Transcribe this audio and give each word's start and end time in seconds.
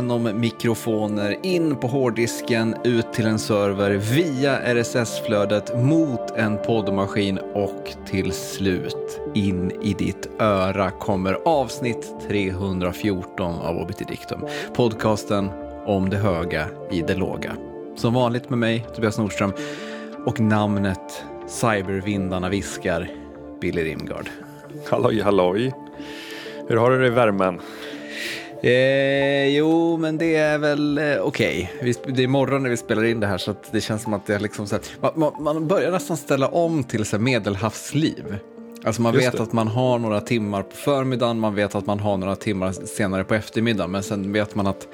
Genom 0.00 0.40
mikrofoner, 0.40 1.36
in 1.42 1.76
på 1.76 1.86
hårddisken, 1.86 2.76
ut 2.84 3.12
till 3.12 3.26
en 3.26 3.38
server, 3.38 3.90
via 3.90 4.74
RSS-flödet, 4.74 5.76
mot 5.82 6.30
en 6.36 6.58
poddmaskin 6.58 7.38
och 7.38 7.92
till 8.06 8.32
slut 8.32 9.20
in 9.34 9.70
i 9.82 9.94
ditt 9.94 10.28
öra 10.38 10.90
kommer 10.90 11.38
avsnitt 11.44 12.14
314 12.28 13.54
av 13.54 13.76
Obitidictum. 13.76 14.40
Podcasten 14.74 15.50
om 15.86 16.10
det 16.10 16.16
höga 16.16 16.66
i 16.90 17.00
det 17.00 17.14
låga. 17.14 17.52
Som 17.96 18.14
vanligt 18.14 18.50
med 18.50 18.58
mig, 18.58 18.86
Tobias 18.94 19.18
Nordström, 19.18 19.52
och 20.26 20.40
namnet 20.40 21.24
Cybervindarna 21.46 22.48
viskar, 22.48 23.08
Billy 23.60 23.84
Rimgard. 23.84 24.28
Halloj, 24.90 25.20
halloj. 25.20 25.72
Hur 26.68 26.76
har 26.76 26.90
du 26.90 27.00
det 27.00 27.06
i 27.06 27.10
värmen? 27.10 27.60
Eh, 28.62 29.46
jo, 29.46 29.96
men 29.96 30.18
det 30.18 30.36
är 30.36 30.58
väl 30.58 30.98
eh, 30.98 31.16
okej. 31.20 31.72
Okay. 31.80 31.94
Det 32.06 32.22
är 32.22 32.28
morgon 32.28 32.62
när 32.62 32.70
vi 32.70 32.76
spelar 32.76 33.04
in 33.04 33.20
det 33.20 33.26
här 33.26 33.38
så 33.38 33.54
det 33.70 33.80
känns 33.80 34.02
som 34.02 34.14
att 34.14 34.26
det 34.26 34.34
är 34.34 34.40
liksom 34.40 34.66
så 34.66 34.74
här, 34.74 35.12
man, 35.14 35.32
man, 35.42 35.68
börjar 35.68 35.90
nästan 35.90 36.16
ställa 36.16 36.48
om 36.48 36.84
till 36.84 37.04
så 37.04 37.18
medelhavsliv. 37.18 38.36
Alltså 38.84 39.02
man 39.02 39.14
Just 39.14 39.26
vet 39.26 39.36
det. 39.36 39.42
att 39.42 39.52
man 39.52 39.68
har 39.68 39.98
några 39.98 40.20
timmar 40.20 40.62
på 40.62 40.76
förmiddagen, 40.76 41.38
man 41.38 41.54
vet 41.54 41.74
att 41.74 41.86
man 41.86 42.00
har 42.00 42.16
några 42.16 42.36
timmar 42.36 42.72
senare 42.72 43.24
på 43.24 43.34
eftermiddagen, 43.34 43.90
men 43.90 44.02
sen 44.02 44.32
vet 44.32 44.54
man 44.54 44.66
att 44.66 44.88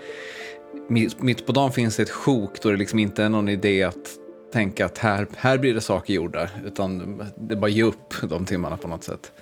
mitt 0.88 1.46
på 1.46 1.52
dagen 1.52 1.72
finns 1.72 1.96
det 1.96 2.02
ett 2.02 2.10
sjok 2.10 2.62
då 2.62 2.70
det 2.70 2.76
liksom 2.76 2.98
inte 2.98 3.24
är 3.24 3.28
någon 3.28 3.48
idé 3.48 3.82
att 3.82 4.10
tänka 4.52 4.86
att 4.86 4.98
här, 4.98 5.26
här 5.36 5.58
blir 5.58 5.74
det 5.74 5.80
saker 5.80 6.14
gjorda, 6.14 6.50
utan 6.64 7.18
det 7.36 7.54
är 7.54 7.58
bara 7.58 7.70
ge 7.70 7.82
upp 7.82 8.14
de 8.22 8.46
timmarna 8.46 8.76
på 8.76 8.88
något 8.88 9.04
sätt. 9.04 9.32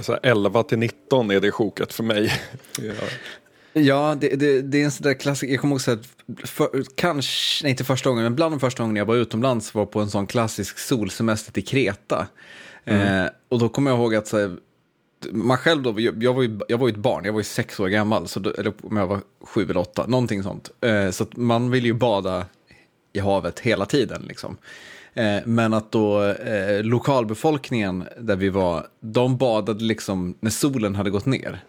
Så 0.00 0.18
11 0.22 0.62
till 0.62 0.78
19 0.78 1.30
är 1.30 1.40
det 1.40 1.50
sjoket 1.50 1.92
för 1.92 2.02
mig. 2.02 2.32
Ja. 3.84 4.16
Det, 4.20 4.28
det, 4.28 4.62
det, 4.62 4.80
är 4.80 4.84
en 4.84 4.90
sån 4.90 5.04
där 5.04 5.14
klassiker. 5.14 5.52
Jag 5.52 5.60
kommer 5.60 5.74
ihåg 5.88 5.98
att 5.98 6.48
för, 6.48 6.84
kanske, 6.94 7.64
nej 7.64 7.70
inte 7.70 7.84
första 7.84 8.10
gången, 8.10 8.24
men 8.24 8.34
bland 8.34 8.52
de 8.52 8.60
första 8.60 8.82
gångerna 8.82 8.98
jag 8.98 9.06
var 9.06 9.16
utomlands 9.16 9.74
var 9.74 9.86
på 9.86 10.00
en 10.00 10.10
sån 10.10 10.26
klassisk 10.26 10.78
solsemester 10.78 11.52
till 11.52 11.66
Kreta. 11.66 12.26
Mm. 12.84 13.24
Eh, 13.24 13.30
och 13.48 13.58
då 13.58 13.68
kommer 13.68 13.90
jag 13.90 14.00
ihåg 14.00 14.14
att 14.14 14.26
så 14.26 14.38
här, 14.38 14.56
man 15.32 15.56
själv 15.56 15.82
då, 15.82 16.00
jag, 16.00 16.22
jag, 16.22 16.34
var 16.34 16.42
ju, 16.42 16.58
jag 16.68 16.78
var 16.78 16.88
ju 16.88 16.92
ett 16.92 16.98
barn, 16.98 17.24
jag 17.24 17.32
var 17.32 17.40
ju 17.40 17.44
sex 17.44 17.80
år 17.80 17.88
gammal, 17.88 18.28
så 18.28 18.40
då, 18.40 18.50
eller 18.50 18.72
om 18.82 18.96
jag 18.96 19.06
var 19.06 19.20
sju 19.40 19.62
eller 19.62 19.76
åtta, 19.76 20.06
någonting 20.06 20.42
sånt. 20.42 20.70
Eh, 20.80 21.10
så 21.10 21.26
man 21.30 21.70
vill 21.70 21.84
ju 21.84 21.92
bada 21.92 22.46
i 23.12 23.18
havet 23.20 23.60
hela 23.60 23.86
ttiden 23.86 24.22
liksom. 24.28 24.56
Eh, 25.14 25.38
men 25.44 25.74
att 25.74 25.92
då 25.92 26.24
eh, 26.24 26.82
lokalbefolkningen 26.84 28.04
där 28.18 28.36
vi 28.36 28.48
var, 28.48 28.86
de 29.00 29.36
badade 29.36 29.84
liksom 29.84 30.34
när 30.40 30.50
solen 30.50 30.94
hade 30.94 31.10
gått 31.10 31.26
ner. 31.26 31.64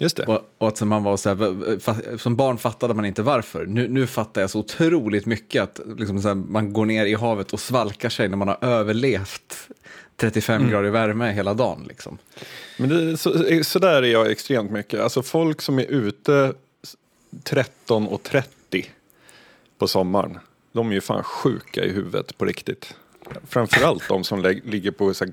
Just 0.00 0.16
det. 0.16 0.26
Och, 0.26 0.40
och 0.58 0.68
att 0.68 0.80
man 0.80 1.02
var 1.02 1.16
så 1.16 1.28
här, 1.28 2.18
som 2.18 2.36
barn 2.36 2.58
fattade 2.58 2.94
man 2.94 3.04
inte 3.04 3.22
varför. 3.22 3.66
Nu, 3.66 3.88
nu 3.88 4.06
fattar 4.06 4.40
jag 4.40 4.50
så 4.50 4.58
otroligt 4.58 5.26
mycket 5.26 5.62
att 5.62 5.80
liksom 5.98 6.22
så 6.22 6.28
här, 6.28 6.34
man 6.34 6.72
går 6.72 6.86
ner 6.86 7.06
i 7.06 7.14
havet 7.14 7.52
och 7.52 7.60
svalkar 7.60 8.08
sig 8.08 8.28
när 8.28 8.36
man 8.36 8.48
har 8.48 8.58
överlevt 8.60 9.68
35 10.16 10.56
mm. 10.56 10.70
grader 10.70 10.90
värme 10.90 11.32
hela 11.32 11.54
dagen. 11.54 11.84
Liksom. 11.88 12.18
Men 12.78 12.88
det, 12.88 13.16
så, 13.16 13.44
så 13.62 13.78
där 13.78 14.02
är 14.02 14.12
jag 14.12 14.30
extremt 14.30 14.70
mycket. 14.70 15.00
Alltså 15.00 15.22
folk 15.22 15.62
som 15.62 15.78
är 15.78 15.84
ute 15.84 16.54
13 17.42 18.06
och 18.06 18.22
30 18.22 18.90
på 19.78 19.88
sommaren. 19.88 20.38
De 20.72 20.90
är 20.90 20.94
ju 20.94 21.00
fan 21.00 21.22
sjuka 21.22 21.84
i 21.84 21.92
huvudet 21.92 22.38
på 22.38 22.44
riktigt. 22.44 22.94
Framförallt 23.48 24.08
de 24.08 24.24
som 24.24 24.60
ligger 24.64 24.90
på 24.90 25.14
så 25.14 25.26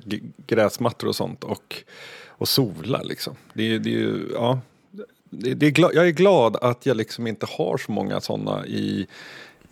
gräsmattor 0.47 1.07
och 1.07 1.15
sånt 1.15 1.43
och, 1.43 1.83
och 2.37 2.47
solar 2.47 3.03
liksom. 3.03 3.35
Det 3.53 3.79
det 3.79 3.89
ja, 4.33 4.59
det, 5.29 5.53
det 5.53 5.65
är 5.65 5.71
glad, 5.71 5.91
jag 5.93 6.07
är 6.07 6.11
glad 6.11 6.55
att 6.55 6.85
jag 6.85 6.97
liksom 6.97 7.27
inte 7.27 7.45
har 7.49 7.77
så 7.77 7.91
många 7.91 8.21
sådana 8.21 8.65
i 8.65 9.07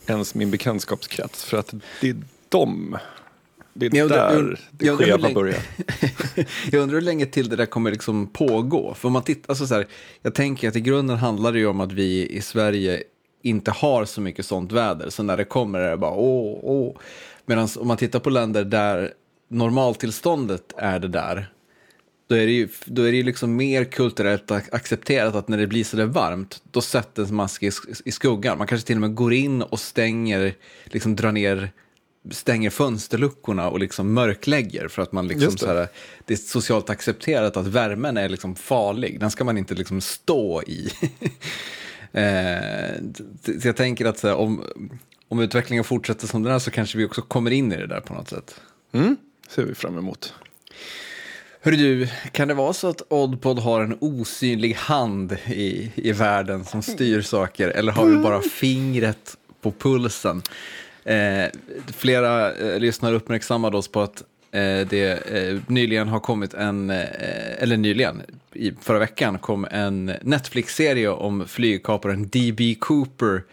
ens 0.07 0.35
min 0.35 0.51
bekantskapskrets. 0.51 1.43
För 1.43 1.57
att 1.57 1.73
det 2.01 2.09
är 2.09 2.15
de 2.49 2.97
det 3.73 3.85
är 3.85 3.95
jag 3.95 4.03
undrar, 4.03 4.33
där 4.33 4.59
det 4.71 4.85
jag 4.85 4.97
skeva 4.97 5.33
börjar. 5.33 5.59
jag 6.71 6.81
undrar 6.81 6.95
hur 6.95 7.01
länge 7.01 7.25
till 7.25 7.49
det 7.49 7.55
där 7.55 7.65
kommer 7.65 7.91
liksom 7.91 8.27
pågå. 8.27 8.93
För 8.93 9.07
om 9.07 9.13
man 9.13 9.23
tittar, 9.23 9.51
alltså 9.51 9.67
så 9.67 9.73
här, 9.73 9.87
jag 10.21 10.33
tänker 10.33 10.67
att 10.67 10.75
i 10.75 10.81
grunden 10.81 11.17
handlar 11.17 11.51
det 11.51 11.59
ju 11.59 11.67
om 11.67 11.81
att 11.81 11.91
vi 11.91 12.27
i 12.27 12.41
Sverige 12.41 13.03
inte 13.41 13.71
har 13.71 14.05
så 14.05 14.21
mycket 14.21 14.45
sånt 14.45 14.71
väder. 14.71 15.09
Så 15.09 15.23
när 15.23 15.37
det 15.37 15.43
kommer 15.43 15.79
är 15.79 15.91
det 15.91 15.97
bara 15.97 16.11
åh, 16.11 16.59
åh. 16.63 16.95
Medan 17.45 17.67
om 17.77 17.87
man 17.87 17.97
tittar 17.97 18.19
på 18.19 18.29
länder 18.29 18.63
där 18.63 19.13
normaltillståndet 19.47 20.73
är 20.77 20.99
det 20.99 21.07
där, 21.07 21.51
då 22.27 22.35
är 22.35 22.45
det 22.45 22.51
ju 22.51 22.67
då 22.85 23.01
är 23.01 23.11
det 23.11 23.23
liksom 23.23 23.55
mer 23.55 23.83
kulturellt 23.83 24.51
accepterat 24.51 25.35
att 25.35 25.47
när 25.47 25.57
det 25.57 25.67
blir 25.67 25.83
så 25.83 25.97
där 25.97 26.05
varmt, 26.05 26.61
då 26.71 26.81
sätter 26.81 27.25
man 27.25 27.49
sig 27.49 27.71
i 28.05 28.11
skuggan. 28.11 28.57
Man 28.57 28.67
kanske 28.67 28.87
till 28.87 28.95
och 28.97 29.01
med 29.01 29.15
går 29.15 29.33
in 29.33 29.61
och 29.61 29.79
stänger, 29.79 30.55
liksom 30.85 31.15
drar 31.15 31.31
ner 31.31 31.71
stänger 32.31 32.69
fönsterluckorna 32.69 33.69
och 33.69 33.79
liksom 33.79 34.13
mörklägger 34.13 34.87
för 34.87 35.01
att 35.01 35.11
man 35.11 35.27
liksom 35.27 35.51
det. 35.51 35.59
Så 35.59 35.67
här, 35.67 35.87
det 36.25 36.33
är 36.33 36.37
socialt 36.37 36.89
accepterat 36.89 37.57
att 37.57 37.67
värmen 37.67 38.17
är 38.17 38.29
liksom 38.29 38.55
farlig. 38.55 39.19
Den 39.19 39.31
ska 39.31 39.43
man 39.43 39.57
inte 39.57 39.73
liksom 39.73 40.01
stå 40.01 40.63
i. 40.63 40.89
eh, 42.11 42.95
så 43.61 43.67
jag 43.67 43.75
tänker 43.75 44.05
att 44.05 44.23
här, 44.23 44.35
om, 44.35 44.63
om 45.27 45.39
utvecklingen 45.39 45.83
fortsätter 45.83 46.27
som 46.27 46.43
den 46.43 46.53
är 46.53 46.59
så 46.59 46.71
kanske 46.71 46.97
vi 46.97 47.05
också 47.05 47.21
kommer 47.21 47.51
in 47.51 47.71
i 47.71 47.77
det 47.77 47.87
där 47.87 48.01
på 48.01 48.13
något 48.13 48.29
sätt. 48.29 48.61
Mm, 48.91 49.17
ser 49.49 49.63
vi 49.63 49.75
fram 49.75 49.97
emot. 49.97 50.33
Hörru 51.65 51.75
du, 51.75 52.07
kan 52.31 52.47
det 52.47 52.53
vara 52.53 52.73
så 52.73 52.87
att 52.87 53.01
Oddpod 53.09 53.59
har 53.59 53.81
en 53.81 53.97
osynlig 54.01 54.73
hand 54.73 55.37
i, 55.45 55.91
i 55.95 56.11
världen 56.11 56.65
som 56.65 56.81
styr 56.81 57.21
saker 57.21 57.69
eller 57.69 57.91
har 57.91 58.05
vi 58.05 58.17
bara 58.17 58.41
fingret 58.41 59.37
på 59.61 59.71
pulsen? 59.71 60.41
Eh, 61.03 61.45
flera 61.97 62.53
eh, 62.53 62.79
lyssnare 62.79 63.15
uppmärksammade 63.15 63.77
oss 63.77 63.87
på 63.87 64.01
att 64.01 64.21
eh, 64.51 64.87
det 64.89 65.31
eh, 65.31 65.59
nyligen 65.67 66.07
har 66.07 66.19
kommit 66.19 66.53
en, 66.53 66.89
eh, 66.89 67.63
eller 67.63 67.77
nyligen, 67.77 68.21
i 68.53 68.71
förra 68.81 68.99
veckan 68.99 69.39
kom 69.39 69.67
en 69.71 70.05
Netflix-serie 70.21 71.09
om 71.09 71.47
flygkaparen 71.47 72.27
D.B. 72.27 72.75
Cooper 72.79 73.43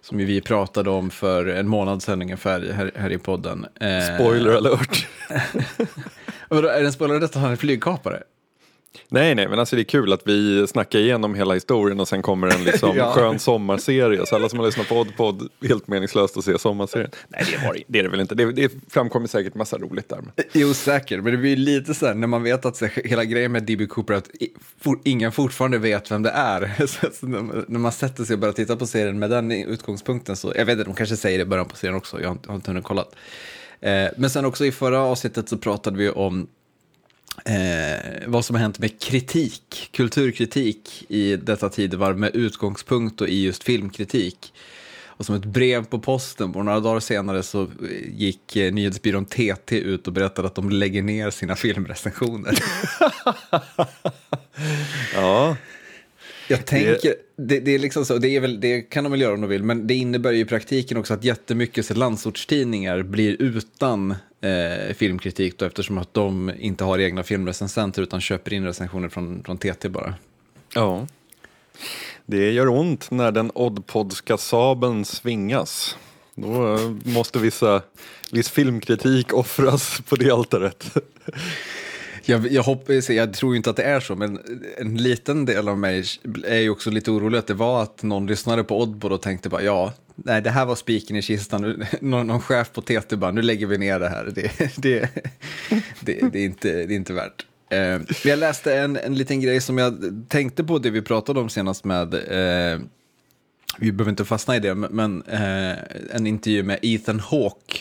som 0.00 0.20
ju 0.20 0.26
vi 0.26 0.40
pratade 0.40 0.90
om 0.90 1.10
för 1.10 1.46
en 1.46 1.68
månad 1.68 2.02
sedan 2.02 2.22
ungefär 2.22 2.72
här, 2.72 2.90
här 2.94 3.12
i 3.12 3.18
podden. 3.18 3.66
Eh, 3.80 4.14
spoiler 4.14 4.52
alert! 4.52 5.06
är 6.50 6.62
det 6.62 6.86
en 6.86 6.92
spoiler 6.92 7.14
alert 7.14 7.30
att 7.30 7.42
han 7.42 7.52
är 7.52 7.56
flygkapare? 7.56 8.22
Nej, 9.08 9.34
nej, 9.34 9.48
men 9.48 9.58
alltså 9.58 9.76
det 9.76 9.82
är 9.82 9.84
kul 9.84 10.12
att 10.12 10.22
vi 10.24 10.66
snackar 10.66 10.98
igenom 10.98 11.34
hela 11.34 11.54
historien 11.54 12.00
och 12.00 12.08
sen 12.08 12.22
kommer 12.22 12.46
en 12.54 12.64
liksom 12.64 12.96
ja. 12.96 13.12
skön 13.12 13.38
sommarserie. 13.38 14.26
Så 14.26 14.36
alla 14.36 14.48
som 14.48 14.58
har 14.58 14.66
lyssnat 14.66 14.88
på 14.88 14.96
Oddpod, 14.96 15.48
helt 15.68 15.88
meningslöst 15.88 16.36
att 16.36 16.44
se 16.44 16.58
sommarserien. 16.58 17.10
Nej, 17.28 17.44
det, 17.50 17.66
var, 17.66 17.76
det 17.86 17.98
är 17.98 18.02
det 18.02 18.08
väl 18.08 18.20
inte. 18.20 18.34
Det, 18.34 18.52
det 18.52 18.72
framkommer 18.88 19.26
säkert 19.26 19.54
massa 19.54 19.78
roligt 19.78 20.08
där. 20.08 20.20
Jo, 20.52 20.74
säkert. 20.74 21.22
Men 21.22 21.32
det 21.32 21.38
blir 21.38 21.56
lite 21.56 21.94
så 21.94 22.06
här, 22.06 22.14
när 22.14 22.26
man 22.26 22.42
vet 22.42 22.64
att 22.64 22.76
så, 22.76 22.86
hela 22.86 23.24
grejen 23.24 23.52
med 23.52 23.62
D.B. 23.62 23.86
Cooper, 23.86 24.14
att 24.14 24.30
for, 24.80 24.98
ingen 25.04 25.32
fortfarande 25.32 25.78
vet 25.78 26.10
vem 26.10 26.22
det 26.22 26.30
är. 26.30 26.74
Så, 26.86 27.06
så, 27.12 27.26
när 27.26 27.78
man 27.78 27.92
sätter 27.92 28.24
sig 28.24 28.34
och 28.34 28.40
börjar 28.40 28.52
titta 28.52 28.76
på 28.76 28.86
serien 28.86 29.18
med 29.18 29.30
den 29.30 29.52
utgångspunkten 29.52 30.36
så, 30.36 30.52
jag 30.56 30.66
vet 30.66 30.72
inte, 30.72 30.84
de 30.84 30.94
kanske 30.94 31.16
säger 31.16 31.38
det 31.38 31.42
i 31.42 31.46
början 31.46 31.68
på 31.68 31.76
serien 31.76 31.96
också, 31.96 32.20
jag 32.20 32.28
har, 32.28 32.38
jag 32.42 32.50
har 32.50 32.56
inte 32.56 32.70
hunnit 32.70 32.84
kollat. 32.84 33.14
Eh, 33.80 34.08
men 34.16 34.30
sen 34.30 34.44
också 34.44 34.66
i 34.66 34.72
förra 34.72 35.00
avsnittet 35.00 35.48
så 35.48 35.58
pratade 35.58 35.96
vi 35.96 36.10
om 36.10 36.46
eh, 37.44 38.26
vad 38.26 38.44
som 38.44 38.56
har 38.56 38.60
hänt 38.60 38.78
med 38.78 39.00
kritik, 39.00 39.90
kulturkritik 39.92 41.04
i 41.08 41.36
detta 41.36 41.68
tidevarv 41.68 42.18
med 42.18 42.36
utgångspunkt 42.36 43.22
i 43.22 43.44
just 43.44 43.64
filmkritik. 43.64 44.52
Och 45.06 45.26
som 45.26 45.34
ett 45.34 45.44
brev 45.44 45.84
på 45.84 45.98
posten, 45.98 46.54
och 46.54 46.64
några 46.64 46.80
dagar 46.80 47.00
senare 47.00 47.42
så 47.42 47.62
eh, 47.62 47.68
gick 48.08 48.56
eh, 48.56 48.72
nyhetsbyrån 48.72 49.24
TT 49.24 49.78
ut 49.78 50.06
och 50.06 50.12
berättade 50.12 50.48
att 50.48 50.54
de 50.54 50.70
lägger 50.70 51.02
ner 51.02 51.30
sina 51.30 51.56
filmrecensioner. 51.56 52.54
ja. 55.14 55.56
Jag 56.48 56.66
tänker, 56.66 57.14
det, 57.36 57.60
det, 57.60 57.74
är 57.74 57.78
liksom 57.78 58.04
så, 58.04 58.18
det, 58.18 58.28
är 58.28 58.40
väl, 58.40 58.60
det 58.60 58.80
kan 58.80 59.04
de 59.04 59.10
väl 59.10 59.20
göra 59.20 59.34
om 59.34 59.40
de 59.40 59.50
vill, 59.50 59.62
men 59.62 59.86
det 59.86 59.94
innebär 59.94 60.32
ju 60.32 60.40
i 60.40 60.44
praktiken 60.44 60.96
också 60.96 61.14
att 61.14 61.24
jättemycket 61.24 61.96
landsortstidningar 61.96 63.02
blir 63.02 63.42
utan 63.42 64.10
eh, 64.40 64.94
filmkritik 64.94 65.58
då, 65.58 65.64
eftersom 65.64 65.98
att 65.98 66.14
de 66.14 66.52
inte 66.58 66.84
har 66.84 66.98
egna 66.98 67.22
filmrecensenter 67.22 68.02
utan 68.02 68.20
köper 68.20 68.52
in 68.52 68.64
recensioner 68.64 69.08
från, 69.08 69.42
från 69.44 69.58
TT 69.58 69.88
bara. 69.88 70.14
Ja, 70.74 71.06
det 72.26 72.52
gör 72.52 72.68
ont 72.68 73.10
när 73.10 73.32
den 73.32 73.50
oddpodska 73.54 74.36
sabeln 74.36 75.04
svingas. 75.04 75.96
Då 76.34 76.74
eh, 76.74 76.90
måste 77.04 77.38
vissa, 77.38 77.82
viss 78.32 78.50
filmkritik 78.50 79.32
offras 79.32 80.00
på 80.08 80.16
det 80.16 80.30
altaret. 80.30 80.96
Jag, 82.30 82.52
jag, 82.52 82.62
hoppas, 82.62 83.10
jag 83.10 83.32
tror 83.32 83.56
inte 83.56 83.70
att 83.70 83.76
det 83.76 83.82
är 83.82 84.00
så, 84.00 84.16
men 84.16 84.38
en 84.78 84.96
liten 84.96 85.44
del 85.44 85.68
av 85.68 85.78
mig 85.78 86.04
är 86.44 86.58
ju 86.58 86.70
också 86.70 86.90
lite 86.90 87.10
orolig 87.10 87.38
att 87.38 87.46
det 87.46 87.54
var 87.54 87.82
att 87.82 88.02
någon 88.02 88.26
lyssnade 88.26 88.64
på 88.64 88.80
Oddbod 88.80 89.12
och 89.12 89.22
tänkte 89.22 89.48
bara 89.48 89.62
ja, 89.62 89.92
nej 90.16 90.42
det 90.42 90.50
här 90.50 90.66
var 90.66 90.74
spiken 90.74 91.16
i 91.16 91.22
kistan, 91.22 91.84
någon, 92.00 92.26
någon 92.26 92.40
chef 92.40 92.72
på 92.72 92.80
TT 92.80 93.16
bara 93.16 93.30
nu 93.30 93.42
lägger 93.42 93.66
vi 93.66 93.78
ner 93.78 94.00
det 94.00 94.08
här, 94.08 94.32
det, 94.34 94.50
det, 94.76 95.08
det, 96.00 96.32
det, 96.32 96.38
är, 96.38 96.44
inte, 96.44 96.72
det 96.72 96.94
är 96.94 96.96
inte 96.96 97.12
värt. 97.12 97.46
Eh, 97.70 98.00
jag 98.24 98.38
läste 98.38 98.78
en, 98.78 98.96
en 98.96 99.14
liten 99.14 99.40
grej 99.40 99.60
som 99.60 99.78
jag 99.78 100.24
tänkte 100.28 100.64
på 100.64 100.78
det 100.78 100.90
vi 100.90 101.02
pratade 101.02 101.40
om 101.40 101.48
senast 101.48 101.84
med, 101.84 102.14
eh, 102.14 102.80
vi 103.78 103.92
behöver 103.92 104.10
inte 104.10 104.24
fastna 104.24 104.56
i 104.56 104.60
det, 104.60 104.74
men 104.74 105.22
eh, 105.22 105.76
en 106.12 106.26
intervju 106.26 106.62
med 106.62 106.78
Ethan 106.82 107.20
Hawke 107.20 107.78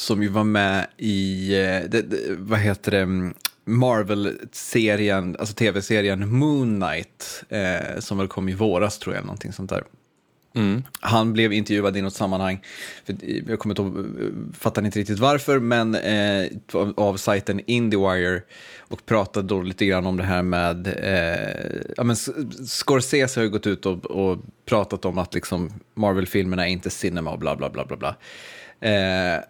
som 0.00 0.22
ju 0.22 0.28
var 0.28 0.44
med 0.44 0.86
i, 0.96 1.52
eh, 1.52 1.90
det, 1.90 2.02
det, 2.02 2.36
vad 2.38 2.58
heter 2.58 2.90
det, 2.90 3.32
Marvel-serien, 3.64 5.36
alltså 5.38 5.54
tv-serien 5.54 6.28
Moon 6.28 6.80
Knight, 6.80 7.44
eh, 7.48 7.98
som 7.98 8.18
väl 8.18 8.28
kom 8.28 8.48
i 8.48 8.54
våras 8.54 8.98
tror 8.98 9.14
jag, 9.14 9.24
någonting 9.24 9.52
sånt 9.52 9.70
där. 9.70 9.84
Mm. 10.54 10.82
Han 11.00 11.32
blev 11.32 11.52
intervjuad 11.52 11.96
i 11.96 12.02
något 12.02 12.14
sammanhang, 12.14 12.64
jag 13.46 13.58
kommer 13.58 13.80
inte 13.80 13.82
ihåg, 13.82 14.06
fattar 14.58 14.84
inte 14.84 14.98
riktigt 14.98 15.18
varför, 15.18 15.58
men 15.58 15.94
eh, 15.94 16.50
av 16.96 17.16
sajten 17.16 17.60
Indiewire 17.66 18.42
och 18.78 19.06
pratade 19.06 19.48
då 19.48 19.62
lite 19.62 19.86
grann 19.86 20.06
om 20.06 20.16
det 20.16 20.24
här 20.24 20.42
med, 20.42 20.86
eh, 20.86 21.92
ja 21.96 22.04
men 22.04 22.16
Scorsese 22.66 23.40
har 23.40 23.42
ju 23.42 23.50
gått 23.50 23.66
ut 23.66 23.86
och, 23.86 24.04
och 24.04 24.38
pratat 24.66 25.04
om 25.04 25.18
att 25.18 25.34
liksom 25.34 25.72
Marvel-filmerna 25.94 26.68
är 26.68 26.72
inte 26.72 26.90
cinema 26.90 27.30
och 27.30 27.38
bla 27.38 27.56
bla 27.56 27.70
bla 27.70 27.84
bla 27.84 27.96
bla. 27.96 28.16
Eh, 28.80 29.40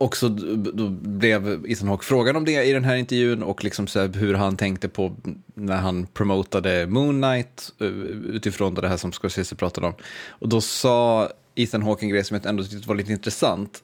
och 0.00 0.16
så 0.16 0.28
då 0.28 0.88
blev 0.88 1.66
Ethan 1.68 1.88
Hawke 1.88 2.04
frågan 2.04 2.36
om 2.36 2.44
det 2.44 2.64
i 2.64 2.72
den 2.72 2.84
här 2.84 2.96
intervjun 2.96 3.42
och 3.42 3.64
liksom 3.64 3.86
så 3.86 4.06
hur 4.06 4.34
han 4.34 4.56
tänkte 4.56 4.88
på 4.88 5.16
när 5.54 5.76
han 5.76 6.06
promotade 6.06 6.86
Moon 6.86 7.22
Knight 7.22 7.72
eh, 7.80 7.86
utifrån 7.86 8.74
det 8.74 8.88
här 8.88 8.96
som 8.96 9.12
Scorsese 9.12 9.56
pratade 9.56 9.86
om. 9.86 9.94
Och 10.28 10.48
då 10.48 10.60
sa 10.60 11.28
Ethan 11.54 11.82
Hawke 11.82 12.06
en 12.06 12.08
grej 12.08 12.24
som 12.24 12.34
jag 12.34 12.46
ändå 12.46 12.64
tyckte 12.64 12.88
var 12.88 12.94
lite 12.94 13.12
intressant. 13.12 13.82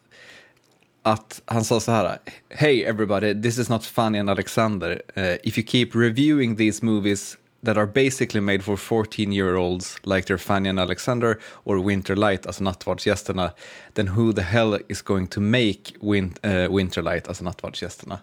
Att 1.03 1.43
han 1.45 1.65
sa 1.65 1.81
så 1.81 1.93
här, 1.93 2.19
Hey 2.49 2.83
everybody, 2.83 3.43
this 3.43 3.59
is 3.59 3.69
not 3.69 3.85
Fanny 3.85 4.19
and 4.19 4.31
Alexander. 4.31 5.03
Uh, 5.17 5.35
if 5.43 5.59
you 5.59 5.67
keep 5.67 5.89
reviewing 5.95 6.57
these 6.57 6.85
movies 6.85 7.37
that 7.63 7.77
are 7.77 7.87
basically 7.87 8.41
made 8.41 8.63
for 8.63 8.77
14 8.77 9.33
year 9.33 9.57
olds 9.57 9.97
like 10.05 10.27
their 10.27 10.39
Fanny 10.39 10.69
and 10.69 10.81
Alexander 10.81 11.39
or 11.65 11.77
Winterlight, 11.77 12.47
alltså 12.47 12.65
nattvardsgästerna, 12.65 13.51
then 13.95 14.09
who 14.09 14.33
the 14.33 14.43
hell 14.43 14.79
is 14.89 15.03
going 15.03 15.27
to 15.27 15.41
make 15.41 15.95
win 16.01 16.35
uh, 16.45 16.77
Winterlight, 16.77 17.29
alltså 17.29 17.45
nattvardsgästerna? 17.45 18.19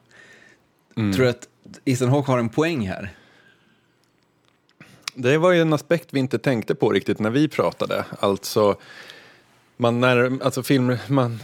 Mm. 0.96 1.14
Tror 1.14 1.26
du 1.26 1.30
att 1.30 1.48
Ethan 1.86 2.10
Hawke 2.10 2.32
har 2.32 2.40
en 2.40 2.50
poäng 2.50 2.88
här? 2.88 3.10
Det 5.16 5.38
var 5.38 5.52
ju 5.52 5.62
en 5.62 5.74
aspekt 5.74 6.08
vi 6.12 6.20
inte 6.20 6.40
tänkte 6.40 6.76
på 6.76 6.90
riktigt 6.90 7.20
när 7.20 7.30
vi 7.30 7.48
pratade. 7.48 8.06
Alltså, 8.20 8.76
man 9.78 10.00
när, 10.00 10.44
alltså 10.44 10.64
film, 10.64 10.98
man, 11.08 11.40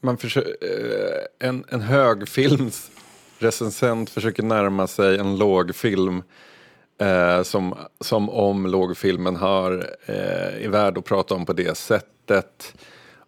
man 0.00 0.18
försöker, 0.18 0.50
eh, 0.60 1.48
en, 1.48 1.64
en 1.68 1.80
högfilms 1.80 2.90
recensent 3.38 4.10
försöker 4.10 4.42
närma 4.42 4.86
sig 4.86 5.18
en 5.18 5.38
lågfilm 5.38 6.22
Eh, 7.00 7.42
som, 7.42 7.74
som 8.00 8.30
om 8.30 8.66
lågfilmen 8.66 9.36
har, 9.36 9.72
eh, 10.06 10.64
är 10.64 10.68
värd 10.68 10.98
att 10.98 11.04
prata 11.04 11.34
om 11.34 11.46
på 11.46 11.52
det 11.52 11.76
sättet. 11.76 12.74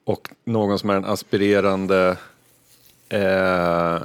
Och 0.05 0.29
någon 0.45 0.79
som 0.79 0.91
är 0.91 0.95
en 0.95 1.05
aspirerande 1.05 2.17
eh, 3.09 3.99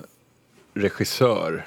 regissör. 0.73 1.65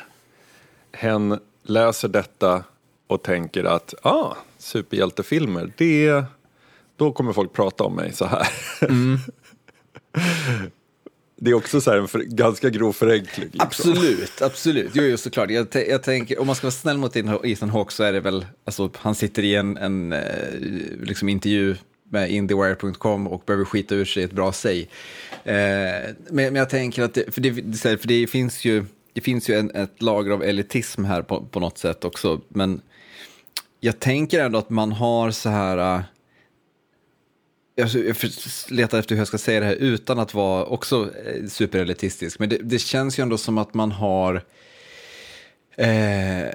Hen 0.92 1.38
läser 1.62 2.08
detta 2.08 2.64
och 3.06 3.22
tänker 3.22 3.64
att 3.64 3.94
ah, 4.02 4.36
superhjältefilmer, 4.58 5.72
det, 5.76 6.24
då 6.96 7.12
kommer 7.12 7.32
folk 7.32 7.52
prata 7.52 7.84
om 7.84 7.94
mig 7.94 8.12
så 8.12 8.24
här. 8.24 8.48
Mm. 8.82 9.18
Det 11.42 11.50
är 11.50 11.54
också 11.54 11.80
så 11.80 11.92
en 11.92 12.08
för, 12.08 12.18
ganska 12.18 12.70
grov 12.70 12.92
förenkling. 12.92 13.48
Liksom. 13.52 13.66
Absolut, 13.66 14.42
absolut. 14.42 14.90
Jo, 14.94 15.02
jo 15.02 15.16
såklart. 15.16 15.50
Jag, 15.50 15.66
jag 15.88 16.02
tänker, 16.02 16.40
om 16.40 16.46
man 16.46 16.56
ska 16.56 16.66
vara 16.66 16.72
snäll 16.72 16.98
mot 16.98 17.16
Ethan 17.16 17.70
Hawke 17.70 17.92
så 17.92 18.02
är 18.02 18.12
det 18.12 18.20
väl, 18.20 18.46
alltså, 18.64 18.90
han 18.96 19.14
sitter 19.14 19.42
i 19.42 19.54
en, 19.54 19.76
en 19.76 20.12
eh, 20.12 20.20
liksom 21.02 21.28
intervju 21.28 21.76
med 22.10 22.30
indiewire.com 22.30 23.26
och 23.26 23.42
behöver 23.46 23.64
skita 23.64 23.94
ur 23.94 24.04
sig 24.04 24.22
ett 24.22 24.32
bra 24.32 24.52
säg. 24.52 24.88
Eh, 25.44 25.54
men, 25.54 26.14
men, 26.30 26.54
jag 26.54 26.70
tänker 26.70 27.02
att, 27.02 27.14
det, 27.14 27.34
för, 27.34 27.40
det, 27.40 27.98
för 28.00 28.08
det 28.08 28.26
finns 28.26 28.64
ju, 28.64 28.84
det 29.12 29.20
finns 29.20 29.50
ju 29.50 29.54
en, 29.54 29.70
ett 29.70 30.02
lager 30.02 30.30
av 30.30 30.42
elitism 30.42 31.04
här 31.04 31.22
på, 31.22 31.44
på 31.44 31.60
något 31.60 31.78
sätt 31.78 32.04
också, 32.04 32.40
men 32.48 32.80
jag 33.80 33.98
tänker 33.98 34.44
ändå 34.44 34.58
att 34.58 34.70
man 34.70 34.92
har 34.92 35.30
så 35.30 35.48
här 35.48 35.96
eh, 35.96 36.02
jag 37.74 37.88
letar 38.68 38.98
efter 38.98 39.14
hur 39.14 39.20
jag 39.20 39.28
ska 39.28 39.38
säga 39.38 39.60
det 39.60 39.66
här 39.66 39.74
utan 39.74 40.18
att 40.18 40.34
vara 40.34 40.64
också 40.64 41.10
eh, 41.26 41.46
superelitistisk. 41.46 42.38
Men 42.38 42.48
det, 42.48 42.58
det 42.62 42.78
känns 42.78 43.18
ju 43.18 43.22
ändå 43.22 43.38
som 43.38 43.58
att 43.58 43.74
man 43.74 43.92
har 43.92 44.44
eh, 45.76 46.48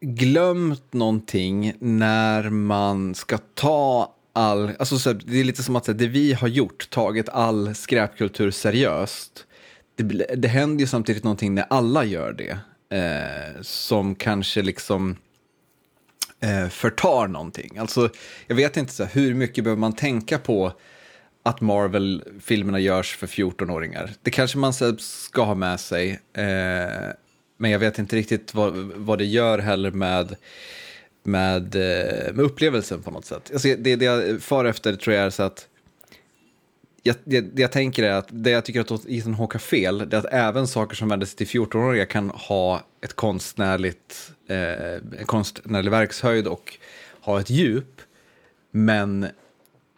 glömt 0.00 0.92
någonting 0.92 1.72
när 1.78 2.50
man 2.50 3.14
ska 3.14 3.38
ta 3.38 4.14
all, 4.32 4.70
alltså 4.78 4.98
så 4.98 5.10
här, 5.10 5.20
det 5.24 5.40
är 5.40 5.44
lite 5.44 5.62
som 5.62 5.76
att 5.76 5.86
här, 5.86 5.94
det 5.94 6.06
vi 6.06 6.32
har 6.32 6.48
gjort, 6.48 6.90
tagit 6.90 7.28
all 7.28 7.74
skräpkultur 7.74 8.50
seriöst. 8.50 9.44
Det, 9.96 10.04
det 10.36 10.48
händer 10.48 10.80
ju 10.80 10.86
samtidigt 10.86 11.24
någonting 11.24 11.54
när 11.54 11.66
alla 11.70 12.04
gör 12.04 12.32
det. 12.32 12.58
Eh, 12.90 13.62
som 13.62 14.14
kanske 14.14 14.62
liksom 14.62 15.16
eh, 16.40 16.68
förtar 16.68 17.28
någonting. 17.28 17.78
Alltså, 17.78 18.10
jag 18.46 18.56
vet 18.56 18.76
inte, 18.76 18.92
så 18.92 19.04
här, 19.04 19.10
hur 19.14 19.34
mycket 19.34 19.64
behöver 19.64 19.80
man 19.80 19.92
tänka 19.92 20.38
på 20.38 20.72
att 21.42 21.60
Marvel-filmerna 21.60 22.80
görs 22.80 23.16
för 23.16 23.26
14-åringar? 23.26 24.10
Det 24.22 24.30
kanske 24.30 24.58
man 24.58 24.72
ska 24.98 25.42
ha 25.42 25.54
med 25.54 25.80
sig, 25.80 26.10
eh, 26.32 27.12
men 27.56 27.70
jag 27.70 27.78
vet 27.78 27.98
inte 27.98 28.16
riktigt 28.16 28.54
vad, 28.54 28.74
vad 28.76 29.18
det 29.18 29.24
gör 29.24 29.58
heller 29.58 29.90
med 29.90 30.36
med, 31.28 31.74
eh, 31.74 32.32
med 32.32 32.44
upplevelsen 32.44 33.02
på 33.02 33.10
något 33.10 33.24
sätt. 33.24 33.50
Alltså, 33.52 33.68
det, 33.78 33.96
det 33.96 34.04
jag 34.04 34.42
far 34.42 34.64
efter 34.64 34.96
tror 34.96 35.16
jag 35.16 35.26
är 35.26 35.30
så 35.30 35.42
att 35.42 35.67
jag, 37.02 37.16
det, 37.24 37.40
det, 37.40 37.62
jag 37.62 37.72
tänker 37.72 38.02
är 38.02 38.12
att 38.12 38.28
det 38.30 38.50
jag 38.50 38.64
tycker 38.64 38.80
att 38.80 39.06
Ethan 39.08 39.34
Hawke 39.34 39.54
har 39.54 39.60
fel, 39.60 39.98
det 39.98 40.16
är 40.16 40.20
att 40.20 40.32
även 40.32 40.66
saker 40.66 40.96
som 40.96 41.08
vänder 41.08 41.26
sig 41.26 41.36
till 41.36 41.46
14-åringar 41.46 42.04
kan 42.04 42.30
ha 42.30 42.82
ett 43.00 43.14
konstnärligt, 43.14 44.32
eh, 44.48 45.24
konstnärlig 45.26 45.90
verkshöjd 45.90 46.46
och 46.46 46.78
ha 47.20 47.40
ett 47.40 47.50
djup. 47.50 48.00
Men 48.70 49.26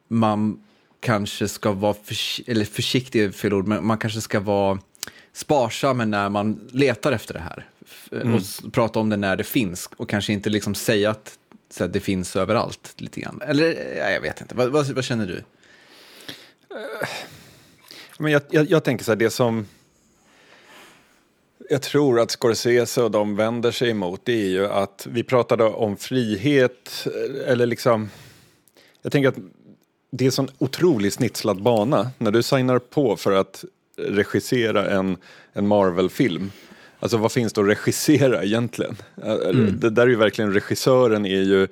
man 0.08 0.62
kanske 1.00 1.48
ska 1.48 1.72
vara 1.72 1.94
förs 1.94 2.40
eller 2.46 2.64
försiktig, 2.64 3.34
fel 3.34 3.54
ord, 3.54 3.66
men 3.66 3.86
man 3.86 3.98
kanske 3.98 4.20
ska 4.20 4.40
vara 4.40 4.78
sparsam 5.32 6.10
när 6.10 6.28
man 6.28 6.68
letar 6.72 7.12
efter 7.12 7.34
det 7.34 7.40
här. 7.40 7.68
Mm. 8.12 8.34
Och 8.34 8.72
prata 8.72 9.00
om 9.00 9.08
det 9.08 9.16
när 9.16 9.36
det 9.36 9.44
finns 9.44 9.90
och 9.96 10.08
kanske 10.08 10.32
inte 10.32 10.50
liksom 10.50 10.74
säga 10.74 11.10
att 11.10 11.38
så 11.70 11.84
att 11.84 11.92
det 11.92 12.00
finns 12.00 12.36
överallt 12.36 12.94
lite 12.96 13.20
grann. 13.20 13.40
Eller 13.46 13.96
ja, 13.98 14.10
jag 14.10 14.20
vet 14.20 14.40
inte, 14.40 14.54
vad, 14.54 14.68
vad, 14.68 14.88
vad 14.88 15.04
känner 15.04 15.26
du? 15.26 15.42
Men 18.18 18.32
jag, 18.32 18.42
jag, 18.50 18.70
jag, 18.70 18.84
tänker 18.84 19.04
så 19.04 19.10
här, 19.10 19.16
det 19.16 19.30
som 19.30 19.66
jag 21.70 21.82
tror 21.82 22.20
att 22.20 22.30
Scorsese 22.30 23.02
och 23.02 23.10
de 23.10 23.36
vänder 23.36 23.70
sig 23.70 23.90
emot 23.90 24.20
det 24.24 24.32
är 24.32 24.48
ju 24.48 24.66
att 24.66 25.06
vi 25.10 25.22
pratade 25.22 25.64
om 25.64 25.96
frihet, 25.96 27.06
eller 27.46 27.66
liksom, 27.66 28.10
jag 29.02 29.12
tänker 29.12 29.28
att 29.28 29.38
det 30.10 30.24
är 30.24 30.26
en 30.26 30.32
sån 30.32 30.48
otroligt 30.58 31.14
snitslad 31.14 31.62
bana 31.62 32.10
när 32.18 32.30
du 32.30 32.42
signar 32.42 32.78
på 32.78 33.16
för 33.16 33.32
att 33.32 33.64
regissera 33.96 34.90
en, 34.90 35.16
en 35.52 35.66
Marvel-film. 35.66 36.50
Alltså 37.00 37.16
vad 37.16 37.32
finns 37.32 37.52
det 37.52 37.60
att 37.60 37.66
regissera 37.66 38.44
egentligen? 38.44 38.96
Mm. 39.22 39.80
Det 39.80 39.90
där 39.90 40.02
är 40.02 40.06
ju 40.06 40.16
verkligen, 40.16 40.52
regissören 40.52 41.26
är 41.26 41.42
ju 41.42 41.68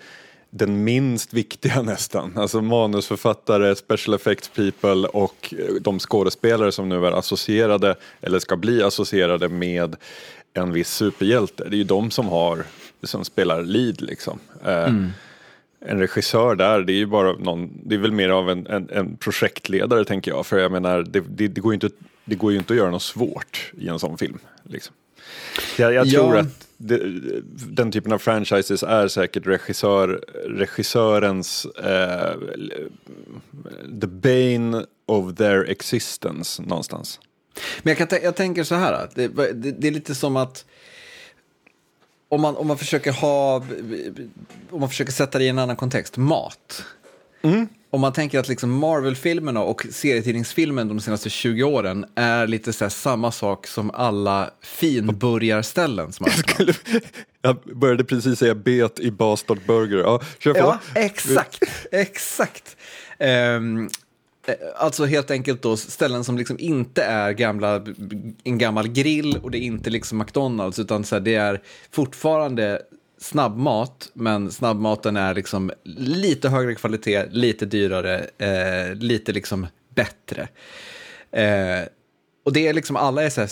den 0.50 0.84
minst 0.84 1.34
viktiga 1.34 1.82
nästan. 1.82 2.32
Alltså 2.36 2.60
manusförfattare, 2.60 3.76
special 3.76 4.14
effects 4.14 4.48
people 4.48 5.08
och 5.08 5.54
eh, 5.58 5.74
de 5.80 5.98
skådespelare 5.98 6.72
som 6.72 6.88
nu 6.88 7.06
är 7.06 7.12
associerade 7.12 7.96
eller 8.20 8.38
ska 8.38 8.56
bli 8.56 8.82
associerade 8.82 9.48
med 9.48 9.96
en 10.54 10.72
viss 10.72 10.90
superhjälte. 10.90 11.64
Det 11.68 11.76
är 11.76 11.78
ju 11.78 11.84
de 11.84 12.10
som 12.10 12.28
har, 12.28 12.64
som 13.02 13.24
spelar 13.24 13.62
lead 13.62 14.00
liksom. 14.00 14.38
Eh, 14.64 14.84
mm. 14.84 15.10
En 15.80 15.98
regissör 15.98 16.54
där, 16.54 16.80
det 16.80 16.92
är 16.92 16.96
ju 16.96 17.06
bara 17.06 17.32
någon, 17.32 17.70
det 17.84 17.94
är 17.94 17.98
väl 17.98 18.12
mer 18.12 18.28
av 18.28 18.50
en, 18.50 18.66
en, 18.66 18.90
en 18.90 19.16
projektledare 19.16 20.04
tänker 20.04 20.30
jag. 20.30 20.46
För 20.46 20.58
jag 20.58 20.72
menar, 20.72 21.02
det, 21.02 21.20
det, 21.20 21.48
det, 21.48 21.60
går 21.60 21.72
ju 21.72 21.74
inte, 21.74 21.90
det 22.24 22.34
går 22.34 22.52
ju 22.52 22.58
inte 22.58 22.72
att 22.72 22.76
göra 22.76 22.90
något 22.90 23.02
svårt 23.02 23.72
i 23.78 23.88
en 23.88 23.98
sån 23.98 24.18
film. 24.18 24.38
Liksom. 24.62 24.94
Jag, 25.78 25.92
jag 25.92 26.10
tror 26.10 26.34
ja. 26.34 26.40
att 26.40 26.67
det, 26.78 27.00
den 27.68 27.92
typen 27.92 28.12
av 28.12 28.18
franchises 28.18 28.82
är 28.82 29.08
säkert 29.08 29.46
regissör, 29.46 30.08
regissörens 30.44 31.64
eh, 31.64 32.34
the 34.00 34.06
bane 34.06 34.86
of 35.06 35.34
their 35.34 35.70
existence 35.70 36.62
någonstans. 36.62 37.20
Men 37.82 37.94
jag, 37.96 38.08
kan 38.08 38.18
jag 38.22 38.36
tänker 38.36 38.64
så 38.64 38.74
här, 38.74 39.08
det, 39.14 39.28
det, 39.28 39.72
det, 39.72 39.88
är 39.88 39.92
lite 39.92 40.14
som 40.14 40.36
att 40.36 40.64
om 42.28 42.40
man, 42.40 42.56
om 42.56 42.66
man 42.66 42.78
försöker 42.78 43.12
ha, 43.12 43.56
om 44.70 44.80
man 44.80 44.88
försöker 44.88 45.12
sätta 45.12 45.38
det 45.38 45.44
i 45.44 45.48
en 45.48 45.58
annan 45.58 45.76
kontext, 45.76 46.16
mat. 46.16 46.84
Mm. 47.42 47.68
Om 47.90 48.00
man 48.00 48.12
tänker 48.12 48.38
att 48.38 48.48
liksom 48.48 48.70
Marvel-filmerna 48.70 49.62
och 49.62 49.86
serietidningsfilmen 49.90 50.88
de 50.88 51.00
senaste 51.00 51.30
20 51.30 51.62
åren 51.62 52.06
är 52.14 52.46
lite 52.46 52.72
så 52.72 52.90
samma 52.90 53.32
sak 53.32 53.66
som 53.66 53.90
alla 53.90 54.50
finburgarställen 54.62 56.12
som 56.12 56.24
har 56.24 56.30
Skulle, 56.30 56.74
jag 57.42 57.56
började 57.56 58.04
precis 58.04 58.38
säga 58.38 58.54
bet 58.54 59.00
i 59.00 59.10
Bastard 59.10 59.58
Burger. 59.66 59.98
Ja, 59.98 60.20
kör 60.38 60.52
på. 60.52 60.58
Ja, 60.58 60.78
exakt, 60.94 61.64
exakt. 61.92 62.76
Um, 63.18 63.90
Alltså 64.76 65.04
helt 65.04 65.30
enkelt 65.30 65.62
då 65.62 65.76
ställen 65.76 66.24
som 66.24 66.38
liksom 66.38 66.56
inte 66.58 67.02
är 67.02 67.32
gamla, 67.32 67.82
en 68.44 68.58
gammal 68.58 68.88
grill 68.88 69.38
och 69.42 69.50
det 69.50 69.58
är 69.58 69.62
inte 69.62 69.90
liksom 69.90 70.18
McDonalds 70.18 70.78
utan 70.78 71.04
så 71.04 71.14
här, 71.14 71.20
det 71.20 71.34
är 71.34 71.62
fortfarande 71.90 72.82
snabbmat, 73.18 74.10
men 74.14 74.52
snabbmaten 74.52 75.16
är 75.16 75.34
liksom 75.34 75.70
lite 75.84 76.48
högre 76.48 76.74
kvalitet, 76.74 77.24
lite 77.30 77.66
dyrare, 77.66 78.26
eh, 78.38 78.94
lite 78.94 79.32
liksom 79.32 79.66
bättre. 79.94 80.48
Eh, 81.30 81.88
och 82.44 82.52
det 82.52 82.68
är 82.68 82.72
liksom 82.72 82.96
alla 82.96 83.22
är 83.22 83.30
så 83.30 83.46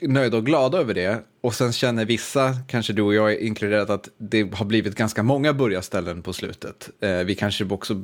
nöjda 0.00 0.36
och 0.36 0.46
glada 0.46 0.78
över 0.78 0.94
det. 0.94 1.22
Och 1.40 1.54
sen 1.54 1.72
känner 1.72 2.04
vissa, 2.04 2.56
kanske 2.68 2.92
du 2.92 3.02
och 3.02 3.14
jag 3.14 3.32
är 3.32 3.38
inkluderat, 3.38 3.90
att 3.90 4.08
det 4.18 4.54
har 4.54 4.64
blivit 4.64 4.94
ganska 4.94 5.22
många 5.22 5.52
burgarställen 5.52 6.22
på 6.22 6.32
slutet. 6.32 6.90
Eh, 7.00 7.18
vi 7.18 7.34
kanske 7.34 7.64
också, 7.64 7.92
eh, 7.92 7.98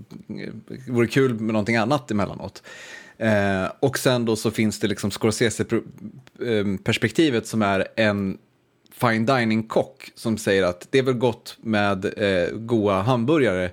vore 0.88 1.06
kul 1.06 1.34
med 1.34 1.52
någonting 1.52 1.76
annat 1.76 2.10
emellanåt. 2.10 2.62
Eh, 3.18 3.64
och 3.80 3.98
sen 3.98 4.24
då 4.24 4.36
så 4.36 4.50
finns 4.50 4.80
det 4.80 4.88
liksom 4.88 5.10
Scorsese-perspektivet 5.10 7.42
eh, 7.42 7.46
som 7.46 7.62
är 7.62 7.88
en 7.96 8.38
fine 8.94 9.26
dining-kock 9.26 10.10
som 10.14 10.38
säger 10.38 10.62
att 10.62 10.86
det 10.90 10.98
är 10.98 11.02
väl 11.02 11.14
gott 11.14 11.56
med 11.60 12.04
eh, 12.04 12.50
goda 12.52 13.02
hamburgare, 13.02 13.70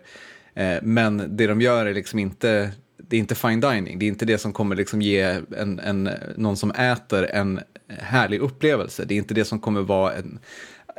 eh, 0.53 0.77
men 0.81 1.37
det 1.37 1.47
de 1.47 1.61
gör 1.61 1.85
är 1.85 1.93
liksom 1.93 2.19
inte, 2.19 2.71
det 2.97 3.15
är 3.15 3.19
inte 3.19 3.35
fine 3.35 3.59
dining, 3.59 3.99
det 3.99 4.05
är 4.05 4.07
inte 4.07 4.25
det 4.25 4.37
som 4.37 4.53
kommer 4.53 4.75
liksom 4.75 5.01
ge 5.01 5.41
en, 5.57 5.79
en, 5.79 6.09
någon 6.35 6.57
som 6.57 6.71
äter 6.71 7.23
en 7.25 7.59
härlig 7.87 8.39
upplevelse, 8.39 9.05
det 9.05 9.13
är 9.13 9.17
inte 9.17 9.33
det 9.33 9.45
som 9.45 9.59
kommer 9.59 9.81
vara 9.81 10.13
en, 10.13 10.39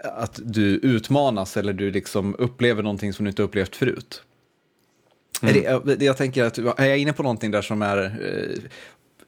att 0.05 0.41
du 0.45 0.67
utmanas 0.67 1.57
eller 1.57 1.73
du 1.73 1.91
liksom 1.91 2.35
upplever 2.39 2.83
någonting 2.83 3.13
som 3.13 3.25
du 3.25 3.29
inte 3.29 3.43
upplevt 3.43 3.77
förut. 3.77 4.23
Mm. 5.43 5.81
Det, 5.85 6.05
jag 6.05 6.17
tänker 6.17 6.45
att, 6.45 6.59
är 6.59 6.87
jag 6.87 6.99
inne 6.99 7.13
på 7.13 7.23
någonting 7.23 7.51
där 7.51 7.63
som 7.63 7.83
är 7.83 7.99
eh, 8.05 8.63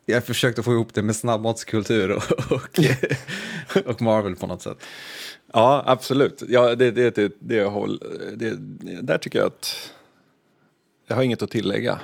jag 0.07 0.25
försökte 0.25 0.63
få 0.63 0.73
ihop 0.73 0.95
det 0.95 1.03
med 1.03 1.17
snabbmatskultur 1.17 2.11
och, 2.11 2.53
och, 2.53 2.81
och, 3.87 4.03
Marvel 4.03 4.37
på 4.37 4.47
något 4.47 4.63
sätt. 4.63 4.79
Ja, 5.53 5.85
absolut. 5.87 6.43
Ja, 6.49 6.75
det, 6.75 6.91
det, 6.91 7.15
det, 7.15 7.33
det, 7.39 7.65
håller, 7.65 7.99
det, 8.37 8.57
där 9.03 9.19
tycker 9.19 9.39
jag 9.39 9.47
att 9.47 9.93
jag 11.07 11.17
har 11.17 11.23
inget 11.23 11.43
att 11.43 11.51
tillägga. 11.51 12.01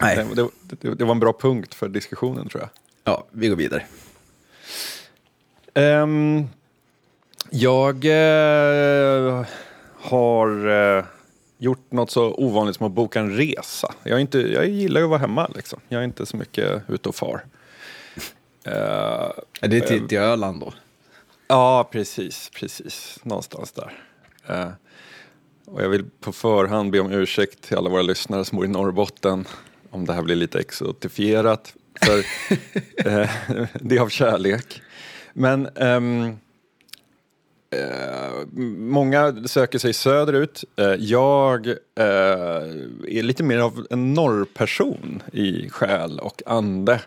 Nej. 0.00 0.26
Det, 0.34 0.48
det, 0.62 0.94
det 0.94 1.04
var 1.04 1.12
en 1.12 1.20
bra 1.20 1.32
punkt 1.32 1.74
för 1.74 1.88
diskussionen 1.88 2.48
tror 2.48 2.62
jag. 2.62 2.70
Ja, 3.04 3.26
vi 3.30 3.48
går 3.48 3.56
vidare. 3.56 3.84
Um, 5.74 6.48
jag 7.50 8.04
uh, 8.04 9.46
har... 9.96 10.66
Uh, 10.66 11.04
gjort 11.62 11.92
något 11.92 12.10
så 12.10 12.34
ovanligt 12.34 12.76
som 12.76 12.86
att 12.86 12.92
boka 12.92 13.20
en 13.20 13.36
resa. 13.36 13.94
Jag, 14.02 14.20
inte, 14.20 14.38
jag 14.38 14.68
gillar 14.68 15.00
ju 15.00 15.04
att 15.04 15.10
vara 15.10 15.20
hemma 15.20 15.50
liksom. 15.54 15.80
Jag 15.88 16.00
är 16.00 16.04
inte 16.04 16.26
så 16.26 16.36
mycket 16.36 16.82
ute 16.88 17.08
och 17.08 17.14
far. 17.14 17.44
Uh, 18.66 18.72
är 19.60 19.68
det 19.68 19.80
till, 19.80 20.08
till 20.08 20.18
Öland 20.18 20.60
då? 20.60 20.72
Ja, 21.48 21.88
precis, 21.92 22.50
precis. 22.54 23.18
Någonstans 23.22 23.72
där. 23.72 23.92
Uh, 24.50 24.70
och 25.66 25.82
jag 25.82 25.88
vill 25.88 26.04
på 26.20 26.32
förhand 26.32 26.90
be 26.90 27.00
om 27.00 27.12
ursäkt 27.12 27.62
till 27.62 27.76
alla 27.76 27.90
våra 27.90 28.02
lyssnare 28.02 28.44
som 28.44 28.56
bor 28.56 28.64
i 28.64 28.68
Norrbotten 28.68 29.44
om 29.90 30.04
det 30.04 30.12
här 30.12 30.22
blir 30.22 30.36
lite 30.36 30.58
exotifierat. 30.58 31.74
För 32.04 32.18
uh, 32.18 33.30
det 33.80 33.96
är 33.96 34.00
av 34.00 34.08
kärlek. 34.08 34.82
Men 35.32 35.66
um, 35.66 36.38
Eh, 37.72 38.46
många 38.78 39.34
söker 39.46 39.78
sig 39.78 39.92
söderut. 39.92 40.64
Eh, 40.76 40.94
jag 40.98 41.66
eh, 41.66 41.74
är 43.08 43.22
lite 43.22 43.42
mer 43.42 43.58
av 43.58 43.86
en 43.90 44.14
norrperson 44.14 45.22
i 45.32 45.68
själ 45.70 46.18
och 46.18 46.42
ande. 46.46 47.00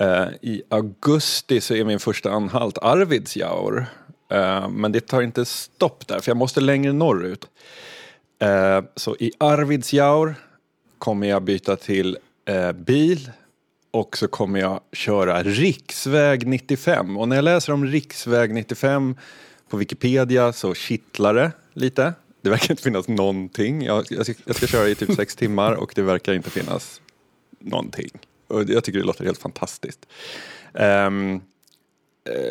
Eh, 0.00 0.26
I 0.40 0.62
augusti 0.68 1.60
så 1.60 1.74
är 1.74 1.84
min 1.84 1.98
första 1.98 2.30
anhalt 2.30 2.78
Arvidsjaur. 2.78 3.86
Eh, 4.32 4.68
men 4.68 4.92
det 4.92 5.00
tar 5.00 5.22
inte 5.22 5.44
stopp 5.44 6.06
där, 6.06 6.20
för 6.20 6.30
jag 6.30 6.36
måste 6.36 6.60
längre 6.60 6.92
norrut. 6.92 7.46
Eh, 8.42 8.80
så 8.96 9.16
i 9.20 9.32
Arvidsjaur 9.38 10.34
kommer 10.98 11.26
jag 11.26 11.42
byta 11.42 11.76
till 11.76 12.18
eh, 12.48 12.72
bil 12.72 13.30
och 13.90 14.16
så 14.16 14.28
kommer 14.28 14.60
jag 14.60 14.80
köra 14.92 15.42
riksväg 15.42 16.46
95. 16.46 17.16
Och 17.16 17.28
när 17.28 17.36
jag 17.36 17.44
läser 17.44 17.72
om 17.72 17.86
riksväg 17.86 18.54
95 18.54 19.16
på 19.68 19.76
Wikipedia 19.76 20.52
så 20.52 20.74
kittlar 20.74 21.34
det 21.34 21.52
lite. 21.72 22.12
Det 22.40 22.50
verkar 22.50 22.70
inte 22.70 22.82
finnas 22.82 23.08
någonting. 23.08 23.82
Jag, 23.82 24.04
jag, 24.10 24.26
ska, 24.26 24.34
jag 24.44 24.56
ska 24.56 24.66
köra 24.66 24.88
i 24.88 24.94
typ 24.94 25.14
sex 25.14 25.36
timmar 25.36 25.72
och 25.72 25.92
det 25.94 26.02
verkar 26.02 26.34
inte 26.34 26.50
finnas 26.50 27.00
någonting. 27.58 28.10
Och 28.46 28.70
jag 28.70 28.84
tycker 28.84 28.98
det 28.98 29.04
låter 29.04 29.24
helt 29.24 29.38
fantastiskt. 29.38 30.06
Um, 30.72 31.40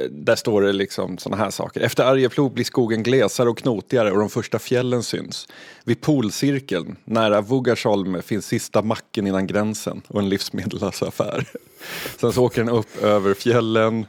där 0.10 0.36
står 0.36 0.62
det 0.62 0.74
liksom 0.74 1.18
sådana 1.18 1.44
här 1.44 1.50
saker. 1.50 1.82
Efter 1.82 2.04
Arjeplog 2.04 2.54
blir 2.54 2.66
skogen 2.66 3.04
glesare 3.04 3.50
och 3.50 3.58
knotigare 3.58 4.12
och 4.12 4.20
de 4.20 4.30
första 4.30 4.60
fjällen 4.60 5.04
syns. 5.04 5.48
Vid 5.84 6.02
polcirkeln, 6.02 6.96
nära 7.06 7.42
Vugasholm, 7.42 8.22
finns 8.22 8.46
sista 8.46 8.82
macken 8.82 9.28
innan 9.28 9.48
gränsen 9.48 10.02
och 10.08 10.20
en 10.20 10.30
livsmedelsaffär. 10.30 11.46
Sen 12.20 12.34
så 12.34 12.44
åker 12.44 12.64
den 12.64 12.70
upp 12.70 13.04
över 13.04 13.34
fjällen 13.34 14.06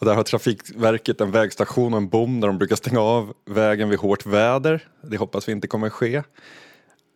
och 0.00 0.06
där 0.06 0.14
har 0.14 0.22
Trafikverket 0.22 1.20
en 1.20 1.30
vägstation 1.30 1.94
och 1.94 1.98
en 1.98 2.08
bom 2.08 2.40
där 2.40 2.48
de 2.48 2.58
brukar 2.58 2.76
stänga 2.76 3.00
av 3.00 3.32
vägen 3.44 3.88
vid 3.88 3.98
hårt 3.98 4.26
väder. 4.26 4.88
Det 5.02 5.16
hoppas 5.16 5.48
vi 5.48 5.52
inte 5.52 5.68
kommer 5.68 5.90
ske. 5.90 6.22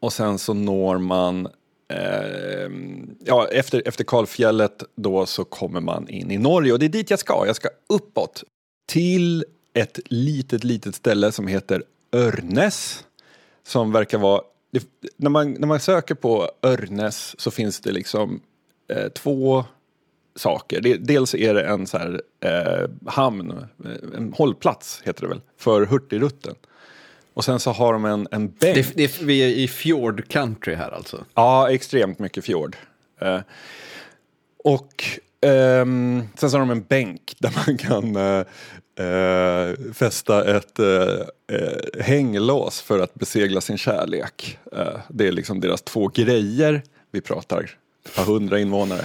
Och 0.01 0.13
sen 0.13 0.39
så 0.39 0.55
når 0.55 0.99
man 0.99 1.49
eh, 1.89 2.71
ja, 3.25 3.49
efter, 3.49 3.83
efter 3.89 4.05
Kalfjället 4.05 4.83
då 4.95 5.27
så 5.27 5.45
kommer 5.45 5.81
man 5.81 6.09
in 6.09 6.31
i 6.31 6.39
Norge 6.39 6.73
och 6.73 6.79
det 6.79 6.87
är 6.87 6.89
dit 6.89 7.11
jag 7.11 7.19
ska. 7.19 7.47
Jag 7.47 7.57
ska 7.57 7.69
uppåt 7.89 8.45
till 8.87 9.45
ett 9.75 10.01
litet, 10.05 10.65
litet 10.65 10.95
ställe 10.95 11.33
som 11.33 11.47
heter 11.47 11.83
Örnes. 12.13 13.05
Som 13.67 13.93
verkar 13.93 14.19
vara, 14.19 14.43
det, 14.73 14.85
när, 15.17 15.31
man, 15.31 15.53
när 15.53 15.67
man 15.67 15.81
söker 15.81 16.15
på 16.15 16.51
Örnes 16.63 17.41
så 17.41 17.51
finns 17.51 17.81
det 17.81 17.93
liksom 17.93 18.41
eh, 18.89 19.09
två 19.09 19.65
saker. 20.37 20.99
dels 20.99 21.35
är 21.35 21.55
det 21.55 21.65
en 21.65 21.87
så 21.87 21.99
här, 21.99 22.21
eh, 22.41 23.11
hamn, 23.11 23.51
eh, 23.51 24.17
en 24.17 24.33
hållplats 24.33 25.03
heter 25.05 25.23
det 25.23 25.29
väl, 25.29 25.41
för 25.59 25.87
Hurtigruten. 25.87 26.55
Och 27.35 27.45
sen 27.45 27.61
så 27.61 27.71
har 27.71 27.93
de 27.93 28.05
en, 28.05 28.29
en 28.31 28.49
bänk. 28.49 28.75
Det, 28.75 28.97
det, 28.97 29.23
vi 29.23 29.39
är 29.41 29.49
i 29.49 29.69
fjord 29.69 30.29
country 30.29 30.75
här 30.75 30.91
alltså? 30.91 31.25
Ja, 31.35 31.71
extremt 31.71 32.19
mycket 32.19 32.45
fjord. 32.45 32.77
Eh, 33.21 33.41
och 34.65 35.05
eh, 35.49 35.87
sen 36.37 36.51
så 36.51 36.51
har 36.51 36.59
de 36.59 36.71
en 36.71 36.83
bänk 36.83 37.35
där 37.39 37.53
man 37.67 37.79
kan 37.79 38.17
eh, 38.17 38.45
eh 39.07 39.75
fästa 39.93 40.57
ett 40.57 40.79
eh, 40.79 42.05
hänglås 42.05 42.81
för 42.81 42.99
att 42.99 43.15
besegla 43.15 43.61
sin 43.61 43.79
kärlek. 43.79 44.59
det 45.09 45.29
är 45.29 45.33
liksom 45.33 45.61
deras 45.61 45.83
två 45.83 46.09
grejer. 46.09 46.83
Vi 47.11 47.21
pratar 47.21 47.77
ett 48.05 48.17
par 48.17 48.25
hundra 48.25 48.59
invånare. 48.61 49.05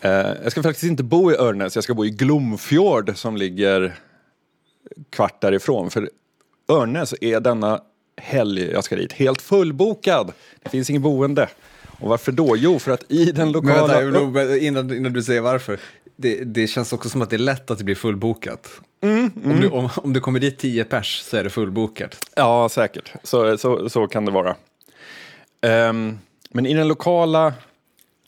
Eh, 0.00 0.32
jag 0.42 0.52
ska 0.52 0.62
faktiskt 0.62 0.90
inte 0.90 1.02
bo 1.02 1.32
i 1.32 1.34
Örnäs, 1.34 1.74
jag 1.74 1.84
ska 1.84 1.94
bo 1.94 2.04
i 2.04 2.10
Glomfjord 2.10 3.16
som 3.16 3.36
ligger 3.36 3.94
kvart 5.10 5.40
därifrån. 5.40 5.90
För 5.90 6.10
Örnäs 6.68 7.14
är 7.20 7.40
denna 7.40 7.80
helg 8.16 8.70
jag 8.70 8.84
ska 8.84 8.96
dit 8.96 9.12
helt 9.12 9.42
fullbokad. 9.42 10.32
Det 10.62 10.68
finns 10.68 10.90
inget 10.90 11.02
boende. 11.02 11.48
Och 12.00 12.08
varför 12.08 12.32
då? 12.32 12.56
Jo, 12.56 12.78
för 12.78 12.92
att 12.92 13.12
i 13.12 13.32
den 13.32 13.52
lokala... 13.52 14.00
Men 14.00 14.32
vänta, 14.32 14.56
innan, 14.56 14.96
innan 14.96 15.12
du 15.12 15.22
säger 15.22 15.40
varför. 15.40 15.80
Det, 16.16 16.44
det, 16.44 16.66
känns 16.66 16.92
också 16.92 17.08
som 17.08 17.22
att 17.22 17.30
det 17.30 17.36
är 17.36 17.38
lätt 17.38 17.70
att 17.70 17.78
det 17.78 17.84
blir 17.84 17.94
fullbokat. 17.94 18.70
Mm, 19.02 19.30
mm. 19.44 19.50
Om, 19.50 19.60
du, 19.60 19.68
om, 19.68 19.88
om 19.96 20.12
du 20.12 20.20
kommer 20.20 20.40
dit 20.40 20.58
tio 20.58 20.84
pers 20.84 21.20
så 21.20 21.36
är 21.36 21.44
det 21.44 21.50
fullbokat. 21.50 22.16
Ja, 22.36 22.68
säkert. 22.68 23.12
Så, 23.22 23.58
så, 23.58 23.88
så 23.88 24.06
kan 24.06 24.24
det 24.24 24.32
vara. 24.32 24.56
Um, 25.62 26.18
men 26.50 26.66
i 26.66 26.74
den 26.74 26.88
lokala 26.88 27.54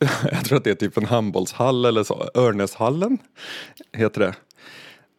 jag 0.31 0.45
tror 0.45 0.57
att 0.57 0.63
det 0.63 0.71
är 0.71 0.75
typ 0.75 0.97
en 0.97 1.05
handbollshall 1.05 1.85
eller 1.85 2.03
så, 2.03 2.29
Örnäshallen 2.35 3.17
heter 3.93 4.21
det. 4.21 4.33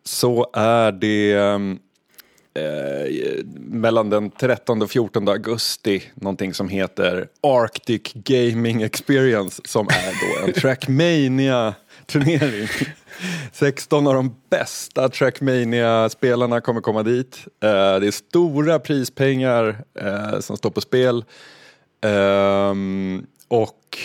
Så 0.05 0.51
är 0.53 0.93
det 0.93 1.33
eh, 2.55 3.45
mellan 3.57 4.11
den 4.11 4.31
13 4.31 4.83
och 4.83 4.91
14 4.91 5.29
augusti 5.29 6.03
någonting 6.15 6.55
som 6.55 6.69
heter 6.69 7.29
Arctic 7.43 8.13
Gaming 8.15 8.83
Experience 8.83 9.63
som 9.65 9.87
är 9.89 10.41
då 10.41 10.47
en 10.47 10.53
Trackmania 10.61 11.75
turnering. 12.07 12.69
16 13.53 14.07
av 14.07 14.15
de 14.15 14.37
bästa 14.51 15.09
Trackmania 15.09 16.09
spelarna 16.09 16.61
kommer 16.61 16.81
komma 16.81 17.03
dit. 17.03 17.39
Eh, 17.63 17.71
det 17.71 18.07
är 18.07 18.11
stora 18.11 18.79
prispengar 18.79 19.85
eh, 20.01 20.41
som 20.41 20.57
står 20.57 20.71
på 20.71 20.81
spel. 20.81 21.25
Ehm, 22.05 23.27
och 23.49 23.99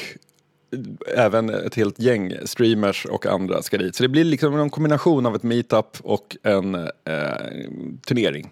även 1.16 1.50
ett 1.50 1.76
helt 1.76 2.00
gäng 2.00 2.34
streamers 2.46 3.06
och 3.06 3.26
andra 3.26 3.62
ska 3.62 3.78
dit. 3.78 3.96
Så 3.96 4.04
det 4.04 4.10
blir 4.10 4.24
liksom 4.24 4.60
en 4.60 4.70
kombination 4.70 5.26
av 5.26 5.36
ett 5.36 5.44
meetup 5.44 5.98
och 6.02 6.38
en 6.44 6.76
eh, 6.76 6.90
turnering. 8.06 8.52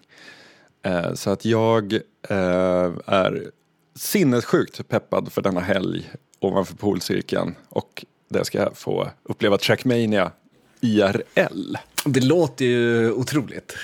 Eh, 0.82 1.14
så 1.14 1.30
att 1.30 1.44
jag 1.44 1.92
eh, 2.28 2.92
är 3.06 3.50
sinnessjukt 3.94 4.88
peppad 4.88 5.32
för 5.32 5.42
denna 5.42 5.60
helg 5.60 6.10
ovanför 6.40 6.76
polcirkeln 6.76 7.54
och 7.68 8.04
där 8.28 8.44
ska 8.44 8.58
jag 8.58 8.76
få 8.76 9.10
uppleva 9.22 9.58
Trackmania 9.58 10.32
IRL. 10.80 11.76
Det 12.04 12.24
låter 12.24 12.64
ju 12.64 13.12
otroligt. 13.12 13.76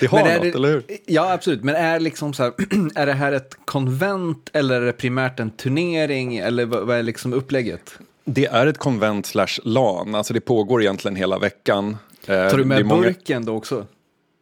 Det 0.00 0.06
har 0.06 0.18
något, 0.18 0.42
det- 0.42 0.54
eller 0.54 0.68
hur? 0.68 0.82
Ja, 1.06 1.32
absolut. 1.32 1.64
Men 1.64 1.74
är, 1.74 2.00
liksom 2.00 2.32
så 2.34 2.42
här, 2.42 2.52
är 2.94 3.06
det 3.06 3.12
här 3.12 3.32
ett 3.32 3.54
konvent 3.64 4.50
eller 4.52 4.80
är 4.82 4.86
det 4.86 4.92
primärt 4.92 5.40
en 5.40 5.50
turnering? 5.50 6.36
Eller 6.36 6.66
vad, 6.66 6.86
vad 6.86 6.96
är 6.96 7.02
liksom 7.02 7.32
upplägget? 7.32 7.98
Det 8.24 8.46
är 8.46 8.66
ett 8.66 8.78
konvent 8.78 9.26
slash 9.26 9.46
LAN, 9.64 10.14
alltså 10.14 10.34
det 10.34 10.40
pågår 10.40 10.82
egentligen 10.82 11.16
hela 11.16 11.38
veckan. 11.38 11.96
Eh, 12.26 12.48
Tar 12.48 12.56
du 12.58 12.64
med 12.64 12.86
många- 12.86 13.02
burken 13.02 13.44
då 13.44 13.54
också? 13.56 13.86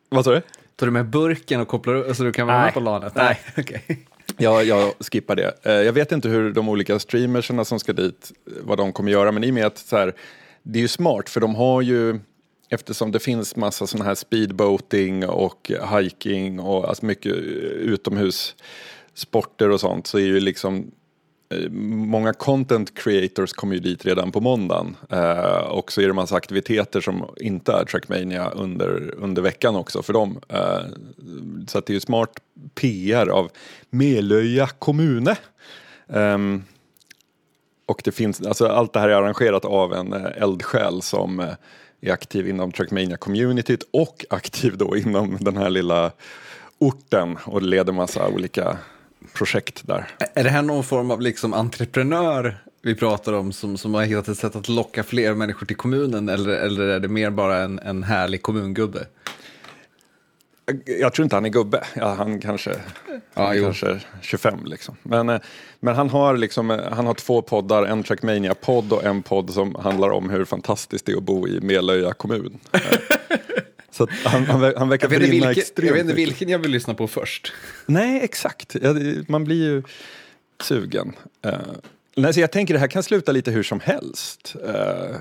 Vad 0.09 0.25
sa 0.25 0.31
du? 0.31 0.43
Tar 0.77 0.87
du 0.87 0.93
med 0.93 1.07
burken 1.07 1.61
och 1.61 1.69
kopplar 1.69 1.95
upp 1.95 2.17
så 2.17 2.23
du 2.25 2.33
kan 2.33 2.47
vara 2.47 2.57
Nej. 2.57 2.65
med 2.67 2.75
på 2.75 2.81
LANet? 2.81 3.13
Nej. 3.17 3.39
okej. 3.59 4.07
Ja, 4.37 4.63
jag 4.63 4.93
skippar 5.01 5.37
det. 5.37 5.53
Eh, 5.63 5.73
Jag 5.73 5.93
vet 5.93 6.13
inte 6.13 6.29
hur 6.29 6.53
de 6.53 6.69
olika 6.69 6.99
streamersarna 6.99 7.65
som 7.65 7.79
ska 7.81 7.93
dit, 7.93 8.33
vad 8.63 8.79
de 8.79 8.93
kommer 8.93 9.13
göra, 9.13 9.33
men 9.33 9.45
i 9.45 9.51
och 9.51 9.55
med 9.55 9.67
att 9.67 9.79
så 9.79 9.97
här, 9.97 10.13
det 10.63 10.79
är 10.79 10.81
ju 10.81 10.89
smart 10.89 11.29
för 11.29 11.41
de 11.41 11.55
har 11.55 11.83
ju, 11.83 12.19
eftersom 12.69 13.13
det 13.13 13.19
finns 13.19 13.57
massa 13.57 13.87
sådana 13.87 14.05
här 14.05 14.15
speedboating 14.15 15.29
och 15.29 15.73
hiking 15.93 16.61
och 16.61 16.89
alltså 16.89 17.07
mycket 17.07 17.33
eh, 17.33 17.39
utomhussporter 17.43 19.71
och 19.71 19.81
sånt 19.81 20.07
så 20.07 20.19
är 20.19 20.23
ju 20.23 20.41
liksom 20.41 20.91
eh, 21.55 21.71
Många 21.71 22.33
content 22.33 22.99
creators 22.99 23.53
kommer 23.53 23.75
ju 23.75 23.81
dit 23.81 24.05
redan 24.05 24.33
på 24.33 24.41
måndagen 24.41 24.97
eh, 25.11 25.59
och 25.59 25.93
så 25.93 26.01
är 26.01 26.07
det 26.07 26.13
massa 26.13 26.37
aktiviteter 26.37 27.01
som 27.01 27.25
inte 27.37 27.73
är 27.73 27.85
Trackmania 27.85 28.51
under, 28.51 29.15
under 29.17 29.43
veckan 29.43 29.77
också 29.77 30.03
för 30.03 30.13
dem. 30.13 30.41
Eh, 30.49 30.81
så 31.67 31.79
att 31.79 31.87
det 31.87 31.91
är 31.91 31.95
ju 31.95 32.01
smart 32.01 32.31
PR 32.75 33.27
av 33.27 33.51
Melöja 33.91 34.67
kommune. 34.67 35.37
Eh, 36.09 36.39
och 37.87 38.01
det 38.05 38.13
finns, 38.13 38.47
alltså 38.47 38.67
allt 38.67 38.93
det 38.93 39.01
här 39.01 39.09
är 39.09 39.15
arrangerat 39.15 39.65
av 39.65 39.95
en 39.95 40.13
eh, 40.13 40.43
eldsjäl 40.43 41.03
som 41.03 41.41
eh, 41.41 41.55
är 42.05 42.13
aktiv 42.13 42.49
inom 42.49 42.73
Trackmania-communityt 42.73 43.83
och 43.91 44.25
aktiv 44.31 44.77
då 44.77 44.97
inom 44.97 45.37
den 45.41 45.57
här 45.57 45.71
lilla 45.71 46.13
orten 46.79 47.39
och 47.45 47.63
leder 47.63 47.93
massa 47.93 48.29
olika 48.29 48.79
projekt 49.33 49.87
där. 49.87 50.09
Är 50.35 50.45
det 50.45 50.51
här 50.51 50.63
någon 50.63 50.85
form 50.85 51.11
av 51.11 51.21
liksom 51.21 51.55
entreprenör 51.55 52.59
vi 52.83 52.95
pratar 52.95 53.33
om 53.33 53.53
som, 53.53 53.79
som 53.79 53.95
har 53.95 54.05
hittat 54.05 54.29
ett 54.29 54.39
sätt 54.39 54.57
att 54.57 54.69
locka 54.69 55.03
fler 55.03 55.35
människor 55.35 55.67
till 55.67 55.77
kommunen 55.77 56.29
eller, 56.29 56.51
eller 56.51 56.87
är 56.87 57.01
det 57.01 57.09
mer 57.09 57.31
bara 57.31 57.59
en, 57.59 57.79
en 57.79 58.03
härlig 58.03 58.43
kommungubbe? 58.43 59.07
Jag 60.87 61.13
tror 61.13 61.25
inte 61.25 61.37
han 61.37 61.45
är 61.45 61.49
gubbe, 61.49 61.85
ja, 61.95 62.15
han 62.15 62.41
kanske, 62.41 62.75
han 63.35 63.57
jo. 63.57 63.65
kanske 63.65 64.01
25 64.21 64.65
liksom. 64.65 64.97
Men, 65.03 65.29
eh, 65.29 65.41
men 65.81 65.95
han, 65.95 66.11
har 66.11 66.37
liksom, 66.37 66.71
eh, 66.71 66.93
han 66.93 67.07
har 67.07 67.15
två 67.15 67.43
poddar, 67.43 67.85
en 67.85 68.03
Trackmania-podd 68.03 68.93
och 68.93 69.05
en 69.05 69.23
podd 69.23 69.51
som 69.51 69.75
handlar 69.75 70.11
om 70.11 70.31
hur 70.31 70.45
fantastiskt 70.45 71.07
det 71.07 71.13
är 71.13 71.17
att 71.17 71.23
bo 71.23 71.49
i 71.49 71.61
Melöja 71.61 72.13
kommun. 72.13 72.59
Eh, 72.73 72.81
Så 73.91 74.09
han, 74.25 74.45
han, 74.45 74.73
han 74.77 74.89
verkar 74.89 75.11
Jag 75.11 75.21
brinna 75.21 75.47
vilken, 75.47 75.51
extremt 75.51 75.87
jag 75.89 75.95
vet 75.95 76.03
inte 76.03 76.15
vilken 76.15 76.49
jag 76.49 76.59
vill 76.59 76.71
lyssna 76.71 76.95
på 76.95 77.09
först. 77.09 77.53
Nej, 77.87 78.21
exakt. 78.25 78.77
Man 79.29 79.45
blir 79.45 79.65
ju 79.65 79.83
sugen. 80.63 81.13
Uh, 81.47 81.53
nej, 82.17 82.35
så 82.35 82.41
jag 82.41 82.53
tänker 82.53 82.75
det 82.75 82.81
här 82.81 82.87
kan 82.87 83.03
sluta 83.03 83.33
lite 83.33 83.51
hur 83.51 83.63
som 83.63 83.81
helst. 83.81 84.57
Eh, 84.67 85.17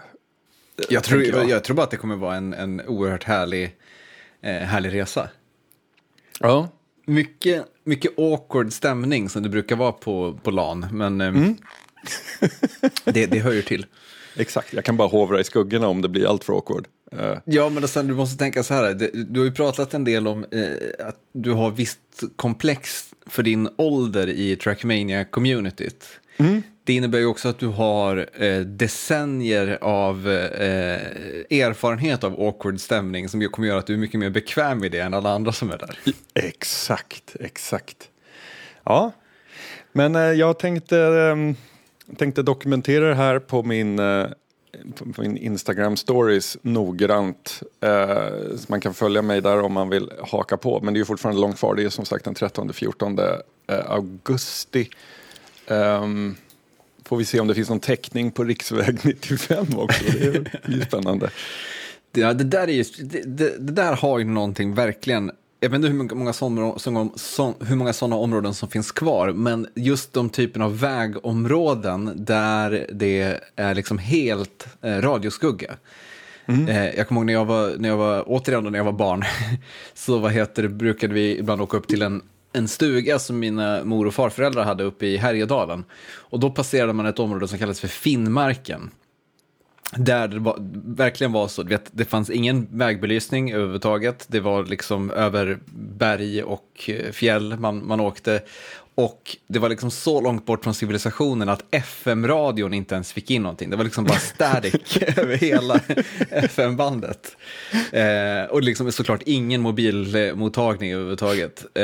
Jag 0.90 1.04
tror, 1.04 1.24
jag. 1.24 1.50
jag. 1.50 1.64
tror 1.64 1.76
bara 1.76 1.84
att 1.84 1.92
det 1.92 1.98
kommer 1.98 2.16
vara 2.16 2.36
en, 2.36 2.54
en 2.54 2.82
oerhört 2.88 3.24
härlig, 3.24 3.76
eh, 4.42 4.54
härlig 4.54 4.94
resa. 4.94 5.30
Ja. 6.40 6.70
Mycket, 7.06 7.66
mycket 7.84 8.20
awkward 8.20 8.74
stämning 8.74 9.30
som 9.30 9.44
det 9.44 9.50
brukar 9.50 9.76
vara 9.76 9.92
på, 9.92 10.40
på 10.44 10.52
LAN, 10.52 10.88
men 10.92 11.22
eh, 11.22 11.28
Mm. 11.28 11.56
det, 13.06 13.26
det 13.26 13.40
hör 13.40 13.52
ju 13.54 13.62
till. 13.62 13.86
Exakt, 14.38 14.74
jag 14.74 14.86
kan 14.86 14.98
bara 14.98 15.08
hovra 15.08 15.40
i 15.40 15.44
skuggorna 15.44 15.88
om 15.88 16.02
det 16.02 16.10
blir 16.10 16.28
allt 16.30 16.44
för 16.44 16.54
awkward. 16.54 16.88
Eh, 17.12 17.38
Ja, 17.46 17.70
men 17.70 17.88
sen 17.88 18.08
du 18.08 18.14
måste 18.14 18.38
tänka 18.38 18.64
så 18.64 18.74
här, 18.74 18.94
du 19.30 19.40
har 19.40 19.46
ju 19.46 19.52
pratat 19.52 19.94
en 19.94 20.04
del 20.04 20.28
om 20.28 20.46
eh, 20.52 21.08
att 21.08 21.20
du 21.34 21.52
har 21.52 21.72
visst 21.72 22.00
komplex 22.36 23.14
för 23.26 23.44
din 23.44 23.70
ålder 23.78 24.28
i 24.28 24.56
Trackmania-communityt. 24.56 26.04
Det 26.86 26.94
innebär 26.94 27.20
ju 27.20 27.26
också 27.26 27.50
att 27.50 27.60
du 27.60 27.68
har 27.68 28.30
eh, 28.44 28.60
decennier 28.60 29.78
av 29.82 30.30
eh, 30.30 31.60
erfarenhet 31.60 32.24
av 32.24 32.42
awkward 32.42 32.80
stämning 32.80 33.30
som 33.30 33.50
kommer 33.50 33.68
göra 33.68 33.80
att 33.80 33.88
du 33.88 33.94
är 33.94 33.98
mycket 33.98 34.20
mer 34.20 34.30
bekväm 34.30 34.84
i 34.84 34.90
det 34.90 35.00
än 35.00 35.14
alla 35.14 35.30
andra 35.30 35.52
som 35.52 35.72
är 35.72 35.78
där. 35.78 36.00
Exakt, 36.34 37.36
exakt. 37.40 38.10
Ja, 38.84 39.12
men 39.92 40.16
eh, 40.16 40.22
jag 40.22 40.60
tänkte, 40.60 40.98
eh, 40.98 41.36
tänkte 42.18 42.42
dokumentera 42.42 43.10
det 43.10 43.16
här 43.16 43.40
på 43.40 43.64
min, 43.64 44.00
eh, 44.00 44.28
på 45.16 45.22
min 45.22 45.38
Instagram 45.38 45.98
stories 45.98 46.58
noggrant. 46.62 47.64
Eh, 47.82 48.58
så 48.58 48.66
man 48.68 48.82
kan 48.82 48.94
följa 48.94 49.22
mig 49.22 49.42
där 49.42 49.62
om 49.62 49.74
man 49.74 49.90
vill 49.90 50.12
haka 50.32 50.58
på. 50.58 50.80
Men 50.84 50.94
det 50.94 50.98
är 50.98 51.02
ju 51.02 51.06
fortfarande 51.06 51.42
långt 51.42 51.58
kvar. 51.58 51.76
Det 51.76 51.84
är 51.84 51.90
som 51.90 52.06
sagt 52.06 52.26
den 52.26 52.36
13-14 52.36 53.42
eh, 53.68 53.92
augusti. 53.92 54.90
Ehm, 55.68 56.36
får 57.06 57.18
vi 57.18 57.26
se 57.26 57.40
om 57.40 57.48
det 57.48 57.56
finns 57.56 57.70
någon 57.70 57.80
täckning 57.80 58.32
på 58.32 58.44
riksväg 58.44 59.00
95 59.04 59.66
också. 59.76 60.04
Det 60.04 60.26
är 60.64 60.72
ju 60.72 60.82
spännande. 60.82 61.30
Ja, 62.16 62.34
det, 62.34 62.44
där 62.44 62.68
är 62.68 62.72
ju, 62.72 62.84
det, 63.00 63.22
det, 63.26 63.58
det 63.60 63.72
där 63.72 63.96
har 63.96 64.20
ju 64.20 64.26
någonting 64.26 64.74
verkligen, 64.74 65.32
jag 65.60 65.70
vet 65.70 65.76
inte 65.76 65.88
hur 65.88 66.16
många, 66.16 66.34
sådana, 66.34 66.80
sådana, 66.80 67.10
så, 67.16 67.54
hur 67.60 67.76
många 67.76 67.94
sådana 67.94 68.16
områden 68.16 68.54
som 68.54 68.70
finns 68.70 68.92
kvar, 68.92 69.32
men 69.32 69.68
just 69.76 70.14
de 70.14 70.30
typen 70.30 70.62
av 70.62 70.80
vägområden 70.80 72.12
där 72.16 72.88
det 72.92 73.40
är 73.56 73.76
liksom 73.76 73.98
helt 73.98 74.68
eh, 74.82 75.02
radioskugga. 75.02 75.76
Eh, 76.48 76.96
jag 76.96 77.08
kommer 77.08 77.22
ihåg 77.22 77.26
när 77.26 77.34
jag 77.34 77.46
var, 77.46 77.74
när 77.78 77.90
jag 77.90 77.98
var, 77.98 78.24
återigen 78.28 78.64
när 78.64 78.80
jag 78.80 78.86
var 78.86 78.92
barn, 78.92 79.24
så 79.94 80.18
vad 80.18 80.32
heter 80.32 80.64
det, 80.64 80.70
brukade 80.70 81.14
vi 81.14 81.38
ibland 81.40 81.62
åka 81.62 81.78
upp 81.78 81.88
till 81.88 82.02
en, 82.02 82.22
en 82.54 82.68
stuga 82.68 83.20
som 83.20 83.40
mina 83.40 83.84
mor 83.84 84.08
och 84.08 84.14
farföräldrar 84.14 84.64
hade 84.64 84.84
uppe 84.84 85.06
i 85.06 85.18
Härjedalen. 85.18 85.84
Och 86.16 86.40
då 86.40 86.50
passerade 86.52 86.94
man 86.94 87.06
ett 87.06 87.20
område 87.20 87.48
som 87.48 87.58
kallades 87.60 87.80
för 87.80 87.88
Finnmarken. 87.88 88.92
Där 89.98 90.28
det 90.28 90.40
var, 90.40 90.58
verkligen 90.96 91.32
var 91.32 91.48
så, 91.48 91.64
du 91.64 91.70
vet, 91.70 91.90
det 91.92 92.06
fanns 92.06 92.30
ingen 92.30 92.68
vägbelysning 92.72 93.52
överhuvudtaget. 93.52 94.26
Det 94.28 94.40
var 94.40 94.66
liksom 94.66 95.12
över 95.12 95.60
berg 95.76 96.44
och 96.44 96.90
eh, 96.90 97.12
fjäll 97.12 97.60
man, 97.60 97.88
man 97.88 98.00
åkte. 98.00 98.42
Och 98.96 99.38
det 99.48 99.60
var 99.60 99.70
liksom 99.70 99.92
så 99.92 100.22
långt 100.22 100.46
bort 100.46 100.64
från 100.64 100.74
civilisationen 100.74 101.50
att 101.50 101.64
FM-radion 101.72 102.74
inte 102.74 102.96
ens 102.96 103.14
fick 103.14 103.32
in 103.32 103.42
någonting. 103.42 103.70
Det 103.70 103.76
var 103.76 103.84
liksom 103.84 104.04
bara 104.04 104.20
static 104.20 104.98
över 105.18 105.38
hela 105.38 105.80
FM-bandet. 106.30 107.38
Eh, 107.92 108.52
och 108.52 108.62
liksom 108.62 108.92
såklart 108.92 109.22
ingen 109.26 109.62
mobilmottagning 109.62 110.92
överhuvudtaget. 110.92 111.66
Eh, 111.78 111.84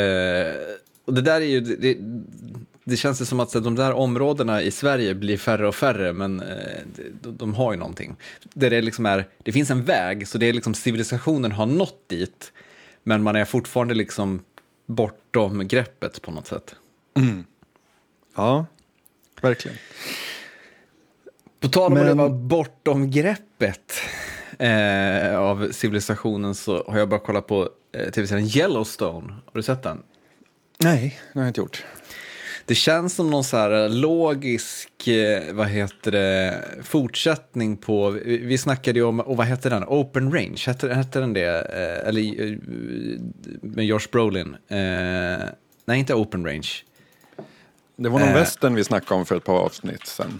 och 1.05 1.13
det 1.13 1.21
där 1.21 1.41
är 1.41 1.45
ju, 1.45 1.59
det, 1.59 1.97
det 2.83 2.97
känns 2.97 3.29
som 3.29 3.39
att 3.39 3.53
de 3.53 3.75
där 3.75 3.93
områdena 3.93 4.61
i 4.61 4.71
Sverige 4.71 5.15
blir 5.15 5.37
färre 5.37 5.67
och 5.67 5.75
färre, 5.75 6.13
men 6.13 6.39
eh, 6.39 6.79
de, 7.21 7.37
de 7.37 7.53
har 7.53 7.73
ju 7.73 7.79
någonting. 7.79 8.15
Där 8.53 8.69
det 8.69 8.81
liksom 8.81 9.05
är, 9.05 9.27
det 9.43 9.51
finns 9.51 9.71
en 9.71 9.83
väg, 9.83 10.27
så 10.27 10.37
det 10.37 10.45
är 10.49 10.53
liksom 10.53 10.73
civilisationen 10.73 11.51
har 11.51 11.65
nått 11.65 12.09
dit, 12.09 12.51
men 13.03 13.23
man 13.23 13.35
är 13.35 13.45
fortfarande 13.45 13.93
liksom 13.93 14.41
bortom 14.85 15.67
greppet 15.67 16.21
på 16.21 16.31
något 16.31 16.47
sätt. 16.47 16.75
Ja, 18.35 18.65
verkligen. 19.41 19.77
På 21.59 21.67
tal 21.67 21.87
om 21.87 21.93
Men- 21.93 22.05
leva 22.07 22.29
bortom 22.29 23.11
greppet 23.11 23.93
eh, 24.59 25.37
av 25.39 25.71
civilisationen 25.71 26.55
så 26.55 26.83
har 26.87 26.99
jag 26.99 27.09
bara 27.09 27.19
kollat 27.19 27.47
på 27.47 27.69
eh, 27.97 28.09
tv-serien 28.11 28.47
Yellowstone. 28.57 29.33
Har 29.33 29.51
du 29.53 29.63
sett 29.63 29.83
den? 29.83 30.03
Nej, 30.83 31.19
det 31.33 31.39
har 31.39 31.45
jag 31.45 31.49
inte 31.49 31.61
gjort. 31.61 31.85
Det 32.65 32.75
känns 32.75 33.15
som 33.15 33.29
någon 33.29 33.43
så 33.43 33.57
här 33.57 33.89
logisk, 33.89 35.07
eh, 35.07 35.53
vad 35.53 35.67
heter 35.67 36.11
det, 36.11 36.63
fortsättning 36.83 37.77
på, 37.77 38.09
vi 38.09 38.37
vi 38.37 38.57
snackade 38.57 38.99
ju 38.99 39.05
om, 39.05 39.19
och 39.19 39.37
vad 39.37 39.47
hette 39.47 39.69
den, 39.69 39.83
Open 39.83 40.31
Range, 40.33 40.57
hette, 40.65 40.93
hette 40.93 41.19
den 41.19 41.33
det? 41.33 41.45
Eh, 41.61 42.07
Eller 42.09 42.21
eh, 42.51 42.57
med 43.61 43.85
Josh 43.85 44.07
Brolin? 44.11 44.55
Nej, 45.85 45.99
inte 45.99 46.13
Open 46.13 46.45
Range. 46.45 46.67
Det 47.99 48.09
var 48.09 48.19
någon 48.19 48.29
Eh. 48.29 48.33
västern 48.35 48.75
vi 48.75 48.83
snackade 48.83 49.19
om 49.19 49.25
för 49.25 49.38
ett 49.38 49.43
par 49.43 49.57
avsnitt 49.57 50.07
sen. 50.07 50.39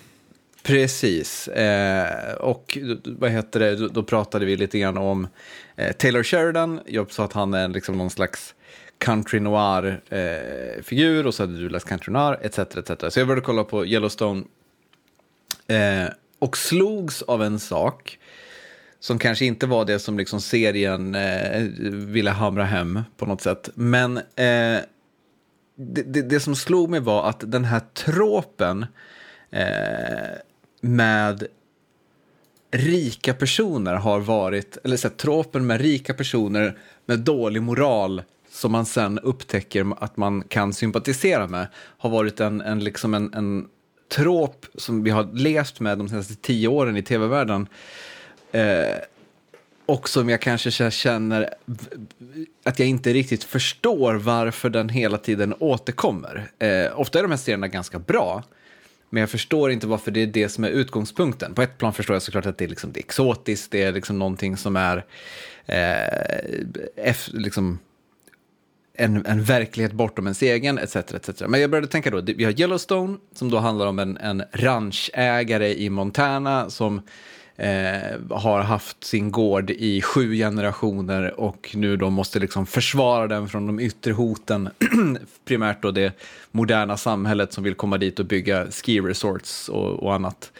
Precis, 0.63 1.48
eh, 1.48 2.34
och 2.34 2.78
vad 3.06 3.32
heter 3.32 3.60
det, 3.60 3.76
då, 3.76 3.88
då 3.88 4.04
pratade 4.04 4.45
vi 4.45 4.56
lite 4.56 4.80
grann 4.80 4.98
om 4.98 5.28
eh, 5.76 5.91
Taylor 5.91 6.24
Sheridan. 6.24 6.80
Jag 6.86 7.12
sa 7.12 7.24
att 7.26 7.34
han 7.34 7.54
är 7.54 7.67
liksom 7.67 7.98
någon 7.98 8.10
slags 8.10 8.56
country 8.98 9.39
noir-figur 9.39 11.28
och 11.28 11.34
så 11.34 11.43
hade 11.43 11.60
du 11.60 11.69
läst 11.69 11.88
country 11.88 12.13
noir, 12.13 12.38
etc. 12.41 12.60
etc. 12.60 13.13
Så 13.13 13.19
jag 13.19 13.28
började 13.28 13.45
kolla 13.45 13.63
på 13.63 13.86
Yellowstone 13.86 14.43
eh, 15.67 16.06
och 16.39 16.58
slogs 16.58 17.22
av 17.22 17.43
en 17.43 17.60
sak 17.60 18.19
som 19.00 19.19
kanske 19.19 19.45
inte 19.45 19.67
var 19.67 19.86
det 19.86 20.00
som 20.00 20.17
liksom 20.17 20.41
serien 20.41 21.15
eh, 21.15 21.62
ville 21.91 22.32
hamra 22.32 22.63
hem 22.63 23.00
på 23.17 23.26
något 23.26 23.41
sätt. 23.41 23.69
Men 23.74 24.17
eh, 24.17 24.80
det, 25.80 26.04
det, 26.04 26.22
det, 26.22 26.39
som 26.39 26.56
slog 26.56 26.89
mig 26.89 27.00
var 27.00 27.30
att 27.30 27.52
den 27.52 27.65
här 27.65 27.82
tråpen 27.94 28.86
eh, 29.52 30.38
med 30.82 31.48
rika 32.72 33.34
personer 33.34 33.94
har 33.94 34.20
varit, 34.20 34.78
eller 34.84 34.98
så 34.98 35.08
här, 35.08 35.15
tråpen 35.15 35.68
med 35.68 35.82
rika 35.82 36.13
personer 36.13 36.78
med 37.06 37.20
dålig 37.20 37.62
moral 37.62 38.22
som 38.52 38.72
man 38.72 38.86
sen 38.86 39.20
upptäcker 39.20 39.94
att 40.00 40.18
man 40.18 40.42
kan 40.42 40.74
sympatisera 40.74 41.48
med 41.48 41.68
har 41.74 42.10
varit 42.10 42.39
en, 42.39 42.62
en, 42.62 42.80
liksom 42.80 43.13
en, 43.13 43.34
en 43.34 43.68
trop 44.15 44.65
som 44.76 45.04
vi 45.04 45.10
har 45.10 45.30
levt 45.34 45.80
med 45.80 45.98
de 45.98 46.10
senaste 46.10 46.36
tio 46.36 46.68
åren 46.68 46.98
i 46.98 47.04
tv-världen. 47.04 47.68
Eh, 48.52 48.98
och 49.89 50.10
som 50.10 50.30
jag 50.30 50.41
kanske 50.41 50.91
känner 50.91 51.54
att 52.63 52.80
jag 52.80 52.88
inte 52.88 53.13
riktigt 53.13 53.43
förstår 53.43 54.13
varför 54.13 54.69
den 54.69 54.89
hela 54.89 55.17
tiden 55.17 55.54
återkommer. 55.60 56.52
Eh, 56.60 56.99
ofta 56.99 57.19
är 57.19 57.23
de 57.23 57.32
här 57.32 57.38
serierna 57.38 57.67
ganska 57.67 57.99
bra, 57.99 58.43
men 59.10 59.21
jag 59.21 59.30
förstår 59.30 59.71
inte 59.71 59.88
varför 59.88 60.12
det 60.12 60.21
är 60.21 60.28
det 60.28 60.49
som 60.49 60.63
är 60.63 60.69
utgångspunkten. 60.69 61.54
På 61.54 61.62
ett 61.62 61.78
plan 61.78 61.93
förstår 61.93 62.15
jag 62.15 62.23
såklart 62.23 62.45
att 62.45 62.58
det 62.58 62.65
är, 62.65 62.69
liksom, 62.69 62.91
det 62.91 62.99
är 62.99 63.04
exotiskt, 63.04 63.71
det 63.71 63.84
är 63.84 63.91
liksom 63.91 64.19
någonting 64.19 64.58
som 64.58 64.75
är 64.75 65.06
eh, 65.65 67.13
liksom, 67.34 67.80
en, 68.93 69.25
en 69.25 69.43
verklighet 69.43 69.91
bortom 69.91 70.25
ens 70.25 70.41
egen, 70.41 70.78
etc, 70.78 70.95
etc. 70.95 71.41
Men 71.47 71.62
jag 71.62 71.69
började 71.69 71.88
tänka 71.88 72.10
då, 72.10 72.21
vi 72.21 72.43
har 72.43 72.62
Yellowstone, 72.62 73.17
som 73.34 73.52
då 73.52 73.58
handlar 73.58 73.88
om 73.88 73.99
en, 73.99 74.17
en 74.17 74.43
ranchägare 74.52 75.75
i 75.75 75.89
Montana 75.89 76.69
som 76.69 77.02
eh, 77.60 78.19
har 78.30 78.62
haft 78.62 79.04
sin 79.04 79.32
gård 79.32 79.69
i 79.69 80.02
sju 80.02 80.36
generationer 80.36 81.39
och 81.39 81.72
nu 81.74 81.98
då 81.98 82.10
måste 82.10 82.39
liksom 82.39 82.65
försvara 82.65 83.28
den 83.28 83.50
från 83.50 83.67
de 83.67 83.80
yttre 83.80 84.12
hoten, 84.12 84.69
primärt 85.45 85.82
då 85.82 85.91
det 85.91 86.13
moderna 86.52 86.98
samhället 86.98 87.54
som 87.54 87.63
vill 87.63 87.76
komma 87.76 87.98
dit 87.98 88.19
och 88.19 88.26
bygga 88.26 88.72
ski 88.72 89.02
resorts 89.02 89.69
och, 89.69 90.04
och 90.04 90.13
annat. 90.13 90.52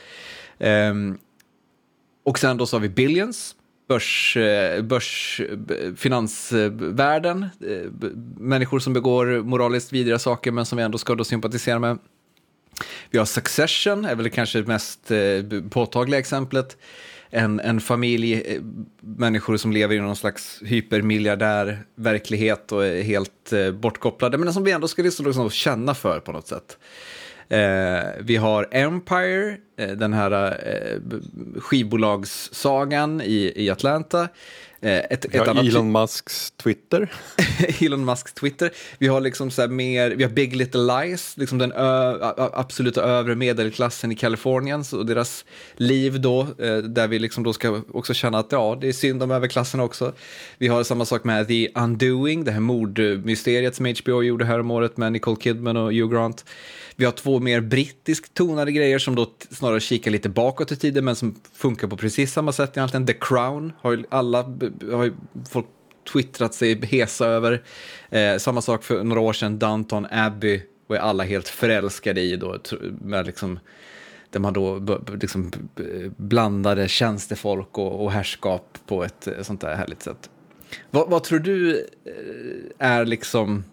Eh, 0.58 0.94
och 2.24 2.40
sen 2.40 2.58
då 2.58 2.66
så 2.66 2.76
har 2.76 2.82
vi 2.82 2.90
Billions, 2.90 3.56
börs, 3.88 4.38
eh, 4.38 4.82
börs 4.82 5.42
finansvärlden, 5.96 7.44
eh, 7.44 7.92
människor 8.38 8.80
som 8.80 8.94
begår 8.94 9.44
moraliskt 9.44 9.94
vidriga 9.94 10.20
saker 10.20 10.52
men 10.52 10.66
som 10.66 10.78
vi 10.78 10.84
ändå 10.84 10.98
ska 10.98 11.16
då 11.16 11.24
sympatisera 11.24 11.80
med. 11.80 11.98
Vi 13.10 13.18
har 13.18 13.26
Succession, 13.26 14.06
är 14.06 14.16
väl 14.16 14.30
kanske 14.30 14.60
det 14.60 14.68
mest 14.68 15.12
eh, 15.12 15.62
påtagliga 15.70 16.20
exemplet. 16.20 16.78
En, 17.30 17.60
en 17.60 17.82
familj, 17.82 18.34
eh, 18.34 18.62
människor 19.02 19.58
som 19.58 19.72
lever 19.72 19.96
i 19.96 20.00
någon 20.00 20.16
slags 20.16 20.62
hypermiljardär 20.66 21.80
verklighet 21.96 22.72
och 22.72 22.86
är 22.86 23.02
helt 23.02 23.54
eh, 23.54 23.72
bortkopplade, 23.72 24.38
men 24.38 24.54
som 24.54 24.64
vi 24.64 24.72
ändå 24.72 24.88
ska 24.88 25.02
liksom, 25.02 25.26
liksom 25.26 25.50
känna 25.50 25.96
för 25.96 26.20
på 26.20 26.32
något 26.32 26.48
sätt. 26.48 26.78
Eh, 27.50 28.04
vi 28.20 28.36
har 28.36 28.68
Empire, 28.72 29.58
eh, 29.78 29.90
den 29.90 30.14
här 30.14 30.60
eh, 30.68 31.20
skivbolagssagan 31.60 33.22
i, 33.22 33.54
i 33.56 33.70
Atlanta. 33.70 34.28
Eh, 34.82 34.98
ett, 34.98 35.26
vi 35.30 35.38
har 35.38 35.46
ett 35.46 35.50
annat... 35.50 35.66
Elon 35.66 35.92
Musks 35.92 36.52
Twitter. 36.52 37.12
Elon 37.80 38.06
Musks 38.06 38.34
Twitter. 38.34 38.72
Vi 38.98 39.08
har 39.08 39.22
liksom 39.22 39.52
så 39.52 39.68
mer, 39.68 40.10
vi 40.12 40.24
har 40.24 40.32
Big 40.32 40.56
Little 40.56 40.82
Lies, 40.82 41.38
liksom 41.38 41.58
den 41.58 41.72
ö, 41.72 42.18
absoluta 42.38 43.02
övre 43.02 43.36
medelklassen 43.36 44.12
i 44.12 44.16
Kalifornien 44.16 44.84
och 44.94 45.06
deras 45.06 45.46
liv 45.76 46.22
då, 46.22 46.42
eh, 46.42 46.78
där 46.78 47.08
vi 47.08 47.20
liksom 47.20 47.44
då 47.44 47.54
ska 47.54 47.82
också 47.94 48.14
känna 48.14 48.40
att 48.40 48.52
ja, 48.52 48.78
det 48.82 48.88
är 48.88 48.94
synd 48.94 49.24
om 49.24 49.32
överklassen 49.32 49.80
också. 49.80 50.14
Vi 50.58 50.68
har 50.68 50.84
samma 50.84 51.06
sak 51.06 51.24
med 51.24 51.48
The 51.48 51.70
Undoing, 51.76 52.44
det 52.44 52.52
här 52.52 52.60
mordmysteriet 52.60 53.76
som 53.76 53.86
HBO 53.86 54.24
gjorde 54.24 54.46
här 54.46 54.60
om 54.60 54.72
året 54.72 54.98
med 54.98 55.12
Nicole 55.12 55.38
Kidman 55.42 55.78
och 55.78 55.94
Hugh 55.94 56.14
Grant. 56.14 56.46
Vi 57.00 57.06
har 57.06 57.12
två 57.12 57.40
mer 57.40 57.62
brittiskt 57.62 58.34
tonade 58.34 58.72
grejer 58.72 59.00
som 59.00 59.16
då 59.16 59.32
snarare 59.50 59.80
kikar 59.80 60.12
lite 60.12 60.30
bakåt 60.30 60.72
i 60.72 60.76
tiden 60.76 61.06
men 61.06 61.16
som 61.16 61.36
funkar 61.54 61.88
på 61.88 61.98
precis 61.98 62.34
samma 62.34 62.52
sätt 62.52 62.78
egentligen. 62.78 63.06
The 63.06 63.14
Crown 63.14 63.74
har 63.82 63.92
ju 63.92 64.04
alla 64.10 64.44
har 64.92 65.04
ju 65.04 65.14
folk 65.50 65.66
twittrat 66.14 66.54
sig 66.54 66.86
hesa 66.86 67.28
över. 67.28 67.64
Eh, 68.10 68.38
samma 68.38 68.62
sak 68.62 68.84
för 68.84 69.04
några 69.04 69.22
år 69.22 69.34
sedan, 69.34 69.60
Downton 69.60 70.08
Abbey 70.12 70.62
var 70.88 70.98
alla 70.98 71.24
helt 71.24 71.48
förälskade 71.48 72.22
i 72.22 72.36
då, 72.36 72.58
med 73.02 73.26
liksom, 73.26 73.60
där 74.30 74.40
man 74.40 74.54
då 74.54 75.00
liksom 75.22 75.52
blandade 76.18 76.88
tjänstefolk 76.88 77.78
och, 77.78 78.04
och 78.04 78.12
härskap 78.12 78.78
på 78.88 79.04
ett 79.04 79.28
eh, 79.28 79.42
sånt 79.42 79.62
där 79.62 79.76
härligt 79.76 80.04
sätt. 80.04 80.30
Vad, 80.92 81.10
vad 81.10 81.24
tror 81.24 81.40
du 81.40 81.80
eh, 82.06 82.88
är 82.88 83.06
liksom 83.06 83.64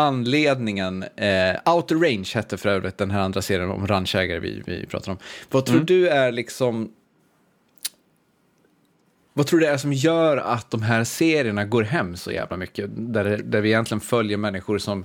anledningen, 0.00 1.02
eh, 1.02 1.74
Outer 1.74 1.94
Range 1.94 2.28
hette 2.34 2.56
för 2.56 2.68
övrigt 2.68 2.98
den 2.98 3.10
här 3.10 3.20
andra 3.20 3.42
serien 3.42 3.70
om 3.70 3.86
ranchägare 3.86 4.38
vi, 4.38 4.62
vi 4.66 4.86
pratar 4.86 5.12
om. 5.12 5.18
Vad 5.50 5.66
tror 5.66 5.76
mm. 5.76 5.86
du 5.86 6.08
är 6.08 6.32
liksom, 6.32 6.92
vad 9.32 9.46
tror 9.46 9.60
du 9.60 9.66
det 9.66 9.72
är 9.72 9.76
som 9.76 9.92
gör 9.92 10.36
att 10.36 10.70
de 10.70 10.82
här 10.82 11.04
serierna 11.04 11.64
går 11.64 11.82
hem 11.82 12.16
så 12.16 12.32
jävla 12.32 12.56
mycket? 12.56 12.90
Där, 12.92 13.24
där 13.24 13.60
vi 13.60 13.68
egentligen 13.68 14.00
följer 14.00 14.36
människor 14.36 14.78
som 14.78 15.04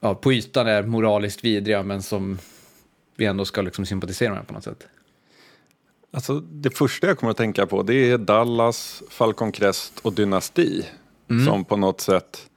ja, 0.00 0.14
på 0.14 0.32
ytan 0.32 0.66
är 0.66 0.82
moraliskt 0.82 1.44
vidriga 1.44 1.82
men 1.82 2.02
som 2.02 2.38
vi 3.16 3.24
ändå 3.24 3.44
ska 3.44 3.62
liksom 3.62 3.86
sympatisera 3.86 4.34
med 4.34 4.46
på 4.46 4.54
något 4.54 4.64
sätt. 4.64 4.86
Alltså, 6.10 6.40
det 6.40 6.70
första 6.70 7.06
jag 7.06 7.18
kommer 7.18 7.30
att 7.30 7.36
tänka 7.36 7.66
på 7.66 7.82
det 7.82 7.94
är 7.94 8.18
Dallas, 8.18 9.02
Falcon 9.08 9.52
Crest 9.52 9.98
och 10.02 10.12
Dynasti. 10.12 10.86
Mm. 11.30 11.46
Som 11.46 11.64
på 11.64 11.76
något 11.76 12.00
sätt 12.00 12.48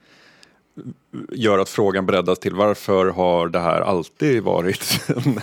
gör 1.32 1.58
att 1.58 1.68
frågan 1.68 2.06
breddas 2.06 2.38
till 2.38 2.54
varför 2.54 3.06
har 3.06 3.48
det 3.48 3.60
här 3.60 3.80
alltid 3.80 4.42
varit 4.42 5.00
en 5.08 5.40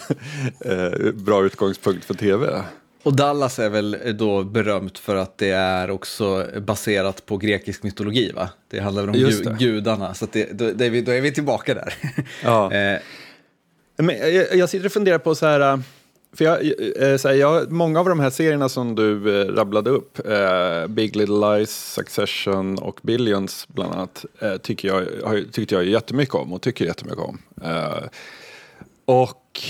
eh, 0.72 1.12
bra 1.12 1.46
utgångspunkt 1.46 2.06
för 2.06 2.14
tv? 2.14 2.64
Och 3.04 3.16
Dallas 3.16 3.60
är 3.60 3.70
väl 3.70 3.98
då 4.18 4.44
berömt 4.44 4.98
för 4.98 5.16
att 5.16 5.38
det 5.38 5.50
är 5.50 5.92
också 5.92 6.48
baserat 6.62 7.26
på 7.26 7.38
grekisk 7.38 7.84
mytologi 7.84 8.32
va? 8.32 8.50
Det 8.70 8.80
handlar 8.80 9.04
väl 9.04 9.10
om 9.10 9.16
gu 9.16 9.56
gudarna, 9.60 10.14
så 10.14 10.28
det, 10.32 10.50
då, 10.52 10.72
då, 10.72 10.84
är 10.84 10.90
vi, 10.90 11.02
då 11.02 11.12
är 11.12 11.22
vi 11.22 11.32
tillbaka 11.32 11.74
där. 11.74 11.94
Ja. 12.44 12.74
eh. 12.74 13.00
Men 13.98 14.18
jag, 14.18 14.56
jag 14.56 14.70
sitter 14.70 14.86
och 14.86 14.92
funderar 14.92 15.18
på 15.18 15.36
så 15.36 15.46
här, 15.46 15.82
för 16.34 16.46
jag, 16.46 16.66
eh, 16.66 17.20
här, 17.24 17.34
jag, 17.34 17.72
många 17.72 18.00
av 18.00 18.10
de 18.10 18.20
här 18.20 18.30
serierna 18.30 18.70
som 18.70 18.96
du 18.96 19.42
eh, 19.42 19.46
rabblade 19.46 19.90
upp, 19.90 20.28
eh, 20.28 20.88
Big 20.88 21.16
Little 21.16 21.58
Lies, 21.58 21.94
Succession 21.94 22.80
och 22.80 23.00
Billions 23.04 23.68
bland 23.68 23.94
annat, 23.94 24.26
eh, 24.40 24.58
tycker 24.58 24.88
jag, 24.88 25.06
har, 25.26 25.52
tyckte 25.52 25.76
jag 25.76 25.86
jättemycket 25.86 26.36
om 26.36 26.54
och 26.54 26.62
tycker 26.62 26.86
jättemycket 26.86 27.24
om. 27.24 27.40
Eh, 27.64 28.04
och 29.06 29.62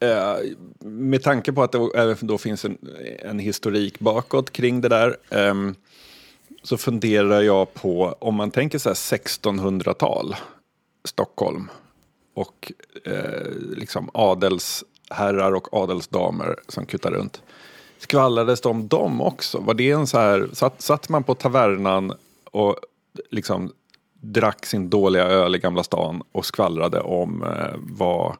eh, 0.00 0.36
med 0.84 1.22
tanke 1.22 1.52
på 1.52 1.62
att 1.62 1.72
det 1.72 1.90
även 1.94 2.16
då 2.20 2.38
finns 2.38 2.64
en, 2.64 2.78
en 3.18 3.38
historik 3.38 3.98
bakåt 3.98 4.50
kring 4.50 4.80
det 4.80 4.88
där 4.88 5.16
ehm, 5.30 5.74
så 6.62 6.76
funderar 6.76 7.42
jag 7.42 7.74
på 7.74 8.16
om 8.18 8.34
man 8.34 8.50
tänker 8.50 8.78
så 8.78 8.88
här 8.88 8.94
1600-tal 8.94 10.36
Stockholm 11.04 11.70
och 12.34 12.72
eh, 13.04 13.50
liksom 13.76 14.10
adels 14.14 14.84
herrar 15.10 15.52
och 15.52 15.74
adelsdamer 15.74 16.56
som 16.68 16.86
kuttar 16.86 17.10
runt. 17.10 17.42
Skvallrades 17.98 18.60
det 18.60 18.68
om 18.68 18.88
dem 18.88 19.20
också? 19.20 19.58
Var 19.58 19.74
det 19.74 19.90
en 19.90 20.06
så 20.06 20.18
här, 20.18 20.48
satt, 20.52 20.82
satt 20.82 21.08
man 21.08 21.24
på 21.24 21.34
tavernan 21.34 22.12
och 22.44 22.76
liksom 23.30 23.72
drack 24.20 24.66
sin 24.66 24.90
dåliga 24.90 25.24
öl 25.24 25.56
i 25.56 25.58
Gamla 25.58 25.82
stan 25.82 26.22
och 26.32 26.46
skvallrade 26.46 27.00
om 27.00 27.42
eh, 27.42 27.74
vad, 27.76 28.36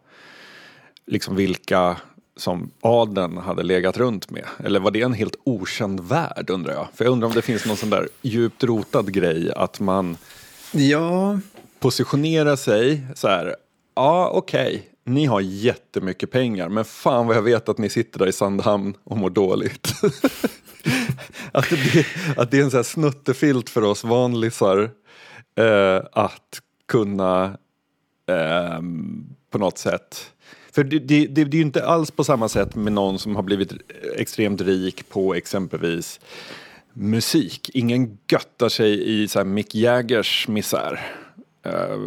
liksom 1.07 1.37
vilka 1.37 1.97
som 2.37 2.71
adeln 2.81 3.37
hade 3.37 3.63
legat 3.63 3.97
runt 3.97 4.31
med? 4.31 4.45
Eller 4.65 4.81
var 4.81 4.91
det 4.91 5.03
en 5.03 5.13
helt 5.13 5.37
okänd 5.45 6.01
värld 6.01 6.51
undrar 6.51 6.73
jag? 6.73 6.87
För 6.95 7.05
jag 7.05 7.13
undrar 7.13 7.29
om 7.29 7.35
det 7.35 7.43
finns 7.43 7.67
någon 7.67 7.77
sån 7.77 7.91
där 7.91 8.09
djupt 8.23 8.65
rotad 8.65 9.13
grej 9.13 9.53
att 9.53 9.81
man 9.81 10.17
ja. 10.73 11.41
positionerar 11.79 12.57
sig 12.57 13.07
så 13.15 13.29
här, 13.29 13.57
ja 13.95 14.31
okej, 14.35 14.67
okay 14.67 14.83
ni 15.09 15.27
har 15.27 15.41
jättemycket 15.41 16.31
pengar, 16.31 16.69
men 16.69 16.85
fan 16.85 17.27
vad 17.27 17.37
jag 17.37 17.43
vet 17.43 17.69
att 17.69 17.79
ni 17.79 17.89
sitter 17.89 18.19
där 18.19 18.27
i 18.27 18.33
Sandhamn 18.33 18.95
och 19.05 19.17
mår 19.17 19.31
dåligt. 19.31 19.89
att, 21.53 21.71
det, 21.71 22.07
att 22.37 22.51
det 22.51 22.59
är 22.59 22.63
en 22.63 22.71
sån 22.71 22.79
här 22.79 22.83
snuttefilt 22.83 23.71
för 23.71 23.83
oss 23.83 24.05
vanlisar 24.05 24.91
eh, 25.57 26.03
att 26.13 26.61
kunna 26.89 27.45
eh, 28.27 28.81
på 29.51 29.59
något 29.59 29.79
sätt 29.79 30.33
för 30.79 30.85
det, 30.85 30.99
det, 30.99 31.27
det, 31.27 31.45
det 31.45 31.57
är 31.57 31.59
ju 31.59 31.63
inte 31.63 31.85
alls 31.85 32.11
på 32.11 32.25
samma 32.25 32.49
sätt 32.49 32.75
med 32.75 32.93
någon 32.93 33.19
som 33.19 33.37
har 33.37 33.43
blivit 33.43 33.73
extremt 34.17 34.61
rik 34.61 35.09
på 35.09 35.35
exempelvis 35.35 36.21
musik. 36.93 37.71
Ingen 37.75 38.19
göttar 38.31 38.69
sig 38.69 39.23
i 39.23 39.29
så 39.29 39.39
här, 39.39 39.47
Mick 39.47 39.75
Jaggers 39.75 40.49
misär. 40.49 41.01
Eh, 41.63 41.99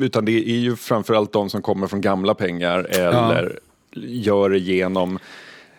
utan 0.00 0.24
det 0.24 0.32
är 0.32 0.58
ju 0.58 0.76
framförallt 0.76 1.32
de 1.32 1.50
som 1.50 1.62
kommer 1.62 1.86
från 1.86 2.00
gamla 2.00 2.34
pengar 2.34 2.86
eller 2.90 3.58
gör 4.06 4.50
det 4.50 4.58
genom, 4.58 5.18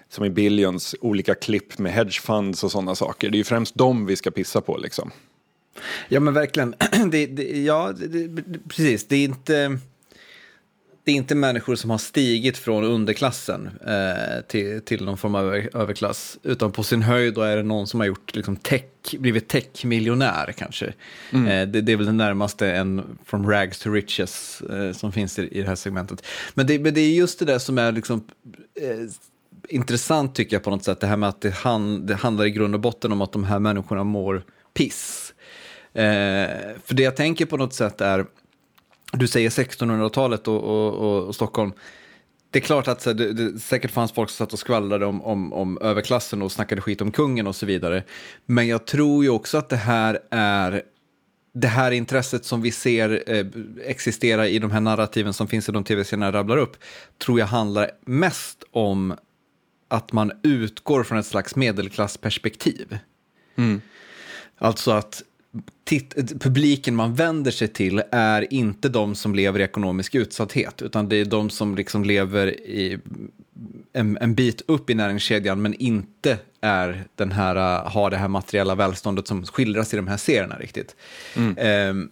som 0.10 0.26
i 0.26 0.30
Billions, 0.30 0.96
olika 1.02 1.36
klipp 1.36 1.78
med 1.78 1.92
hedgefunds 1.92 2.64
och 2.64 2.72
sådana 2.72 2.96
saker. 2.96 3.30
Det 3.30 3.36
är 3.36 3.38
ju 3.38 3.44
främst 3.44 3.76
dem 3.76 4.06
vi 4.06 4.16
ska 4.16 4.32
pissa 4.32 4.62
på 4.62 4.78
liksom. 4.78 5.12
Ja 6.10 6.20
men 6.20 6.34
verkligen. 6.34 6.76
Det, 7.12 7.26
det, 7.26 7.64
ja, 7.64 7.94
det, 7.98 8.44
precis. 8.70 9.08
Det 9.08 9.16
är 9.16 9.24
inte... 9.24 9.78
Det 11.04 11.12
är 11.12 11.16
inte 11.16 11.36
människor 11.36 11.76
som 11.76 11.90
har 11.90 11.98
stigit 11.98 12.58
från 12.58 12.84
underklassen 12.84 13.70
eh, 13.88 14.42
till, 14.48 14.82
till 14.82 15.06
någon 15.06 15.18
form 15.18 15.36
av 15.36 15.46
över, 15.46 15.70
överklass. 15.78 16.38
Utan 16.44 16.72
på 16.72 16.84
sin 16.84 17.02
höjd 17.02 17.34
då 17.34 17.42
är 17.42 17.58
det 17.58 17.64
någon 17.64 17.88
som 17.88 18.00
har 18.00 18.08
gjort 18.08 18.36
liksom 18.36 18.56
tech, 18.56 18.84
blivit 19.20 19.48
techmiljonär 19.48 20.54
kanske. 20.58 20.94
Mm. 21.32 21.48
Eh, 21.48 21.68
det, 21.68 21.82
det, 21.82 21.92
är 21.92 21.98
väl 21.98 22.06
det 22.06 22.12
närmaste 22.12 22.72
en 22.72 23.18
from 23.26 23.50
rags 23.50 23.80
to 23.80 23.90
riches 23.92 24.62
eh, 24.62 24.92
som 24.92 25.12
finns 25.12 25.40
i, 25.40 25.58
i 25.58 25.62
det 25.62 25.68
här 25.68 25.76
segmentet. 25.76 26.26
Men 26.54 26.68
det, 26.68 26.80
men 26.80 26.94
det 26.94 27.02
är 27.02 27.14
just 27.14 27.40
det 27.40 27.46
där 27.46 27.60
som 27.60 27.78
är 27.78 27.92
liksom, 27.92 28.24
eh, 28.82 29.10
intressant 29.70 30.36
tycker 30.36 30.56
jag 30.56 30.64
på 30.64 30.70
något 30.70 30.84
sätt. 30.84 31.00
Det 31.00 31.08
här 31.08 31.18
med 31.18 31.30
att 31.30 31.42
det, 31.42 31.52
hand, 31.52 32.08
det 32.08 32.16
handlar 32.16 32.46
i 32.46 32.52
grund 32.52 32.76
och 32.76 32.82
botten 32.82 33.12
om 33.12 33.22
att 33.22 33.32
de 33.32 33.44
här 33.44 33.60
människorna 33.60 34.04
mår 34.04 34.44
piss. 34.74 35.34
Eh, 35.94 36.50
för 36.86 36.94
det 36.94 37.04
jag 37.04 37.16
tänker 37.16 37.46
på 37.46 37.58
något 37.58 37.74
sätt 37.74 38.02
är, 38.02 38.26
du 39.12 39.28
säger 39.28 39.50
1600-talet 39.50 40.47
och, 40.47 40.63
och, 40.63 40.93
och, 40.93 41.28
och, 41.28 41.36
Stockholm. 41.36 41.71
Det 42.50 42.60
är 42.60 42.63
klart 42.63 42.88
att 42.88 43.04
det, 43.04 43.34
det, 43.34 43.60
säkert 43.60 43.91
fanns 43.91 44.12
folk 44.12 44.30
som 44.30 44.45
satt 44.45 44.54
och 44.54 44.60
skvallrade 44.60 45.06
om, 45.06 45.21
om, 45.21 45.54
om 45.54 45.78
överklassen 45.82 46.41
och 46.41 46.52
snackade 46.52 46.82
skit 46.82 47.02
om 47.02 47.12
kungen 47.12 47.47
och 47.47 47.56
så 47.56 47.65
vidare. 47.65 48.04
Men 48.45 48.67
jag 48.67 48.88
tror 48.88 49.24
ju 49.24 49.30
också 49.30 49.58
att 49.58 49.69
det 49.69 49.76
här 49.76 50.19
är 50.32 50.82
det 51.54 51.67
här 51.67 51.91
intresset 51.91 52.45
som 52.45 52.62
vi 52.62 52.71
ser 52.71 53.24
eh, 53.28 53.45
existera 53.86 54.47
i 54.47 54.60
de 54.60 54.71
här 54.71 54.82
narrativen 54.82 55.34
som 55.34 55.47
finns 55.47 55.69
i 55.69 55.71
de 55.71 55.84
tv-serierna 55.84 56.26
jag 56.26 56.34
rabblar 56.34 56.58
upp, 56.58 56.78
tror 57.17 57.39
jag 57.39 57.47
handlar 57.47 57.91
mest 58.06 58.63
om 58.71 59.15
att 59.88 60.12
man 60.12 60.32
utgår 60.43 61.04
från 61.04 61.17
ett 61.17 61.26
slags 61.26 61.56
medelklassperspektiv. 61.56 62.97
Mm. 63.56 63.82
Alltså 64.58 64.91
att 64.91 65.24
publiken 66.40 66.96
man 66.96 67.16
vänder 67.16 67.52
sig 67.52 67.68
till 67.68 68.04
är 68.12 68.54
inte 68.54 68.90
de 68.90 69.16
som 69.16 69.36
lever 69.36 69.60
i 69.60 69.64
ekonomisk 69.64 70.16
utsatthet, 70.16 70.82
utan 70.82 71.10
det 71.10 71.16
är 71.16 71.26
de 71.26 71.50
som 71.50 71.76
liksom 71.76 72.04
lever 72.04 72.48
i 72.60 73.00
en, 73.94 74.18
en 74.22 74.36
bit 74.36 74.62
upp 74.68 74.90
i 74.90 74.94
näringskedjan, 74.94 75.62
men 75.62 75.74
inte 75.74 76.38
är 76.62 77.04
den 77.16 77.32
här, 77.32 77.56
uh, 77.56 77.92
har 77.92 78.10
det 78.10 78.18
här 78.18 78.28
materiella 78.28 78.76
välståndet 78.76 79.28
som 79.28 79.46
skildras 79.46 79.94
i 79.94 79.98
de 79.98 80.08
här 80.08 80.18
serierna 80.18 80.56
riktigt. 80.56 80.96
Mm. 81.36 81.90
Um, 81.90 82.10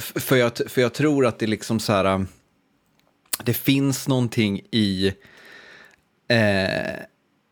för, 0.00 0.36
jag, 0.36 0.52
för 0.66 0.80
jag 0.80 0.92
tror 0.92 1.26
att 1.26 1.38
det 1.38 1.46
liksom 1.46 1.80
så 1.80 1.92
här, 1.92 2.14
uh, 2.14 2.24
det 3.44 3.54
finns 3.54 4.08
någonting 4.08 4.60
i 4.70 5.12
uh, 6.32 7.02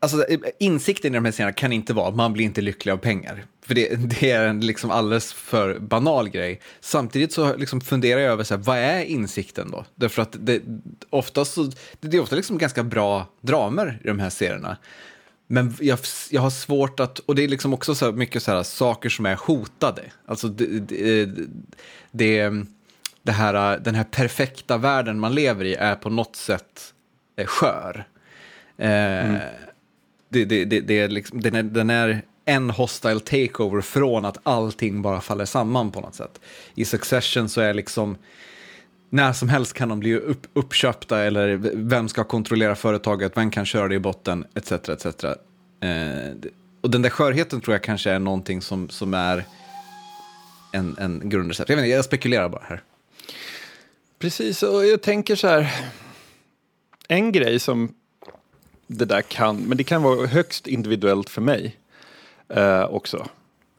Alltså, 0.03 0.25
eh, 0.29 0.39
insikten 0.59 1.13
i 1.13 1.17
de 1.17 1.25
här 1.25 1.31
scenerna 1.31 1.53
kan 1.53 1.73
inte 1.73 1.93
vara 1.93 2.07
att 2.07 2.15
man 2.15 2.33
blir 2.33 2.45
inte 2.45 2.61
lycklig 2.61 2.91
av 2.91 2.97
pengar. 2.97 3.45
För 3.61 3.75
det, 3.75 3.95
det 4.19 4.31
är 4.31 4.45
en 4.45 4.59
liksom 4.59 4.91
alldeles 4.91 5.33
för 5.33 5.79
banal 5.79 6.29
grej. 6.29 6.61
Samtidigt 6.79 7.33
så 7.33 7.55
liksom 7.55 7.81
funderar 7.81 8.21
jag 8.21 8.31
över 8.31 8.43
så 8.43 8.55
här, 8.55 8.61
vad 8.61 8.77
är 8.77 9.03
insikten 9.03 9.71
då? 9.71 9.85
Därför 9.95 10.21
att 10.21 10.35
det, 10.39 10.61
oftast 11.09 11.53
så, 11.53 11.71
det 11.99 12.17
är 12.17 12.21
ofta 12.21 12.35
liksom 12.35 12.57
ganska 12.57 12.83
bra 12.83 13.27
dramer 13.41 13.99
i 14.03 14.07
de 14.07 14.19
här 14.19 14.29
serierna. 14.29 14.77
Men 15.47 15.75
jag, 15.79 15.99
jag 16.29 16.41
har 16.41 16.49
svårt 16.49 16.99
att, 16.99 17.19
och 17.19 17.35
det 17.35 17.43
är 17.43 17.47
liksom 17.47 17.73
också 17.73 17.95
så 17.95 18.11
mycket 18.11 18.43
så 18.43 18.51
här, 18.51 18.63
saker 18.63 19.09
som 19.09 19.25
är 19.25 19.35
hotade. 19.35 20.03
Alltså 20.25 20.47
det, 20.47 20.79
det, 20.79 21.29
det, 22.11 22.51
det 23.23 23.31
här, 23.31 23.79
den 23.79 23.95
här 23.95 24.03
perfekta 24.03 24.77
världen 24.77 25.19
man 25.19 25.35
lever 25.35 25.65
i 25.65 25.75
är 25.75 25.95
på 25.95 26.09
något 26.09 26.35
sätt 26.35 26.93
eh, 27.35 27.45
skör. 27.45 28.07
Eh, 28.77 29.25
mm 29.25 29.39
det, 30.31 30.45
det, 30.45 30.65
det, 30.65 30.79
det 30.81 30.99
är 30.99 31.09
liksom, 31.09 31.41
den, 31.41 31.55
är, 31.55 31.63
den 31.63 31.89
är 31.89 32.21
en 32.45 32.69
hostile 32.69 33.19
takeover 33.19 33.81
från 33.81 34.25
att 34.25 34.37
allting 34.43 35.01
bara 35.01 35.21
faller 35.21 35.45
samman 35.45 35.91
på 35.91 36.01
något 36.01 36.15
sätt. 36.15 36.39
I 36.75 36.85
Succession 36.85 37.49
så 37.49 37.61
är 37.61 37.73
liksom 37.73 38.17
när 39.09 39.33
som 39.33 39.49
helst 39.49 39.73
kan 39.73 39.89
de 39.89 39.99
bli 39.99 40.15
upp, 40.15 40.47
uppköpta 40.53 41.19
eller 41.19 41.59
vem 41.73 42.09
ska 42.09 42.23
kontrollera 42.23 42.75
företaget, 42.75 43.37
vem 43.37 43.51
kan 43.51 43.65
köra 43.65 43.87
det 43.87 43.95
i 43.95 43.99
botten, 43.99 44.45
etc. 44.55 44.71
etc. 44.71 45.05
Eh, 45.23 45.31
och 46.81 46.89
den 46.89 47.01
där 47.01 47.09
skörheten 47.09 47.61
tror 47.61 47.75
jag 47.75 47.83
kanske 47.83 48.11
är 48.11 48.19
någonting 48.19 48.61
som, 48.61 48.89
som 48.89 49.13
är 49.13 49.45
en, 50.71 50.97
en 50.99 51.29
grundrecept. 51.29 51.69
Jag, 51.69 51.75
vet 51.75 51.83
inte, 51.83 51.95
jag 51.95 52.05
spekulerar 52.05 52.49
bara 52.49 52.63
här. 52.63 52.83
Precis, 54.19 54.63
och 54.63 54.85
jag 54.85 55.01
tänker 55.01 55.35
så 55.35 55.47
här, 55.47 55.73
en 57.07 57.31
grej 57.31 57.59
som 57.59 57.95
det 58.97 59.05
där 59.05 59.21
kan, 59.21 59.57
men 59.57 59.77
det 59.77 59.83
kan 59.83 60.03
vara 60.03 60.27
högst 60.27 60.67
individuellt 60.67 61.29
för 61.29 61.41
mig 61.41 61.77
eh, 62.49 62.83
också. 62.83 63.27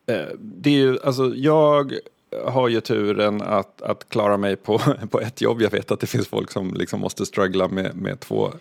Eh, 0.07 0.29
det 0.39 0.71
är 0.71 0.75
ju, 0.75 0.99
alltså 1.05 1.35
jag 1.35 1.93
har 2.45 2.69
ju 2.69 2.81
turen 2.81 3.43
att, 3.43 3.83
att 3.83 4.09
klara 4.09 4.37
mig 4.37 4.57
på, 4.57 4.79
på 5.11 5.21
ett 5.21 5.41
jobb. 5.41 5.63
Jag 5.63 5.71
vet 5.71 5.91
att 5.91 6.01
det 6.01 6.07
finns 6.07 6.29
folk 6.29 6.51
som 6.51 6.75
liksom 6.75 7.01
måste 7.01 7.27
struggla 7.27 7.69
med, 7.69 7.97
med 7.97 8.21
två 8.21 8.53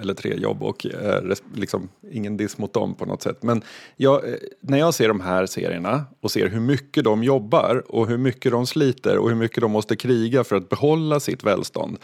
eller 0.00 0.14
tre 0.14 0.36
jobb 0.36 0.62
och 0.62 0.86
eh, 0.86 1.22
liksom, 1.54 1.88
ingen 2.10 2.36
diss 2.36 2.58
mot 2.58 2.72
dem 2.72 2.94
på 2.94 3.04
något 3.04 3.22
sätt. 3.22 3.42
Men 3.42 3.62
jag, 3.96 4.28
eh, 4.28 4.34
när 4.60 4.78
jag 4.78 4.94
ser 4.94 5.08
de 5.08 5.20
här 5.20 5.46
serierna 5.46 6.04
och 6.20 6.30
ser 6.30 6.48
hur 6.48 6.60
mycket 6.60 7.04
de 7.04 7.24
jobbar 7.24 7.82
och 7.88 8.08
hur 8.08 8.18
mycket 8.18 8.52
de 8.52 8.66
sliter 8.66 9.18
och 9.18 9.28
hur 9.28 9.36
mycket 9.36 9.60
de 9.60 9.70
måste 9.70 9.96
kriga 9.96 10.44
för 10.44 10.56
att 10.56 10.68
behålla 10.68 11.20
sitt 11.20 11.44
välstånd 11.44 11.98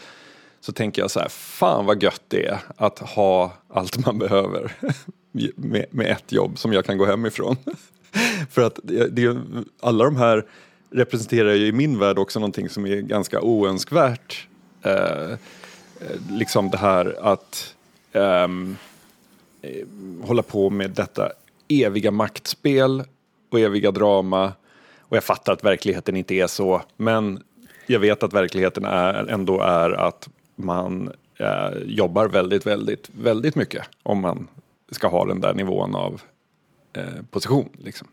så 0.65 0.71
tänker 0.71 1.01
jag 1.01 1.11
så 1.11 1.19
här, 1.19 1.29
fan 1.29 1.85
vad 1.85 2.03
gött 2.03 2.21
det 2.27 2.45
är 2.45 2.59
att 2.77 2.99
ha 2.99 3.53
allt 3.67 4.05
man 4.05 4.19
behöver 4.19 4.71
med, 5.55 5.85
med 5.89 6.11
ett 6.11 6.31
jobb 6.31 6.57
som 6.57 6.73
jag 6.73 6.85
kan 6.85 6.97
gå 6.97 7.05
hem 7.05 7.25
ifrån. 7.25 7.55
För 8.51 8.61
att 8.61 8.79
det, 8.83 9.37
alla 9.79 10.03
de 10.03 10.15
här 10.15 10.45
representerar 10.89 11.53
ju 11.53 11.67
i 11.67 11.71
min 11.71 11.99
värld 11.99 12.19
också 12.19 12.39
någonting 12.39 12.69
som 12.69 12.85
är 12.85 13.01
ganska 13.01 13.41
oönskvärt. 13.41 14.47
Eh, 14.81 14.91
eh 14.91 15.37
liksom 16.31 16.69
det 16.69 16.77
här 16.77 17.15
att 17.21 17.75
ehm, 18.11 18.77
eh, 19.61 19.85
hålla 20.21 20.43
på 20.43 20.69
med 20.69 20.91
detta 20.91 21.31
eviga 21.67 22.11
maktspel 22.11 23.03
och 23.51 23.59
eviga 23.59 23.91
drama. 23.91 24.53
Och 24.99 25.17
jag 25.17 25.23
fattar 25.23 25.53
att 25.53 25.63
verkligheten 25.63 26.15
inte 26.15 26.35
är 26.35 26.47
så, 26.47 26.81
men 26.97 27.43
jag 27.85 27.99
vet 27.99 28.23
att 28.23 28.33
verkligheten 28.33 28.85
är, 28.85 29.13
ändå 29.13 29.61
är 29.61 29.91
att 29.91 30.29
man 30.55 31.11
eh, 31.37 31.69
jobbar 31.85 32.27
väldigt, 32.27 32.65
väldigt, 32.65 33.09
väldigt 33.19 33.55
mycket 33.55 33.83
om 34.03 34.21
man 34.21 34.47
ska 34.91 35.07
ha 35.07 35.25
den 35.25 35.41
där 35.41 35.53
nivån 35.53 35.95
av 35.95 36.21
eh, 36.93 37.23
position. 37.31 37.69
Liksom. 37.77 38.07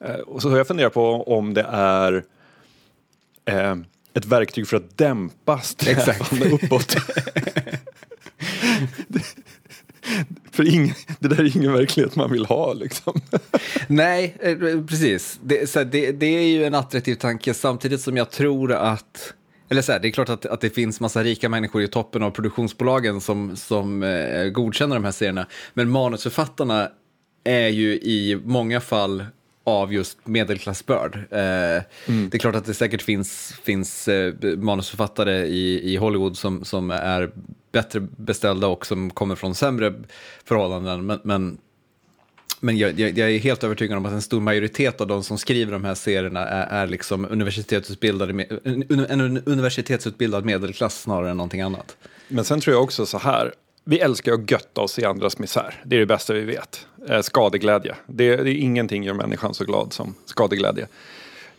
Eh, 0.00 0.14
och 0.14 0.42
så 0.42 0.50
har 0.50 0.56
jag 0.56 0.66
funderat 0.66 0.94
på 0.94 1.34
om 1.36 1.54
det 1.54 1.66
är 1.70 2.24
eh, 3.44 3.76
ett 4.14 4.26
verktyg 4.26 4.68
för 4.68 4.76
att 4.76 4.98
dämpa 4.98 5.60
strävan 5.60 6.52
uppåt. 6.52 6.96
För 10.52 10.68
ing, 10.68 10.94
det 11.18 11.28
där 11.28 11.40
är 11.40 11.56
ingen 11.56 11.72
verklighet 11.72 12.16
man 12.16 12.32
vill 12.32 12.46
ha. 12.46 12.72
Liksom. 12.72 13.20
Nej, 13.86 14.36
eh, 14.40 14.56
precis. 14.88 15.40
Det, 15.42 15.70
så 15.70 15.84
det, 15.84 16.12
det, 16.12 16.26
är 16.26 16.46
ju 16.46 16.64
en 16.64 16.74
attraktiv 16.74 17.14
tanke 17.14 17.54
samtidigt 17.54 18.00
som 18.00 18.16
jag 18.16 18.30
tror 18.30 18.72
att 18.72 19.34
eller 19.70 19.82
så 19.82 19.92
här, 19.92 19.98
det 19.98 20.08
är 20.08 20.12
klart 20.12 20.28
att, 20.28 20.46
att 20.46 20.60
det 20.60 20.70
finns 20.70 21.00
massa 21.00 21.22
rika 21.22 21.48
människor 21.48 21.82
i 21.82 21.88
toppen 21.88 22.22
av 22.22 22.30
produktionsbolagen 22.30 23.20
som, 23.20 23.56
som 23.56 24.02
eh, 24.02 24.44
godkänner 24.44 24.94
de 24.94 25.04
här 25.04 25.12
serierna. 25.12 25.46
Men 25.74 25.90
manusförfattarna 25.90 26.90
är 27.44 27.68
ju 27.68 27.92
i 27.92 28.40
många 28.44 28.80
fall 28.80 29.24
av 29.64 29.92
just 29.92 30.26
medelklassbörd. 30.26 31.14
Eh, 31.30 31.40
mm. 31.40 32.30
Det 32.30 32.34
är 32.34 32.38
klart 32.38 32.54
att 32.54 32.64
det 32.64 32.74
säkert 32.74 33.02
finns, 33.02 33.54
finns 33.62 34.08
eh, 34.08 34.34
manusförfattare 34.56 35.46
i, 35.46 35.92
i 35.92 35.96
Hollywood 35.96 36.36
som, 36.36 36.64
som 36.64 36.90
är 36.90 37.30
bättre 37.72 38.00
beställda 38.00 38.66
och 38.66 38.86
som 38.86 39.10
kommer 39.10 39.34
från 39.34 39.54
sämre 39.54 39.94
förhållanden. 40.44 41.06
Men, 41.06 41.20
men 41.22 41.58
men 42.60 42.78
jag, 42.78 43.00
jag, 43.00 43.18
jag, 43.18 43.30
är 43.30 43.38
helt 43.38 43.64
övertygad 43.64 43.98
om 43.98 44.06
att 44.06 44.12
en 44.12 44.22
stor 44.22 44.40
majoritet 44.40 45.00
av 45.00 45.06
de 45.06 45.24
som 45.24 45.38
skriver 45.38 45.72
de 45.72 45.84
här 45.84 45.94
serierna 45.94 46.46
är, 46.48 46.82
är 46.82 46.86
liksom 46.86 47.26
universitetsutbildade, 47.30 48.46
en, 48.64 48.84
en 48.90 49.42
universitetsutbildad 49.46 50.44
medelklass 50.44 51.02
snarare 51.02 51.30
än 51.30 51.36
någonting 51.36 51.60
annat. 51.60 51.96
Men 52.28 52.44
sen 52.44 52.60
tror 52.60 52.74
jag 52.74 52.82
också 52.82 53.06
så 53.06 53.18
här, 53.18 53.52
vi 53.84 53.98
älskar 53.98 54.32
att 54.32 54.50
götta 54.50 54.80
oss 54.80 54.98
i 54.98 55.04
andras 55.04 55.38
misär. 55.38 55.74
Det 55.84 55.96
är 55.96 56.00
det 56.00 56.06
bästa 56.06 56.32
vi 56.32 56.40
vet. 56.40 56.86
Eh, 57.08 57.20
skadeglädje. 57.22 57.94
Det, 58.06 58.36
det 58.36 58.50
är 58.50 58.54
ingenting 58.54 59.04
gör 59.04 59.14
människan 59.14 59.54
så 59.54 59.64
glad 59.64 59.92
som 59.92 60.14
skadeglädje. 60.26 60.86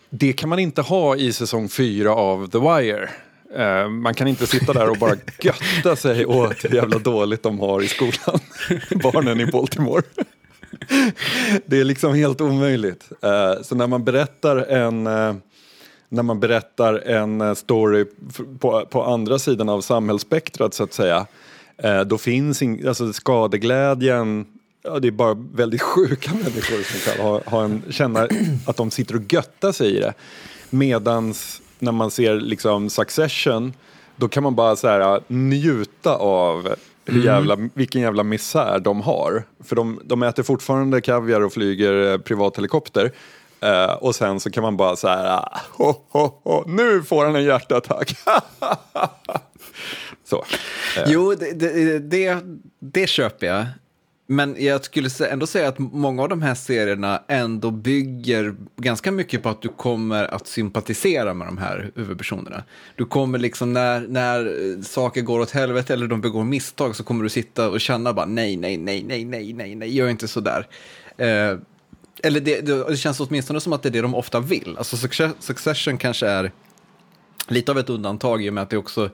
Det 0.09 0.33
kan 0.33 0.49
man 0.49 0.59
inte 0.59 0.81
ha 0.81 1.15
i 1.15 1.33
säsong 1.33 1.69
fyra 1.69 2.15
av 2.15 2.47
The 2.47 2.59
Wire. 2.59 3.09
Uh, 3.57 3.89
man 3.89 4.13
kan 4.13 4.27
inte 4.27 4.47
sitta 4.47 4.73
där 4.73 4.89
och 4.89 4.97
bara 4.97 5.15
götta 5.41 5.95
sig 5.95 6.25
åt 6.25 6.63
hur 6.63 6.75
jävla 6.75 6.99
dåligt 6.99 7.43
de 7.43 7.59
har 7.59 7.81
i 7.81 7.87
skolan. 7.87 8.39
Barnen 9.03 9.39
i 9.39 9.45
Baltimore 9.45 10.03
det 11.65 11.79
är 11.79 11.83
liksom 11.83 12.13
helt 12.13 12.41
omöjligt. 12.41 13.09
Uh, 13.25 13.61
så 13.63 13.75
när 13.75 13.87
man 13.87 14.03
berättar 14.03 14.57
en 14.57 15.07
uh, 15.07 15.35
när 16.09 16.23
man 16.23 16.39
berättar 16.39 16.93
en 16.93 17.41
eh, 17.41 17.53
story 17.53 18.05
på, 18.59 18.85
på 18.85 19.03
andra 19.03 19.39
sidan 19.39 19.69
av 19.69 19.81
samhällsspektrat 19.81 20.73
så 20.73 20.83
att 20.83 20.93
säga, 20.93 21.27
då 22.05 22.17
finns 22.17 22.61
in, 22.61 22.87
alltså 22.87 23.13
skadeglädjen 23.13 24.45
Ja, 24.83 24.99
det 24.99 25.07
är 25.07 25.11
bara 25.11 25.33
väldigt 25.33 25.81
sjuka 25.95 26.31
människor 26.33 26.83
som 26.83 27.11
kan 27.13 27.25
ha, 27.25 27.41
ha 27.45 27.63
en, 27.63 27.83
känna 27.89 28.27
att 28.65 28.77
de 28.77 28.91
sitter 28.91 29.15
och 29.15 29.33
göttar 29.33 29.71
sig 29.71 29.97
i 29.97 29.99
det. 29.99 30.13
Medans 30.69 31.61
när 31.79 31.91
man 31.91 32.11
ser 32.11 32.35
liksom 32.35 32.89
Succession, 32.89 33.73
då 34.15 34.27
kan 34.27 34.43
man 34.43 34.55
bara 34.55 34.75
så 34.75 34.87
här, 34.87 35.21
njuta 35.27 36.15
av 36.15 36.75
hur 37.05 37.15
mm. 37.15 37.25
jävla, 37.25 37.69
vilken 37.73 38.01
jävla 38.01 38.23
misär 38.23 38.79
de 38.79 39.01
har. 39.01 39.43
För 39.63 39.75
de, 39.75 40.01
de 40.03 40.23
äter 40.23 40.43
fortfarande 40.43 41.01
kaviar 41.01 41.41
och 41.41 41.53
flyger 41.53 42.11
eh, 42.11 42.17
privathelikopter. 42.17 43.11
Uh, 43.65 43.93
och 43.93 44.15
sen 44.15 44.39
så 44.39 44.51
kan 44.51 44.63
man 44.63 44.77
bara 44.77 44.95
så 44.95 45.07
här, 45.07 45.25
ah, 45.25 45.61
ho, 45.71 45.93
ho, 46.09 46.41
ho, 46.43 46.63
nu 46.67 47.03
får 47.03 47.25
han 47.25 47.35
en 47.35 47.43
hjärtattack. 47.43 48.15
så. 50.25 50.37
Uh. 50.37 51.03
Jo, 51.07 51.35
det, 51.35 51.51
det, 51.51 51.99
det, 51.99 52.37
det 52.79 53.07
köper 53.07 53.47
jag. 53.47 53.65
Men 54.31 54.55
jag 54.59 54.85
skulle 54.85 55.09
ändå 55.29 55.47
säga 55.47 55.67
att 55.67 55.79
många 55.79 56.23
av 56.23 56.29
de 56.29 56.41
här 56.41 56.55
serierna 56.55 57.23
ändå 57.27 57.71
bygger 57.71 58.55
ganska 58.77 59.11
mycket 59.11 59.43
på 59.43 59.49
att 59.49 59.61
du 59.61 59.69
kommer 59.69 60.23
att 60.23 60.47
sympatisera 60.47 61.33
med 61.33 61.47
de 61.47 61.57
här 61.57 61.91
huvudpersonerna. 61.95 62.63
Du 62.95 63.05
kommer 63.05 63.39
liksom 63.39 63.73
när, 63.73 63.99
när 63.99 64.45
eh, 64.45 64.81
saker 64.81 65.21
går 65.21 65.39
åt 65.39 65.51
helvete 65.51 65.93
eller 65.93 66.07
de 66.07 66.21
begår 66.21 66.43
misstag 66.43 66.95
så 66.95 67.03
kommer 67.03 67.23
du 67.23 67.29
sitta 67.29 67.69
och 67.69 67.81
känna 67.81 68.13
bara 68.13 68.25
nej, 68.25 68.57
nej, 68.57 68.77
nej, 68.77 69.03
nej, 69.03 69.25
nej, 69.25 69.53
nej, 69.53 69.75
nej, 69.75 69.95
gör 69.95 70.09
inte 70.09 70.27
sådär. 70.27 70.67
Eh, 71.17 71.57
eller 72.23 72.39
det, 72.39 72.61
det, 72.61 72.89
det 72.89 72.97
känns 72.97 73.19
åtminstone 73.19 73.59
som 73.61 73.73
att 73.73 73.83
det 73.83 73.89
är 73.89 73.93
det 73.93 74.01
de 74.01 74.15
ofta 74.15 74.39
vill. 74.39 74.75
Alltså 74.77 74.97
Succession 75.39 75.97
kanske 75.97 76.27
är 76.27 76.51
lite 77.47 77.71
av 77.71 77.79
ett 77.79 77.89
undantag 77.89 78.43
i 78.43 78.49
och 78.49 78.53
med 78.53 78.63
att 78.63 78.69
det 78.69 78.77
också 78.77 79.09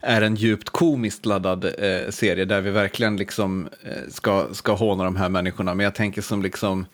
är 0.00 0.22
en 0.22 0.34
djupt 0.34 0.70
komiskt 0.70 1.26
laddad 1.26 1.64
eh, 1.64 2.10
serie 2.10 2.44
där 2.44 2.60
vi 2.60 2.70
verkligen 2.70 3.16
liksom 3.16 3.68
eh, 3.82 4.10
ska, 4.10 4.46
ska 4.52 4.72
håna 4.72 5.04
de 5.04 5.16
här 5.16 5.28
människorna. 5.28 5.74
Men 5.74 5.84
jag 5.84 5.94
tänker 5.94 6.22
som 6.22 6.42
liksom 6.42 6.86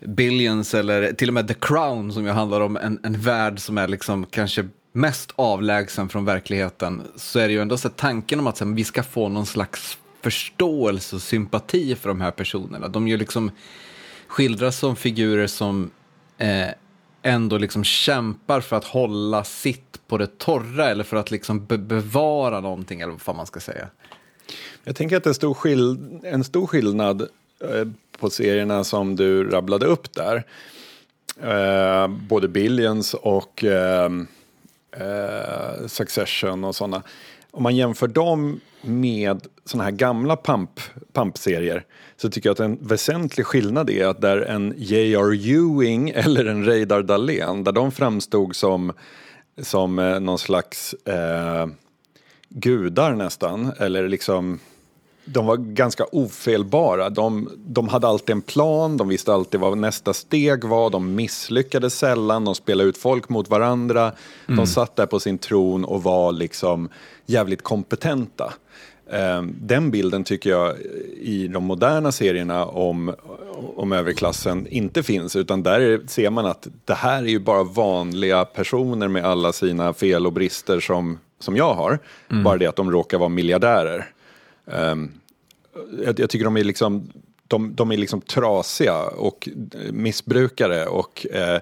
Billions 0.00 0.74
eller 0.74 1.12
till 1.12 1.28
och 1.28 1.34
med 1.34 1.48
The 1.48 1.54
Crown 1.54 2.12
som 2.12 2.24
ju 2.24 2.30
handlar 2.30 2.60
om 2.60 2.76
en, 2.76 3.00
en 3.02 3.20
värld 3.20 3.60
som 3.60 3.78
är 3.78 3.88
liksom 3.88 4.26
kanske 4.26 4.68
mest 4.92 5.32
avlägsen 5.36 6.08
från 6.08 6.24
verkligheten 6.24 7.02
så 7.16 7.38
är 7.38 7.48
det 7.48 7.52
ju 7.52 7.62
ändå 7.62 7.78
så 7.78 7.88
tanken 7.88 8.40
om 8.40 8.46
att 8.46 8.56
så 8.56 8.64
här, 8.64 8.72
vi 8.72 8.84
ska 8.84 9.02
få 9.02 9.28
någon 9.28 9.46
slags 9.46 9.98
förståelse 10.22 11.16
och 11.16 11.22
sympati 11.22 11.94
för 11.94 12.08
de 12.08 12.20
här 12.20 12.30
personerna. 12.30 12.88
De 12.88 13.08
ju 13.08 13.16
liksom 13.16 13.50
skildras 14.26 14.78
som 14.78 14.96
figurer 14.96 15.46
som 15.46 15.90
eh, 16.38 16.68
ändå 17.22 17.58
liksom 17.58 17.84
kämpar 17.84 18.60
för 18.60 18.76
att 18.76 18.84
hålla 18.84 19.44
sitt 19.44 20.00
på 20.06 20.18
det 20.18 20.38
torra 20.38 20.88
eller 20.88 21.04
för 21.04 21.16
att 21.16 21.30
liksom 21.30 21.66
be 21.66 21.78
bevara 21.78 22.60
någonting 22.60 23.00
eller 23.00 23.14
vad 23.24 23.36
man 23.36 23.46
ska 23.46 23.60
säga. 23.60 23.88
Jag 24.84 24.96
tänker 24.96 25.16
att 25.16 25.26
en 25.26 25.34
stor, 25.34 25.54
skill 25.54 25.98
en 26.22 26.44
stor 26.44 26.66
skillnad 26.66 27.20
eh, 27.64 27.88
på 28.18 28.30
serierna 28.30 28.84
som 28.84 29.16
du 29.16 29.50
rabblade 29.50 29.86
upp 29.86 30.12
där, 30.12 30.44
eh, 31.42 32.08
både 32.08 32.48
Billions 32.48 33.14
och 33.14 33.64
eh, 33.64 34.10
eh 34.92 35.86
Succession 35.86 36.64
och 36.64 36.76
sådana, 36.76 37.02
om 37.50 37.62
man 37.62 37.76
jämför 37.76 38.08
dem 38.08 38.60
med 38.82 39.46
sådana 39.64 39.84
här 39.84 39.90
gamla 39.90 40.36
pump, 40.36 40.80
pumpserier 41.12 41.84
så 42.16 42.30
tycker 42.30 42.48
jag 42.48 42.54
att 42.54 42.60
en 42.60 42.78
väsentlig 42.80 43.46
skillnad 43.46 43.90
är 43.90 44.06
att 44.06 44.20
där 44.20 44.40
en 44.40 44.74
J.R. 44.76 45.32
Ewing 45.32 46.10
eller 46.14 46.44
en 46.44 46.64
Reidar 46.64 47.02
Dahlén, 47.02 47.64
där 47.64 47.72
de 47.72 47.92
framstod 47.92 48.56
som, 48.56 48.92
som 49.62 49.98
eh, 49.98 50.20
någon 50.20 50.38
slags 50.38 50.94
eh, 50.94 51.66
gudar 52.48 53.14
nästan, 53.14 53.72
eller 53.78 54.08
liksom 54.08 54.58
de 55.24 55.46
var 55.46 55.56
ganska 55.56 56.04
ofelbara. 56.12 57.10
De, 57.10 57.50
de 57.56 57.88
hade 57.88 58.08
alltid 58.08 58.30
en 58.30 58.42
plan, 58.42 58.96
de 58.96 59.08
visste 59.08 59.34
alltid 59.34 59.60
vad 59.60 59.78
nästa 59.78 60.12
steg 60.12 60.64
var, 60.64 60.90
de 60.90 61.14
misslyckades 61.14 61.98
sällan, 61.98 62.44
de 62.44 62.54
spelade 62.54 62.88
ut 62.88 62.98
folk 62.98 63.28
mot 63.28 63.48
varandra. 63.48 64.12
Mm. 64.46 64.56
De 64.56 64.66
satt 64.66 64.96
där 64.96 65.06
på 65.06 65.20
sin 65.20 65.38
tron 65.38 65.84
och 65.84 66.02
var 66.02 66.32
liksom 66.32 66.88
jävligt 67.26 67.62
kompetenta. 67.62 68.52
Ehm, 69.12 69.54
den 69.60 69.90
bilden 69.90 70.24
tycker 70.24 70.50
jag 70.50 70.76
i 71.16 71.48
de 71.48 71.64
moderna 71.64 72.12
serierna 72.12 72.64
om, 72.64 73.14
om 73.76 73.92
överklassen 73.92 74.66
inte 74.66 75.02
finns. 75.02 75.36
Utan 75.36 75.62
där 75.62 76.00
ser 76.06 76.30
man 76.30 76.46
att 76.46 76.68
det 76.84 76.94
här 76.94 77.22
är 77.22 77.28
ju 77.28 77.38
bara 77.38 77.62
vanliga 77.62 78.44
personer 78.44 79.08
med 79.08 79.24
alla 79.24 79.52
sina 79.52 79.92
fel 79.92 80.26
och 80.26 80.32
brister 80.32 80.80
som, 80.80 81.18
som 81.38 81.56
jag 81.56 81.74
har. 81.74 81.98
Mm. 82.30 82.44
Bara 82.44 82.58
det 82.58 82.66
att 82.66 82.76
de 82.76 82.90
råkar 82.90 83.18
vara 83.18 83.28
miljardärer. 83.28 84.08
Um, 84.64 85.12
jag, 86.04 86.20
jag, 86.20 86.30
tycker 86.30 86.44
de 86.44 86.56
är 86.56 86.64
liksom 86.64 87.10
de, 87.48 87.74
de 87.74 87.92
är 87.92 87.96
liksom 87.96 88.20
trasiga 88.20 89.02
och 89.02 89.48
missbrukare 89.90 90.86
och 90.86 91.26
eh, 91.32 91.60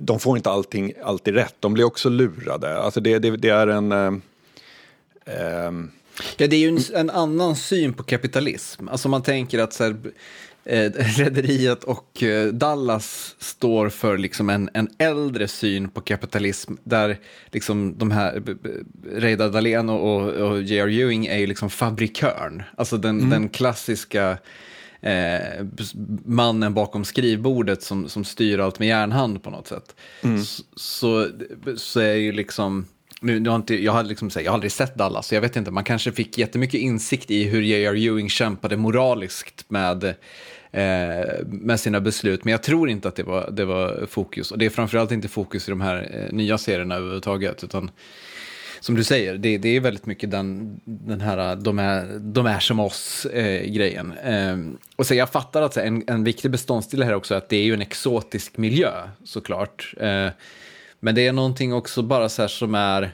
de 0.00 0.18
får 0.18 0.36
inte 0.36 0.50
allting 0.50 0.92
alltid 1.04 1.34
rätt. 1.34 1.54
De 1.60 1.74
blir 1.74 1.84
också 1.84 2.08
lurade. 2.08 2.78
Alltså 2.78 3.00
det, 3.00 3.18
det, 3.18 3.30
det 3.30 3.48
är 3.48 3.66
en... 3.66 3.92
Eh, 3.92 4.12
eh, 5.24 5.72
Ja, 6.36 6.46
det 6.46 6.56
är 6.56 6.60
ju 6.60 6.68
en, 6.68 6.78
en, 6.94 7.10
annan 7.10 7.56
syn 7.56 7.92
på 7.92 8.02
kapitalism. 8.02 8.88
Alltså 8.88 9.08
man 9.08 9.22
tänker 9.22 9.58
att 9.58 9.72
så 9.72 9.84
här, 9.84 9.96
eh, 10.64 10.90
Rederiet 11.18 11.84
och 11.84 12.22
eh, 12.22 12.52
Dallas 12.52 13.36
står 13.38 13.88
för 13.88 14.18
liksom 14.18 14.50
en, 14.50 14.70
en 14.74 14.88
äldre 14.98 15.48
syn 15.48 15.88
på 15.88 16.00
kapitalism 16.00 16.74
där 16.84 17.18
liksom 17.52 17.98
de 17.98 18.10
här 18.10 18.42
Reidar 19.12 19.50
Dahlén 19.50 19.88
och, 19.88 20.14
och, 20.14 20.50
och 20.50 20.62
J.R. 20.62 20.88
Ewing 20.88 21.26
är 21.26 21.38
ju 21.38 21.46
liksom 21.46 21.70
fabrikören. 21.70 22.62
Alltså 22.76 22.96
den, 22.96 23.18
mm. 23.18 23.30
den 23.30 23.48
klassiska 23.48 24.38
eh, 25.00 25.66
mannen 26.24 26.74
bakom 26.74 27.04
skrivbordet 27.04 27.82
som, 27.82 28.08
som 28.08 28.24
styr 28.24 28.58
allt 28.58 28.78
med 28.78 28.88
järnhand 28.88 29.42
på 29.42 29.50
något 29.50 29.68
sätt. 29.68 29.96
Mm. 30.22 30.44
Så, 30.44 30.62
så, 30.76 31.28
så 31.76 32.00
är 32.00 32.14
ju 32.14 32.32
liksom 32.32 32.86
nu, 33.22 33.40
nu 33.40 33.48
har 33.48 33.56
inte, 33.56 33.82
jag, 33.82 33.92
har 33.92 34.02
liksom, 34.02 34.30
jag 34.34 34.44
har 34.44 34.54
aldrig 34.54 34.72
sett 34.72 34.94
Dallas, 34.94 35.26
så 35.26 35.34
jag 35.34 35.40
vet 35.40 35.56
inte, 35.56 35.70
man 35.70 35.84
kanske 35.84 36.12
fick 36.12 36.38
jättemycket 36.38 36.80
insikt 36.80 37.30
i 37.30 37.44
hur 37.44 37.62
J.R. 37.62 37.94
Ewing 37.94 38.28
kämpade 38.28 38.76
moraliskt 38.76 39.64
med, 39.68 40.04
eh, 40.04 41.44
med 41.46 41.80
sina 41.80 42.00
beslut, 42.00 42.44
men 42.44 42.52
jag 42.52 42.62
tror 42.62 42.90
inte 42.90 43.08
att 43.08 43.16
det 43.16 43.22
var, 43.22 43.50
det 43.50 43.64
var 43.64 44.06
fokus. 44.06 44.50
Och 44.50 44.58
det 44.58 44.66
är 44.66 44.70
framförallt 44.70 45.12
inte 45.12 45.28
fokus 45.28 45.68
i 45.68 45.70
de 45.70 45.80
här 45.80 46.10
eh, 46.12 46.34
nya 46.34 46.58
serierna 46.58 46.94
överhuvudtaget, 46.94 47.64
utan 47.64 47.90
som 48.82 48.94
du 48.94 49.04
säger, 49.04 49.38
det, 49.38 49.58
det 49.58 49.76
är 49.76 49.80
väldigt 49.80 50.06
mycket 50.06 50.30
den, 50.30 50.80
den 50.84 51.20
här 51.20 51.50
eh, 51.50 51.56
de 51.56 51.78
är, 51.78 52.18
de 52.18 52.46
är 52.46 52.58
som 52.58 52.80
oss-grejen. 52.80 54.12
Eh, 54.24 54.50
eh, 54.50 54.58
och 54.96 55.06
så 55.06 55.14
jag 55.14 55.30
fattar 55.30 55.62
att 55.62 55.76
en, 55.76 56.04
en 56.06 56.24
viktig 56.24 56.50
beståndsdel 56.50 57.02
här 57.02 57.14
också 57.14 57.34
är 57.34 57.38
att 57.38 57.48
det 57.48 57.56
är 57.56 57.64
ju 57.64 57.74
en 57.74 57.82
exotisk 57.82 58.56
miljö 58.56 58.92
såklart. 59.24 59.94
Eh, 60.00 60.28
men 61.04 61.14
det 61.14 61.26
är 61.26 61.32
någonting 61.32 61.72
också 61.74 62.02
bara 62.02 62.28
så 62.28 62.42
här 62.42 62.48
som 62.48 62.74
är... 62.74 63.12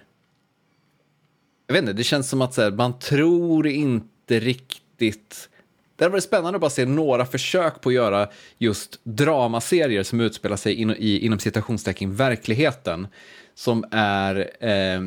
Jag 1.67 1.75
vet 1.75 1.83
inte, 1.83 1.93
det 1.93 2.05
känns 2.05 2.29
som 2.29 2.43
att 2.43 2.55
så 2.55 2.63
här, 2.63 2.71
man 2.71 2.99
tror 2.99 3.67
inte 3.67 4.41
riktigt... 4.41 5.49
Det 5.97 6.05
hade 6.05 6.13
varit 6.13 6.25
spännande 6.25 6.57
att 6.57 6.61
bara 6.61 6.71
se 6.71 6.85
några 6.85 7.27
försök 7.27 7.81
på 7.81 7.89
att 7.89 7.95
göra 7.95 8.29
just 8.59 9.01
dramaserier 9.05 10.03
som 10.03 10.21
utspelar 10.21 10.57
sig 10.57 10.75
in, 10.75 10.91
i, 10.91 11.19
inom 11.19 11.39
citationstecken 11.39 12.15
verkligheten. 12.15 13.07
Som 13.55 13.85
är, 13.91 14.51
eh, 14.61 15.01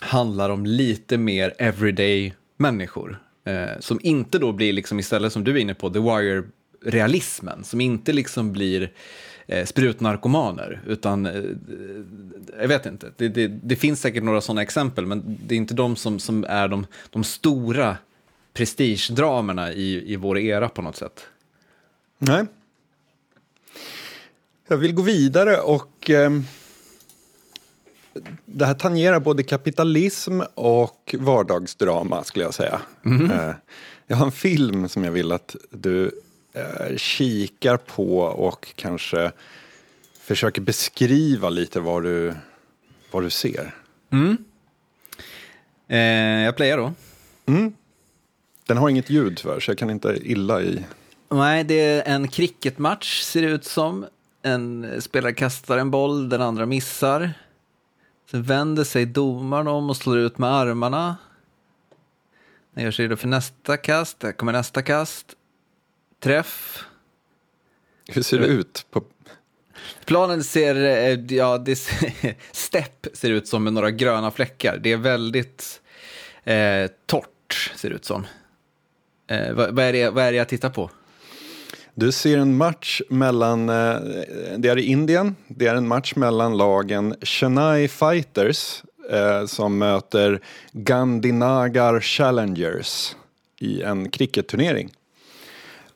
handlar 0.00 0.50
om 0.50 0.66
lite 0.66 1.18
mer 1.18 1.54
everyday 1.58 2.34
människor. 2.56 3.22
Eh, 3.44 3.80
som 3.80 4.00
inte 4.02 4.38
då 4.38 4.52
blir, 4.52 4.72
liksom 4.72 4.98
istället 4.98 5.32
som 5.32 5.44
du 5.44 5.52
är 5.52 5.56
inne 5.56 5.74
på, 5.74 5.90
The 5.90 5.98
Wire-realismen. 5.98 7.62
Som 7.64 7.80
inte 7.80 8.12
liksom 8.12 8.52
blir 8.52 8.92
eh, 9.48 9.66
sprutnarkomaner. 9.66 10.80
Utan, 10.86 11.26
eh, 11.26 11.42
jag 12.60 12.68
vet 12.68 12.86
inte, 12.86 13.12
det, 13.16 13.28
det, 13.28 13.46
det, 13.48 13.76
finns 13.76 14.00
säkert 14.00 14.22
några 14.22 14.40
sådana 14.40 14.62
exempel, 14.62 15.06
men 15.06 15.38
det 15.46 15.54
är 15.54 15.56
inte 15.56 15.74
de 15.74 15.96
som, 15.96 16.18
som 16.18 16.44
är 16.48 16.68
de, 16.68 16.86
de 17.10 17.24
stora 17.24 17.96
prestigedramerna 18.52 19.72
i, 19.72 20.12
i 20.12 20.16
vår 20.16 20.38
era 20.38 20.68
på 20.68 20.82
något 20.82 20.96
sätt. 20.96 21.26
Nej. 22.18 22.44
Jag 24.68 24.76
vill 24.76 24.94
gå 24.94 25.02
vidare 25.02 25.60
och 25.60 26.10
eh, 26.10 26.30
det 28.44 28.66
här 28.66 28.74
tangerar 28.74 29.20
både 29.20 29.42
kapitalism 29.42 30.40
och 30.54 31.14
vardagsdrama 31.18 32.24
skulle 32.24 32.44
jag 32.44 32.54
säga. 32.54 32.80
Mm. 33.04 33.30
Eh, 33.30 33.54
jag 34.06 34.16
har 34.16 34.26
en 34.26 34.32
film 34.32 34.88
som 34.88 35.04
jag 35.04 35.12
vill 35.12 35.32
att 35.32 35.56
du 35.70 36.10
kikar 36.96 37.76
på 37.76 38.18
och 38.20 38.72
kanske 38.76 39.32
försöker 40.20 40.60
beskriva 40.60 41.48
lite 41.50 41.80
vad 41.80 42.02
du, 42.02 42.34
vad 43.10 43.22
du 43.22 43.30
ser. 43.30 43.74
Mm. 44.10 44.44
Eh, 45.88 46.44
jag 46.44 46.56
playar 46.56 46.76
då. 46.76 46.92
Mm. 47.46 47.72
Den 48.66 48.76
har 48.76 48.88
inget 48.88 49.10
ljud 49.10 49.38
för 49.38 49.60
så 49.60 49.70
jag 49.70 49.78
kan 49.78 49.90
inte 49.90 50.18
illa 50.22 50.62
i 50.62 50.84
Nej, 51.30 51.64
det 51.64 51.80
är 51.80 52.14
en 52.14 52.28
cricketmatch 52.28 53.22
ser 53.22 53.42
det 53.42 53.48
ut 53.48 53.64
som. 53.64 54.06
En 54.42 54.96
spelare 55.02 55.32
kastar 55.32 55.78
en 55.78 55.90
boll, 55.90 56.28
den 56.28 56.42
andra 56.42 56.66
missar. 56.66 57.32
Sen 58.30 58.42
vänder 58.42 58.84
sig 58.84 59.06
domaren 59.06 59.68
om 59.68 59.90
och 59.90 59.96
slår 59.96 60.18
ut 60.18 60.38
med 60.38 60.50
armarna. 60.50 61.16
Han 62.74 62.84
gör 62.84 62.90
sig 62.90 63.04
redo 63.04 63.16
för 63.16 63.28
nästa 63.28 63.76
kast. 63.76 64.20
Där 64.20 64.32
kommer 64.32 64.52
nästa 64.52 64.82
kast. 64.82 65.34
Träff. 66.20 66.84
Hur 68.08 68.22
ser 68.22 68.38
det 68.38 68.46
ut? 68.46 68.86
På... 68.90 69.04
Planen 70.04 70.44
ser, 70.44 70.74
eh, 70.74 71.36
ja, 71.36 71.58
det 71.58 71.76
ser, 71.76 72.34
stepp 72.52 73.06
ser 73.12 73.30
ut 73.30 73.48
som 73.48 73.64
med 73.64 73.72
några 73.72 73.90
gröna 73.90 74.30
fläckar. 74.30 74.78
Det 74.82 74.92
är 74.92 74.96
väldigt 74.96 75.80
eh, 76.44 76.90
torrt, 77.06 77.72
ser 77.76 77.88
det 77.88 77.94
ut 77.94 78.04
som. 78.04 78.26
Eh, 79.30 79.52
vad, 79.52 79.74
vad, 79.74 79.84
är 79.84 79.92
det, 79.92 80.10
vad 80.10 80.24
är 80.24 80.32
det 80.32 80.38
jag 80.38 80.48
tittar 80.48 80.70
på? 80.70 80.90
Du 81.94 82.12
ser 82.12 82.38
en 82.38 82.56
match 82.56 83.00
mellan, 83.08 83.68
eh, 83.68 83.96
det 84.58 84.68
är 84.68 84.78
i 84.78 84.82
Indien, 84.82 85.36
det 85.48 85.66
är 85.66 85.74
en 85.74 85.88
match 85.88 86.14
mellan 86.16 86.56
lagen 86.56 87.14
Chennai 87.22 87.88
Fighters 87.88 88.82
eh, 89.10 89.46
som 89.46 89.78
möter 89.78 90.40
Gandhinagar 90.72 92.00
Challengers 92.00 93.16
i 93.60 93.82
en 93.82 94.10
cricketturnering. 94.10 94.90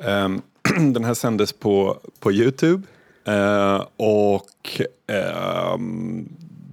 Ehm, 0.05 0.43
den 0.93 1.05
här 1.05 1.15
sändes 1.15 1.53
på, 1.53 1.99
på 2.21 2.33
Youtube 2.33 2.87
eh, 3.25 3.87
och 3.97 4.81
ehm, 5.07 6.29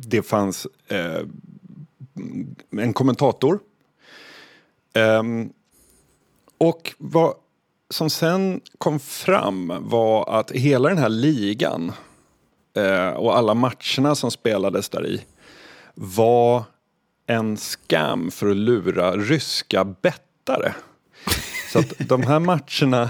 det 0.08 0.22
fanns 0.22 0.68
eh, 0.88 1.22
en 2.72 2.94
kommentator. 2.94 3.60
Ehm, 4.94 5.50
och 6.58 6.96
vad 6.98 7.34
som 7.90 8.10
sen 8.10 8.62
kom 8.78 9.00
fram 9.00 9.74
var 9.80 10.40
att 10.40 10.52
hela 10.52 10.90
den 10.90 10.98
här 10.98 11.10
ligan 11.10 11.92
eh, 12.74 13.10
och 13.10 13.38
alla 13.38 13.54
matcherna 13.54 14.16
som 14.16 14.32
spelades 14.32 14.90
där 14.90 15.08
i 15.08 15.26
var 15.96 16.64
en 17.28 17.58
scam 17.58 18.32
för 18.32 18.50
att 18.50 18.58
lura 18.58 19.12
ryska 19.12 19.84
bettare. 19.84 20.74
Så 21.70 21.80
att 21.80 21.94
de 21.98 22.24
här 22.24 22.40
matcherna 22.40 23.10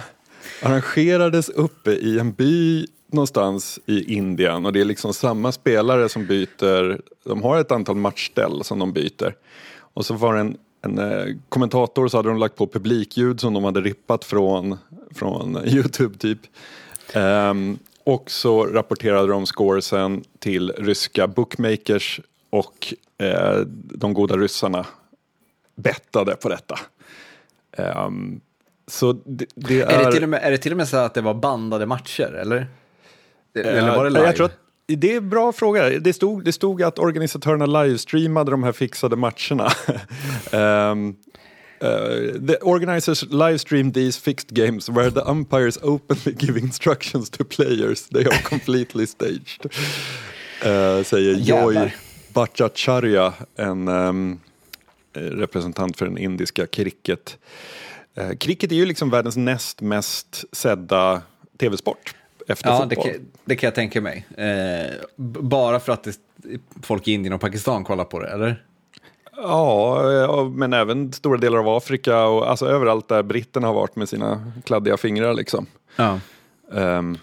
arrangerades 0.61 1.49
uppe 1.49 1.91
i 1.91 2.19
en 2.19 2.31
by 2.31 2.87
någonstans 3.11 3.79
i 3.85 4.13
Indien 4.13 4.65
och 4.65 4.73
det 4.73 4.81
är 4.81 4.85
liksom 4.85 5.13
samma 5.13 5.51
spelare 5.51 6.09
som 6.09 6.25
byter, 6.25 7.01
de 7.23 7.43
har 7.43 7.59
ett 7.59 7.71
antal 7.71 7.95
matchställ 7.95 8.63
som 8.63 8.79
de 8.79 8.93
byter. 8.93 9.35
Och 9.93 10.05
så 10.05 10.13
var 10.13 10.33
det 10.33 10.39
en, 10.39 10.57
en 10.81 10.97
eh, 10.99 11.35
kommentator 11.49 12.07
så 12.07 12.17
hade 12.17 12.29
de 12.29 12.37
lagt 12.37 12.55
på 12.55 12.67
publikljud 12.67 13.39
som 13.39 13.53
de 13.53 13.63
hade 13.63 13.81
rippat 13.81 14.25
från, 14.25 14.77
från 15.15 15.57
Youtube 15.65 16.17
typ. 16.17 16.39
Um, 17.15 17.79
och 18.03 18.31
så 18.31 18.65
rapporterade 18.65 19.27
de 19.27 19.45
scoresen 19.45 20.23
till 20.39 20.71
ryska 20.77 21.27
bookmakers 21.27 22.21
och 22.49 22.93
eh, 23.17 23.59
de 23.71 24.13
goda 24.13 24.37
ryssarna 24.37 24.85
bettade 25.75 26.35
på 26.35 26.49
detta. 26.49 26.79
Um, 27.77 28.41
så 28.89 29.13
det, 29.13 29.45
det 29.55 29.81
är... 29.81 29.87
Är 29.87 30.05
det, 30.05 30.11
till 30.11 30.23
och 30.23 30.29
med, 30.29 30.43
är 30.43 30.51
det 30.51 30.57
till 30.57 30.71
och 30.71 30.77
med 30.77 30.87
så 30.87 30.97
att 30.97 31.13
det 31.13 31.21
var 31.21 31.33
bandade 31.33 31.85
matcher, 31.85 32.33
eller? 32.41 32.67
Eller 33.55 33.95
var 33.95 34.03
det 34.03 34.09
Eh, 34.09 34.13
live? 34.13 34.25
Jag 34.25 34.35
tror 34.35 34.45
att, 34.45 34.57
det 34.87 35.13
är 35.13 35.17
en 35.17 35.29
bra 35.29 35.51
fråga. 35.51 35.89
Det 35.89 36.13
stod, 36.13 36.45
det 36.45 36.51
stod 36.51 36.83
att 36.83 36.99
organisatörerna 36.99 37.65
livestreamade 37.65 38.51
de 38.51 38.63
här 38.63 38.71
fixade 38.71 39.15
matcherna. 39.15 39.71
um, 40.91 41.15
Uh, 41.81 42.37
the 42.47 42.57
organizers 42.61 43.23
livestream 43.23 43.93
these 43.93 44.17
fixed 44.17 44.53
games 44.53 44.89
where 44.89 45.09
the 45.09 45.21
umpires 45.21 45.77
openly 45.81 46.33
give 46.33 46.57
instructions 46.57 47.29
to 47.29 47.45
players. 47.45 48.01
They 48.09 48.25
are 48.25 48.41
completely 48.43 49.05
staged. 49.07 49.65
Uh, 50.65 51.03
säger 51.03 51.33
Joy 51.35 51.73
Jävlar. 51.73 51.95
Bhattacharya, 52.33 53.33
en 53.55 53.87
um, 53.87 54.39
representant 55.13 55.97
för 55.97 56.05
den 56.05 56.17
indiska 56.17 56.67
cricket. 56.67 57.37
Uh, 58.17 58.35
cricket 58.35 58.71
är 58.71 58.75
ju 58.75 58.85
liksom 58.85 59.09
världens 59.09 59.37
näst 59.37 59.81
mest 59.81 60.45
sedda 60.51 61.21
tv-sport 61.59 62.15
efter 62.47 62.69
Ja, 62.69 62.85
det 62.85 62.95
fotboll. 62.95 63.13
kan, 63.13 63.25
det 63.45 63.55
kan 63.55 63.67
jag 63.67 63.75
tänka 63.75 64.01
mig. 64.01 64.27
Eh, 64.37 64.93
bara 65.41 65.79
för 65.79 65.93
att 65.93 66.03
det, 66.03 66.17
folk 66.83 67.07
i 67.07 67.11
Indien 67.11 67.33
och 67.33 67.41
Pakistan 67.41 67.83
kollar 67.83 68.03
på 68.05 68.19
det, 68.19 68.27
eller? 68.27 68.63
Ja, 69.35 70.11
ja, 70.11 70.43
men 70.43 70.73
även 70.73 71.13
stora 71.13 71.37
delar 71.37 71.57
av 71.59 71.69
Afrika 71.69 72.23
och 72.25 72.49
alltså 72.49 72.65
överallt 72.65 73.07
där 73.07 73.23
britterna 73.23 73.67
har 73.67 73.73
varit 73.73 73.95
med 73.95 74.09
sina 74.09 74.51
kladdiga 74.65 74.97
fingrar 74.97 75.33
liksom. 75.33 75.65
Ja. 75.95 76.19
Ehm, 76.73 77.17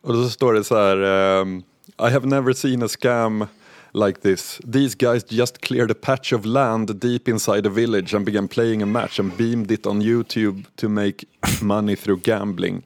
och 0.00 0.12
då 0.14 0.28
står 0.28 0.52
det 0.54 0.64
så 0.64 0.76
här, 0.76 0.96
ehm, 1.02 1.62
I 2.08 2.10
have 2.12 2.26
never 2.26 2.52
seen 2.52 2.82
a 2.82 2.88
scam 2.88 3.46
like 3.92 4.20
this. 4.20 4.60
These 4.64 4.94
guys 4.94 5.24
just 5.24 5.60
cleared 5.60 5.90
a 5.90 5.94
patch 5.94 6.32
of 6.32 6.44
land 6.44 7.00
deep 7.00 7.28
inside 7.28 7.66
a 7.66 7.70
village 7.70 8.14
and 8.14 8.24
began 8.24 8.48
playing 8.48 8.82
a 8.82 8.86
match 8.86 9.18
and 9.18 9.36
beamed 9.36 9.70
it 9.70 9.86
on 9.86 10.02
YouTube 10.02 10.64
to 10.76 10.88
make 10.88 11.24
money 11.62 11.96
through 11.96 12.22
gambling. 12.22 12.82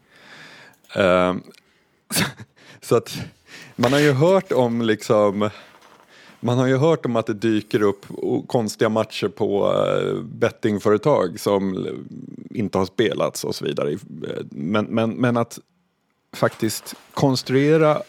Um, 0.95 1.43
så 2.81 2.97
att 2.97 3.19
man 3.77 3.93
har 3.93 4.01
ju 4.01 4.13
hört 4.13 4.53
om 4.53 4.83
liksom 4.83 5.51
man 6.41 6.59
har 6.59 6.67
ju 6.67 6.77
hört 6.77 7.07
om 7.07 7.17
att 7.17 7.27
det 7.27 7.35
dyker 7.35 7.83
upp 7.83 8.07
konstiga 8.47 8.89
matcher 8.89 9.29
på 9.29 9.75
eh, 9.75 10.23
bettingföretag 10.23 11.41
som 11.41 11.87
inte 12.51 12.79
har 12.79 12.87
spelats 12.87 13.45
och 13.45 13.55
så 13.55 13.65
vidare. 13.65 13.99
Men, 14.51 14.85
men, 14.85 15.11
men 15.11 15.37
att 15.37 15.59
faktiskt 16.33 16.95
konstruera 17.15 18.03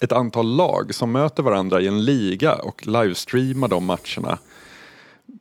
ett 0.00 0.12
antal 0.12 0.56
lag 0.56 0.94
som 0.94 1.12
möter 1.12 1.42
varandra 1.42 1.80
i 1.80 1.86
en 1.86 2.04
liga 2.04 2.54
och 2.54 2.86
livestreama 2.86 3.68
de 3.68 3.84
matcherna 3.84 4.38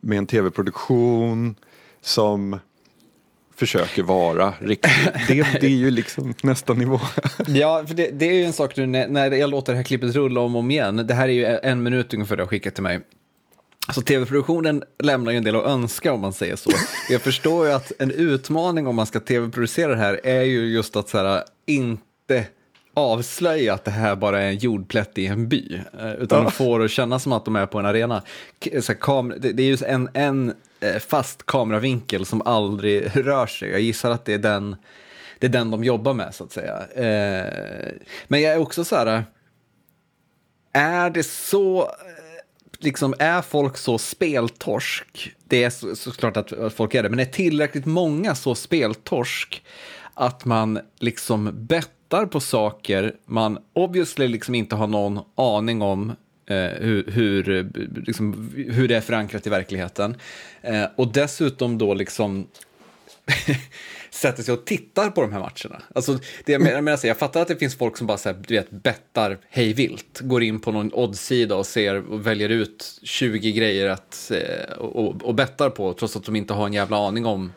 med 0.02 0.18
en 0.18 0.28
tv-produktion 0.28 1.56
som 2.02 2.60
försöker 3.56 4.04
vara 4.04 4.54
riktig. 4.60 4.92
Det, 5.28 5.34
det 5.62 5.68
är 5.68 5.70
ju 5.70 5.92
liksom 5.92 6.34
nästa 6.44 6.74
nivå. 6.74 7.00
Ja, 7.48 7.84
för 7.88 7.96
det, 7.96 8.12
det 8.12 8.26
är 8.26 8.34
ju 8.34 8.44
en 8.44 8.54
sak 8.54 8.76
nu 8.76 8.86
när, 8.86 9.08
när 9.08 9.32
jag 9.32 9.50
låter 9.50 9.74
det 9.74 9.78
här 9.78 9.84
klippet 9.84 10.16
rulla 10.16 10.42
om 10.42 10.56
och 10.56 10.60
om 10.60 10.72
igen. 10.72 11.08
Det 11.08 11.14
här 11.14 11.28
är 11.28 11.34
ju 11.34 11.46
en 11.46 11.84
minut 11.84 12.14
ungefär 12.14 12.36
du 12.36 12.44
har 12.44 12.48
skickat 12.48 12.74
till 12.74 12.84
mig. 12.84 13.02
Så 13.94 14.02
tv-produktionen 14.02 14.84
lämnar 15.04 15.32
ju 15.32 15.38
en 15.38 15.44
del 15.44 15.56
att 15.56 15.66
önska 15.66 16.14
om 16.14 16.22
man 16.22 16.34
säger 16.34 16.56
så. 16.56 16.72
Jag 17.10 17.22
förstår 17.22 17.68
ju 17.68 17.74
att 17.74 17.92
en 18.00 18.12
utmaning 18.12 18.88
om 18.88 18.96
man 18.96 19.06
ska 19.06 19.20
tv-producera 19.20 19.92
det 19.92 19.98
här 19.98 20.20
är 20.24 20.42
ju 20.42 20.66
just 20.66 20.96
att 20.96 21.10
så 21.10 21.18
här, 21.18 21.44
inte 21.66 22.46
avslöja 22.96 23.74
att 23.74 23.86
det 23.86 23.92
här 23.92 24.16
bara 24.16 24.42
är 24.42 24.48
en 24.48 24.58
jordplätt 24.58 25.18
i 25.18 25.28
en 25.28 25.48
by. 25.50 25.82
eh, 26.00 26.14
Utan 26.14 26.44
Ja. 26.44 26.50
få 26.50 26.78
det 26.78 26.86
att 26.86 26.92
kännas 26.92 27.24
som 27.24 27.32
att 27.34 27.46
de 27.46 27.56
är 27.56 27.66
på 27.66 27.80
en 27.80 27.86
arena. 27.86 28.24
Så 28.82 28.92
här, 28.92 29.00
kam- 29.00 29.40
det, 29.40 29.52
det 29.54 29.64
är 29.64 29.68
ju 29.68 29.78
en, 29.88 30.10
en 30.14 30.54
eh, 30.80 30.98
fast 31.00 31.46
kameravinkel 31.46 32.26
som 32.26 32.42
aldrig 32.42 33.10
rör 33.28 33.48
sig. 33.48 33.70
Jag 33.70 33.82
gissar 33.82 34.12
att 34.12 34.26
det 34.26 34.34
är 34.34 34.38
den, 34.38 34.76
det 35.40 35.48
är 35.48 35.52
den 35.52 35.72
de 35.72 35.84
jobbar 35.84 36.14
med 36.14 36.36
så 36.36 36.44
att 36.44 36.52
säga. 36.52 36.78
Eh, 36.96 37.92
Men 38.28 38.42
jag 38.42 38.54
är 38.54 38.58
också 38.60 38.84
så 38.86 38.96
här, 38.96 39.24
är 40.74 41.10
det 41.10 41.24
så, 41.24 41.92
liksom 42.80 43.14
är 43.20 43.42
folk 43.42 43.78
så 43.78 43.98
speltorsk? 43.98 45.32
Det 45.48 45.64
är 45.64 45.70
så, 45.70 45.96
såklart 45.96 46.38
att 46.38 46.54
folk 46.76 46.96
är 46.96 47.04
det, 47.04 47.10
men 47.10 47.20
är 47.20 47.26
tillräckligt 47.26 47.86
många 47.86 48.36
så 48.36 48.56
speltorsk 48.56 49.64
att 50.14 50.46
man 50.46 50.80
liksom 51.00 51.66
bettar 52.10 52.26
på 52.26 52.40
saker 52.40 53.16
man 53.26 53.58
obviously 53.74 54.28
liksom 54.28 54.56
inte 54.56 54.76
har 54.76 54.88
någon 54.88 55.20
aning 55.36 55.82
om 55.82 56.10
eh, 56.46 56.56
hur, 56.56 57.12
hur, 57.12 57.72
liksom, 58.06 58.52
hur 58.56 58.88
det 58.88 58.96
är 58.96 59.02
förankrat 59.02 59.48
i 59.48 59.50
verkligheten. 59.50 60.18
Eh, 60.62 60.86
och 60.96 61.14
dessutom 61.14 61.78
då 61.78 61.94
liksom 61.94 62.48
sätter 64.10 64.44
sig 64.44 64.54
och 64.54 64.66
tittar 64.66 65.10
på 65.10 65.22
de 65.22 65.32
här 65.32 65.40
matcherna. 65.40 65.84
Alltså, 65.96 66.20
det 66.46 66.52
jag, 66.52 66.62
menar, 66.62 66.76
jag, 66.76 66.84
menar, 66.84 67.06
jag 67.06 67.18
fattar 67.18 67.42
att 67.42 67.48
det 67.48 67.56
finns 67.56 67.76
folk 67.76 67.98
som 67.98 68.08
bara 68.08 68.18
så 68.18 68.30
här, 68.30 68.38
du 68.48 68.56
vet, 68.56 68.72
bettar 68.72 69.38
hej 69.50 69.74
vilt, 69.74 70.20
går 70.20 70.44
in 70.44 70.60
på 70.60 70.72
någon 70.72 70.94
oddsida 70.94 71.56
och 71.56 71.66
ser 71.66 72.12
och 72.12 72.28
väljer 72.28 72.50
ut 72.50 73.00
20 73.04 73.52
grejer 73.52 73.90
att, 73.90 74.32
eh, 74.32 74.78
och, 74.78 75.06
och, 75.06 75.24
och 75.24 75.36
bettar 75.36 75.70
på, 75.70 75.94
trots 75.94 76.16
att 76.16 76.24
de 76.24 76.36
inte 76.36 76.54
har 76.54 76.66
en 76.66 76.74
jävla 76.74 77.08
aning 77.08 77.26
om 77.26 77.52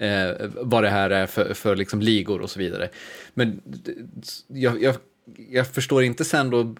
eh, 0.00 0.48
vad 0.60 0.82
det 0.82 0.88
här 0.90 1.10
är 1.10 1.26
för, 1.26 1.54
för 1.54 1.76
liksom 1.76 2.00
ligor 2.00 2.40
och 2.40 2.50
så 2.50 2.58
vidare. 2.58 2.88
Men 3.34 3.60
jag, 4.48 4.82
jag, 4.82 4.94
jag 5.50 5.66
förstår 5.66 6.02
inte 6.02 6.24
sen 6.24 6.50
då 6.50 6.74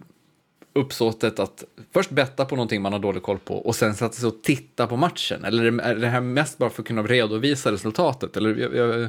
uppsåtet 0.73 1.39
att 1.39 1.64
först 1.93 2.11
betta 2.11 2.45
på 2.45 2.57
någonting 2.57 2.83
man 2.83 2.93
har 2.93 3.01
dålig 3.01 3.23
koll 3.23 3.39
på 3.39 3.55
och 3.57 3.77
sen 3.77 3.95
sätta 3.95 4.12
sig 4.12 4.27
och 4.29 4.43
titta 4.43 4.87
på 4.87 4.97
matchen? 4.97 5.45
Eller 5.45 5.64
är 5.64 5.71
det- 5.71 5.83
är 5.83 5.95
det 5.95 6.07
här 6.07 6.21
mest 6.21 6.59
bara 6.59 6.71
för 6.71 6.83
att 6.83 6.89
kunna 6.89 7.03
redovisa 7.03 7.73
resultatet? 7.73 8.37
Eller, 8.37 8.55
jag, 8.57 8.75
jag, 8.77 9.09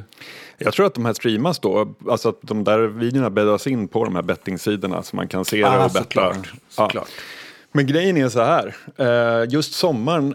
Jag 0.58 0.72
tror 0.74 0.86
att 0.86 0.94
de 0.94 1.04
här 1.04 1.12
streamas 1.12 1.58
då, 1.58 1.94
alltså 2.10 2.28
att 2.28 2.38
de 2.42 2.64
där 2.64 2.78
videorna 2.78 3.30
bäddas 3.30 3.66
in 3.66 3.88
på 3.88 4.04
de 4.04 4.14
här 4.14 4.22
bettingsidorna 4.22 5.02
så 5.02 5.16
man 5.16 5.28
kan 5.28 5.44
se 5.44 5.56
det 5.56 5.68
Ah, 5.68 5.84
och 5.84 5.90
betta. 5.90 5.98
såklart, 6.04 6.36
Ja. 6.52 6.58
såklart. 6.68 7.08
Men 7.72 7.86
grejen 7.86 8.16
är 8.16 8.28
så 8.28 8.40
här, 8.42 8.76
eh, 8.96 9.50
just 9.52 9.72
sommaren 9.74 10.34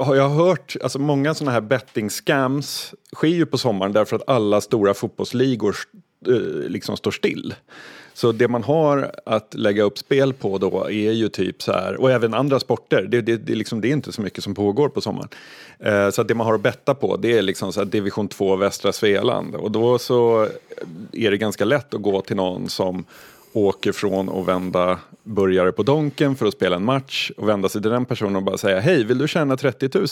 har 0.00 0.14
jag 0.14 0.28
hört, 0.28 0.76
alltså 0.82 0.98
många 0.98 1.34
sådana 1.34 1.52
här 1.52 1.60
betting 1.60 2.10
scams 2.10 2.94
sker 3.14 3.28
ju 3.28 3.46
på 3.46 3.58
sommaren 3.58 3.92
därför 3.92 4.16
att 4.16 4.28
alla 4.28 4.60
stora 4.60 4.94
fotbollsligor 4.94 5.76
eh, 6.28 6.34
liksom 6.68 6.96
står 6.96 7.10
still. 7.10 7.54
Så 8.14 8.32
det 8.32 8.48
man 8.48 8.62
har 8.62 9.12
att 9.26 9.54
lägga 9.54 9.82
upp 9.82 9.98
spel 9.98 10.32
på 10.32 10.58
då 10.58 10.90
är 10.90 11.12
ju 11.12 11.28
typ 11.28 11.62
så 11.62 11.72
här, 11.72 12.00
och 12.00 12.10
även 12.10 12.34
andra 12.34 12.60
sporter, 12.60 13.02
det, 13.02 13.20
det, 13.20 13.36
det, 13.36 13.54
liksom, 13.54 13.80
det 13.80 13.88
är 13.88 13.92
inte 13.92 14.12
så 14.12 14.22
mycket 14.22 14.44
som 14.44 14.54
pågår 14.54 14.88
på 14.88 15.00
sommaren. 15.00 15.28
Eh, 15.78 16.10
så 16.10 16.22
det 16.22 16.34
man 16.34 16.46
har 16.46 16.54
att 16.54 16.60
betta 16.60 16.94
på 16.94 17.16
det 17.16 17.38
är 17.38 17.42
liksom 17.42 17.72
så 17.72 17.80
här 17.80 17.84
division 17.84 18.28
2 18.28 18.56
västra 18.56 18.92
Svealand. 18.92 19.54
Och 19.54 19.70
då 19.70 19.98
så 19.98 20.48
är 21.12 21.30
det 21.30 21.36
ganska 21.36 21.64
lätt 21.64 21.94
att 21.94 22.02
gå 22.02 22.20
till 22.20 22.36
någon 22.36 22.68
som 22.68 23.04
åker 23.52 23.92
från 23.92 24.28
att 24.28 24.46
vända 24.46 24.98
burgare 25.22 25.72
på 25.72 25.82
Donken 25.82 26.36
för 26.36 26.46
att 26.46 26.54
spela 26.54 26.76
en 26.76 26.84
match 26.84 27.30
och 27.36 27.48
vända 27.48 27.68
sig 27.68 27.82
till 27.82 27.90
den 27.90 28.04
personen 28.04 28.36
och 28.36 28.42
bara 28.42 28.58
säga 28.58 28.80
hej, 28.80 29.04
vill 29.04 29.18
du 29.18 29.28
tjäna 29.28 29.56
30 29.56 29.90
000? 29.94 30.06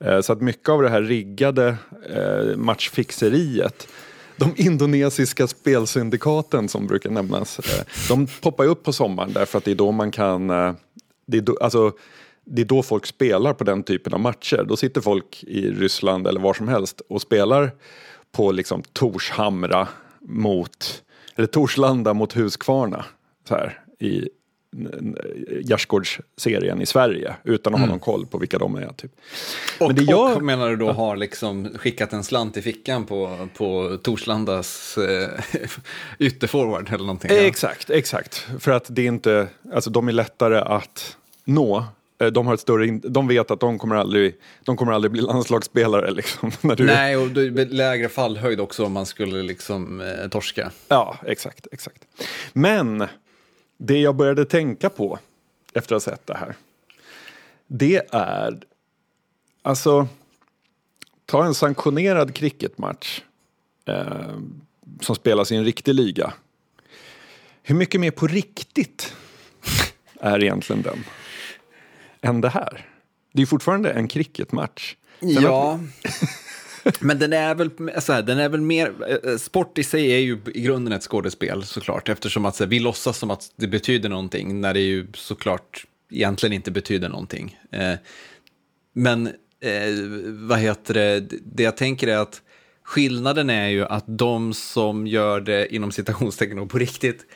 Eh, 0.00 0.20
så 0.20 0.32
att 0.32 0.40
mycket 0.40 0.68
av 0.68 0.82
det 0.82 0.88
här 0.88 1.02
riggade 1.02 1.76
eh, 2.10 2.56
matchfixeriet 2.56 3.88
de 4.36 4.54
indonesiska 4.56 5.46
spelsyndikaten 5.46 6.68
som 6.68 6.86
brukar 6.86 7.10
nämnas, 7.10 7.58
eh, 7.58 7.86
de 8.08 8.26
poppar 8.26 8.64
upp 8.64 8.82
på 8.82 8.92
sommaren 8.92 9.32
därför 9.32 9.58
att 9.58 9.64
det 9.64 9.70
är 9.70 9.74
då 9.74 9.92
man 9.92 10.10
kan, 10.10 10.50
eh, 10.50 10.72
det 11.26 11.36
är 11.36 11.42
då, 11.42 11.56
alltså, 11.60 11.92
det 12.44 12.62
är 12.62 12.66
då 12.66 12.82
folk 12.82 13.06
spelar 13.06 13.52
på 13.52 13.64
den 13.64 13.82
typen 13.82 14.14
av 14.14 14.20
matcher. 14.20 14.64
Då 14.68 14.76
sitter 14.76 15.00
folk 15.00 15.44
i 15.44 15.70
Ryssland 15.70 16.26
eller 16.26 16.40
var 16.40 16.54
som 16.54 16.68
helst 16.68 17.02
och 17.08 17.22
spelar 17.22 17.70
på 18.32 18.52
liksom 18.52 18.82
Torshamra 18.92 19.88
mot 20.20 21.02
eller 21.36 21.46
Torslanda 21.46 22.14
mot 22.14 22.32
Huskvarna 22.32 23.04
så 23.48 23.54
här, 23.54 23.80
i 23.98 24.28
gärdsgårdsserien 25.62 26.82
i 26.82 26.86
Sverige 26.86 27.34
utan 27.44 27.74
att 27.74 27.78
mm. 27.78 27.88
ha 27.88 27.94
någon 27.94 28.00
koll 28.00 28.26
på 28.26 28.38
vilka 28.38 28.58
de 28.58 28.74
är. 28.74 28.88
Typ. 28.96 29.12
Och, 29.80 29.86
Men 29.86 29.96
det 29.96 30.02
jag... 30.02 30.36
och 30.36 30.42
menar 30.42 30.70
du 30.70 30.76
då 30.76 30.92
har 30.92 31.16
liksom 31.16 31.68
skickat 31.78 32.12
en 32.12 32.24
slant 32.24 32.56
i 32.56 32.62
fickan 32.62 33.06
på, 33.06 33.48
på 33.56 33.98
Torslandas 34.02 34.98
eh, 34.98 35.28
ytterforward 36.18 36.88
eller 36.88 37.04
någonting? 37.04 37.30
Ja. 37.34 37.40
Exakt, 37.40 37.90
exakt. 37.90 38.46
För 38.58 38.70
att 38.70 38.86
det 38.88 39.02
är 39.02 39.06
inte, 39.06 39.48
alltså 39.74 39.90
de 39.90 40.08
är 40.08 40.12
lättare 40.12 40.58
att 40.58 41.16
nå 41.44 41.78
Eh, 41.78 41.84
de, 42.18 42.46
har 42.46 42.54
ett 42.54 42.60
större, 42.60 43.00
de 43.02 43.28
vet 43.28 43.50
att 43.50 43.60
de 43.60 43.78
kommer 43.78 43.96
aldrig, 43.96 44.34
de 44.64 44.76
kommer 44.76 44.92
aldrig 44.92 45.12
bli 45.12 45.20
landslagsspelare. 45.22 46.10
Liksom, 46.10 46.52
när 46.60 46.76
du... 46.76 46.86
Nej, 46.86 47.16
och 47.16 47.28
lägre 47.72 48.08
fallhöjd 48.08 48.60
också 48.60 48.84
om 48.84 48.92
man 48.92 49.06
skulle 49.06 49.42
liksom 49.42 50.00
eh, 50.00 50.28
torska. 50.28 50.70
Ja, 50.88 51.16
exakt, 51.26 51.66
exakt. 51.72 52.04
Men 52.52 53.06
det 53.78 53.98
jag 53.98 54.16
började 54.16 54.44
tänka 54.44 54.90
på 54.90 55.18
efter 55.74 55.96
att 55.96 56.04
ha 56.04 56.12
sett 56.12 56.26
det 56.26 56.36
här. 56.36 56.54
Det 57.66 58.02
är, 58.12 58.58
alltså, 59.62 60.08
ta 61.26 61.44
en 61.44 61.54
sanktionerad 61.54 62.34
cricketmatch 62.34 63.20
eh, 63.84 64.36
som 65.00 65.16
spelas 65.16 65.52
i 65.52 65.56
en 65.56 65.64
riktig 65.64 65.94
liga. 65.94 66.32
Hur 67.62 67.74
mycket 67.74 68.00
mer 68.00 68.10
på 68.10 68.26
riktigt 68.26 69.14
är 70.20 70.42
egentligen 70.42 70.82
den? 70.82 71.04
Än 72.20 72.40
det 72.40 72.48
här. 72.48 72.86
Det 73.32 73.42
är 73.42 73.46
fortfarande 73.46 73.90
en 73.90 74.08
cricketmatch. 74.08 74.96
Sen 75.20 75.30
ja. 75.30 75.80
Men 77.00 77.18
den 77.18 77.32
är 77.32 77.54
väl, 77.54 77.70
så 78.00 78.12
här, 78.12 78.22
den 78.22 78.38
är 78.38 78.48
väl 78.48 78.60
mer, 78.60 78.92
eh, 79.24 79.36
sport 79.36 79.78
i 79.78 79.84
sig 79.84 80.12
är 80.12 80.18
ju 80.18 80.38
i 80.54 80.60
grunden 80.60 80.92
ett 80.92 81.02
skådespel 81.02 81.64
såklart, 81.64 82.08
eftersom 82.08 82.44
att 82.44 82.56
så 82.56 82.64
här, 82.64 82.68
vi 82.68 82.78
låtsas 82.78 83.18
som 83.18 83.30
att 83.30 83.52
det 83.56 83.66
betyder 83.66 84.08
någonting, 84.08 84.60
när 84.60 84.74
det 84.74 84.80
ju 84.80 85.06
såklart 85.14 85.86
egentligen 86.10 86.52
inte 86.52 86.70
betyder 86.70 87.08
någonting. 87.08 87.58
Eh, 87.72 87.94
men 88.92 89.26
eh, 89.60 89.92
vad 90.28 90.58
heter 90.58 90.94
det, 90.94 91.20
det 91.44 91.62
jag 91.62 91.76
tänker 91.76 92.08
är 92.08 92.18
att 92.18 92.42
skillnaden 92.82 93.50
är 93.50 93.68
ju 93.68 93.84
att 93.84 94.04
de 94.06 94.54
som 94.54 95.06
gör 95.06 95.40
det 95.40 95.74
inom 95.74 95.92
citationstecken 95.92 96.58
och 96.58 96.70
på 96.70 96.78
riktigt 96.78 97.26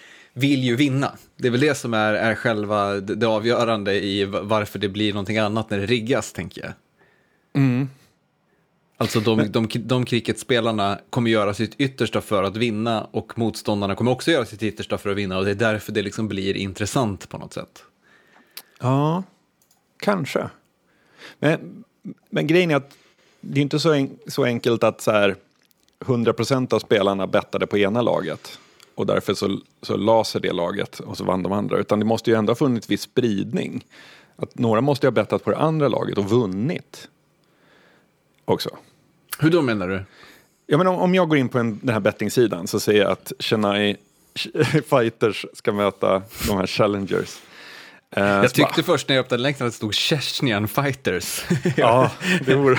vill 0.40 0.64
ju 0.64 0.76
vinna. 0.76 1.12
Det 1.36 1.46
är 1.46 1.50
väl 1.50 1.60
det 1.60 1.74
som 1.74 1.94
är, 1.94 2.14
är 2.14 2.34
själva 2.34 2.94
det, 2.94 3.26
avgörande 3.26 3.94
i 3.94 4.24
varför 4.24 4.78
det 4.78 4.88
blir 4.88 5.12
någonting 5.12 5.38
annat 5.38 5.70
när 5.70 5.78
det 5.78 5.86
riggas, 5.86 6.32
tänker 6.32 6.62
jag. 6.62 6.72
Mm. 7.62 7.88
Alltså 8.96 9.20
de, 9.20 9.52
de, 9.52 9.66
de, 9.68 9.78
de 9.78 10.04
cricketspelarna 10.04 10.98
kommer 11.10 11.30
göra 11.30 11.54
sitt 11.54 11.74
yttersta 11.80 12.20
för 12.20 12.42
att 12.42 12.56
vinna 12.56 13.04
och 13.04 13.38
motståndarna 13.38 13.94
kommer 13.94 14.10
också 14.10 14.30
göra 14.30 14.44
sitt 14.44 14.62
yttersta 14.62 14.98
för 14.98 15.10
att 15.10 15.16
vinna 15.16 15.38
och 15.38 15.44
det 15.44 15.50
är 15.50 15.54
därför 15.54 15.92
det 15.92 16.02
liksom 16.02 16.28
blir 16.28 16.56
intressant 16.56 17.28
på 17.28 17.38
något 17.38 17.52
sätt. 17.52 17.82
Ja, 18.80 19.22
kanske. 19.96 20.50
Men, 21.38 21.84
men 22.30 22.46
grejen 22.46 22.70
är 22.70 22.76
att 22.76 22.96
det 23.40 23.60
är 23.60 23.62
inte 23.62 23.78
så, 23.78 23.92
en, 23.92 24.18
så 24.26 24.44
enkelt 24.44 24.84
att 24.84 25.00
så 25.00 25.10
här 25.10 25.36
100% 26.00 26.74
av 26.74 26.78
spelarna 26.78 27.26
bettade 27.26 27.66
på 27.66 27.78
ena 27.78 28.02
laget 28.02 28.58
och 29.00 29.06
därför 29.06 29.34
så, 29.34 29.58
så 29.82 29.96
laser 29.96 30.40
det 30.40 30.52
laget 30.52 31.00
och 31.00 31.16
så 31.16 31.24
vann 31.24 31.42
de 31.42 31.52
andra. 31.52 31.78
Utan 31.78 31.98
det 31.98 32.04
måste 32.04 32.30
ju 32.30 32.36
ändå 32.36 32.50
ha 32.50 32.56
funnits 32.56 32.90
viss 32.90 33.02
spridning. 33.02 33.84
Att 34.36 34.58
några 34.58 34.80
måste 34.80 35.06
ju 35.06 35.08
ha 35.08 35.14
bettat 35.14 35.44
på 35.44 35.50
det 35.50 35.56
andra 35.56 35.88
laget 35.88 36.18
och 36.18 36.30
vunnit 36.30 37.08
också. 38.44 38.70
Hur 39.38 39.50
då 39.50 39.62
menar 39.62 39.88
du? 39.88 40.04
Ja, 40.66 40.78
men 40.78 40.86
om, 40.86 40.96
om 40.96 41.14
jag 41.14 41.28
går 41.28 41.38
in 41.38 41.48
på 41.48 41.58
en, 41.58 41.78
den 41.82 41.92
här 41.92 42.00
bettingsidan 42.00 42.66
så 42.66 42.80
ser 42.80 42.92
jag 42.92 43.10
att 43.10 43.32
Chennai 43.38 43.96
Fighters 44.90 45.46
ska 45.52 45.72
möta 45.72 46.22
de 46.48 46.56
här 46.56 46.66
Challengers. 46.66 47.38
Uh, 48.16 48.24
jag 48.24 48.54
tyckte 48.54 48.82
först 48.82 49.08
när 49.08 49.16
jag 49.16 49.24
öppnade 49.24 49.42
länken 49.42 49.66
att 49.66 49.72
det 49.72 49.76
stod 49.76 49.94
Chechnian 49.94 50.68
Fighters. 50.68 51.44
ja, 51.76 52.10
det 52.46 52.54
vore 52.54 52.76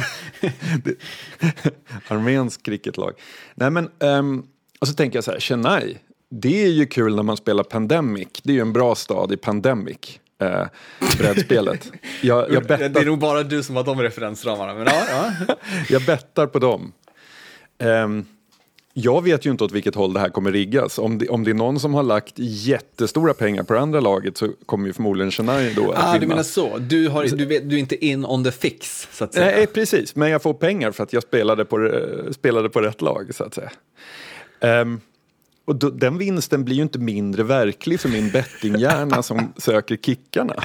armensk 2.08 2.64
cricketlag. 2.64 3.14
Nej 3.56 3.70
men, 3.70 3.90
um, 4.00 4.48
och 4.80 4.88
så 4.88 4.94
tänker 4.94 5.18
jag 5.18 5.24
så 5.24 5.32
här, 5.32 5.40
Chennai, 5.40 5.98
det 6.34 6.64
är 6.64 6.70
ju 6.70 6.86
kul 6.86 7.16
när 7.16 7.24
man 7.24 7.38
spelar 7.38 7.64
Pandemic. 7.64 8.28
Det 8.44 8.52
är 8.52 8.54
ju 8.54 8.62
en 8.62 8.74
bra 8.74 8.96
stad 8.96 9.32
i 9.32 9.38
Pandemic. 9.38 10.20
Eh, 10.42 10.66
brädspelet. 11.18 11.92
Jag, 12.22 12.52
jag 12.52 12.64
bettar... 12.64 12.90
Det 12.90 13.00
är 13.00 13.06
nog 13.06 13.20
bara 13.20 13.44
du 13.44 13.64
som 13.64 13.76
har 13.76 13.84
de 13.84 14.02
referensramarna. 14.02 14.74
Men 14.74 14.86
ja, 14.86 15.04
ja. 15.48 15.56
jag 15.90 16.06
bettar 16.06 16.48
på 16.48 16.60
dem. 16.60 16.94
Um, 17.84 18.26
jag 18.94 19.24
vet 19.24 19.46
ju 19.46 19.52
inte 19.52 19.64
åt 19.64 19.72
vilket 19.72 19.96
håll 19.96 20.14
det 20.14 20.20
här 20.20 20.30
kommer 20.30 20.52
riggas. 20.52 21.00
Om 21.00 21.18
det, 21.18 21.30
om 21.30 21.44
det 21.44 21.52
är 21.52 21.56
någon 21.56 21.80
som 21.80 21.94
har 21.94 22.04
lagt 22.04 22.34
jättestora 22.38 23.34
pengar 23.34 23.64
på 23.64 23.74
det 23.74 23.80
andra 23.80 24.00
laget 24.00 24.38
så 24.38 24.50
kommer 24.66 24.88
ju 24.88 24.94
förmodligen 24.94 25.32
Chennai 25.32 25.74
då 25.74 25.92
att 25.92 26.04
ah, 26.04 26.06
vinna. 26.06 26.20
Du 26.20 26.28
menar 26.28 26.44
så, 26.44 26.78
du, 26.78 27.08
har, 27.08 27.24
du, 27.24 27.46
vet, 27.46 27.70
du 27.70 27.76
är 27.76 27.80
inte 27.80 28.06
in 28.06 28.26
on 28.26 28.44
the 28.44 28.52
fix 28.52 29.08
så 29.12 29.24
att 29.24 29.34
säga? 29.34 29.46
Nej, 29.46 29.68
precis, 29.68 30.16
men 30.16 30.30
jag 30.30 30.42
får 30.42 30.54
pengar 30.54 30.92
för 30.92 31.04
att 31.04 31.14
jag 31.14 31.24
spelade 31.24 31.66
på, 31.66 32.02
spelade 32.32 32.70
på 32.70 32.82
rätt 32.82 33.02
lag 33.02 33.36
så 33.36 33.44
att 33.44 33.54
säga. 33.54 33.72
Um, 34.82 35.02
och 35.66 35.76
då, 35.76 35.90
den 35.90 36.18
vinsten 36.18 36.66
blir 36.66 36.76
ju 36.76 36.82
inte 36.82 37.00
mindre 37.00 37.44
verklig 37.44 38.00
för 38.00 38.10
min 38.10 38.32
bettinghjärna 38.32 39.24
som 39.24 39.54
söker 39.58 39.98
kickarna. 39.98 40.64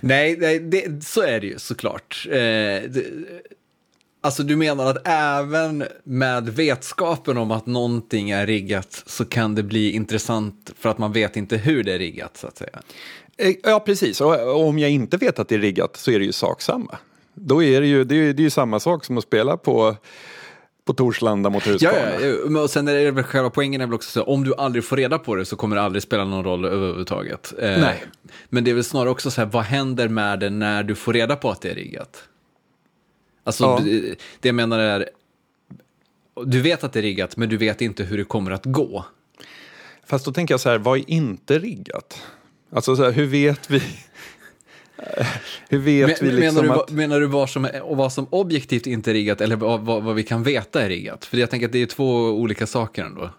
Nej, 0.00 0.36
nej 0.38 0.58
det, 0.58 1.04
så 1.04 1.22
är 1.22 1.40
det 1.40 1.46
ju 1.46 1.58
såklart. 1.58 2.26
Eh, 2.30 2.36
det, 2.36 3.04
alltså 4.20 4.42
du 4.42 4.56
menar 4.56 4.86
att 4.86 5.08
även 5.08 5.84
med 6.04 6.48
vetskapen 6.48 7.38
om 7.38 7.50
att 7.50 7.66
någonting 7.66 8.30
är 8.30 8.46
riggat 8.46 9.02
så 9.06 9.24
kan 9.24 9.54
det 9.54 9.62
bli 9.62 9.90
intressant 9.90 10.72
för 10.78 10.88
att 10.88 10.98
man 10.98 11.12
vet 11.12 11.36
inte 11.36 11.56
hur 11.56 11.84
det 11.84 11.92
är 11.92 11.98
riggat 11.98 12.36
så 12.36 12.46
att 12.46 12.58
säga? 12.58 12.82
Eh, 13.36 13.54
ja, 13.62 13.80
precis. 13.80 14.20
Och 14.20 14.66
om 14.66 14.78
jag 14.78 14.90
inte 14.90 15.16
vet 15.16 15.38
att 15.38 15.48
det 15.48 15.54
är 15.54 15.58
riggat 15.58 15.96
så 15.96 16.10
är 16.10 16.18
det 16.18 16.24
ju 16.24 16.32
sak 16.32 16.62
samma. 16.62 16.98
Då 17.34 17.62
är 17.62 17.80
det 17.80 17.86
ju, 17.86 18.04
det 18.04 18.14
är, 18.14 18.32
det 18.32 18.40
är 18.40 18.44
ju 18.44 18.50
samma 18.50 18.80
sak 18.80 19.04
som 19.04 19.18
att 19.18 19.24
spela 19.24 19.56
på 19.56 19.96
på 20.88 20.94
Torslanda 20.94 21.50
mot 21.50 21.66
Huskvarna. 21.66 22.20
Ja, 22.20 22.36
ja, 22.50 22.60
och 22.60 22.70
sen 22.70 22.88
är 22.88 22.94
det 22.94 23.10
väl 23.10 23.24
själva 23.24 23.50
poängen 23.50 23.80
är 23.80 23.86
väl 23.86 23.94
också 23.94 24.10
så, 24.10 24.22
om 24.22 24.44
du 24.44 24.54
aldrig 24.54 24.84
får 24.84 24.96
reda 24.96 25.18
på 25.18 25.34
det 25.34 25.44
så 25.44 25.56
kommer 25.56 25.76
det 25.76 25.82
aldrig 25.82 26.02
spela 26.02 26.24
någon 26.24 26.44
roll 26.44 26.64
överhuvudtaget. 26.64 27.54
Eh, 27.58 27.80
Nej. 27.80 28.04
Men 28.48 28.64
det 28.64 28.70
är 28.70 28.74
väl 28.74 28.84
snarare 28.84 29.10
också 29.10 29.30
så 29.30 29.40
här, 29.40 29.48
vad 29.48 29.64
händer 29.64 30.08
med 30.08 30.40
det 30.40 30.50
när 30.50 30.82
du 30.82 30.94
får 30.94 31.12
reda 31.12 31.36
på 31.36 31.50
att 31.50 31.60
det 31.60 31.70
är 31.70 31.74
riggat? 31.74 32.22
Alltså, 33.44 33.64
ja. 33.64 33.80
det, 33.84 34.00
det 34.40 34.48
jag 34.48 34.54
menar 34.54 34.78
är, 34.78 35.08
du 36.44 36.60
vet 36.60 36.84
att 36.84 36.92
det 36.92 37.00
är 37.00 37.02
riggat, 37.02 37.36
men 37.36 37.48
du 37.48 37.56
vet 37.56 37.80
inte 37.80 38.04
hur 38.04 38.18
det 38.18 38.24
kommer 38.24 38.50
att 38.50 38.64
gå. 38.64 39.04
Fast 40.06 40.24
då 40.24 40.32
tänker 40.32 40.54
jag 40.54 40.60
så 40.60 40.68
här, 40.68 40.78
vad 40.78 40.98
är 40.98 41.10
inte 41.10 41.58
riggat? 41.58 42.22
Alltså 42.72 42.96
så 42.96 43.04
här, 43.04 43.10
hur 43.10 43.26
vet 43.26 43.70
vi? 43.70 43.82
Hur 45.68 45.78
vet 45.78 46.20
Men, 46.20 46.30
vi 46.30 46.36
liksom 46.36 46.54
menar 46.64 46.74
du, 46.74 46.80
att... 46.80 46.90
Menar 46.90 47.20
du 47.20 47.26
vad 47.26 47.50
som, 47.50 47.68
vad 47.84 48.12
som 48.12 48.26
objektivt 48.30 48.86
inte 48.86 49.10
är 49.10 49.12
riggat 49.12 49.40
eller 49.40 49.56
vad, 49.56 49.80
vad, 49.80 50.02
vad, 50.02 50.14
vi 50.14 50.22
kan 50.22 50.42
veta 50.42 50.82
är 50.82 50.88
riggat? 50.88 51.24
För 51.24 51.36
jag 51.36 51.50
tänker 51.50 51.66
att 51.66 51.72
det 51.72 51.82
är 51.82 51.86
två 51.86 52.14
olika 52.14 52.66
saker 52.66 53.04
ändå. 53.04 53.30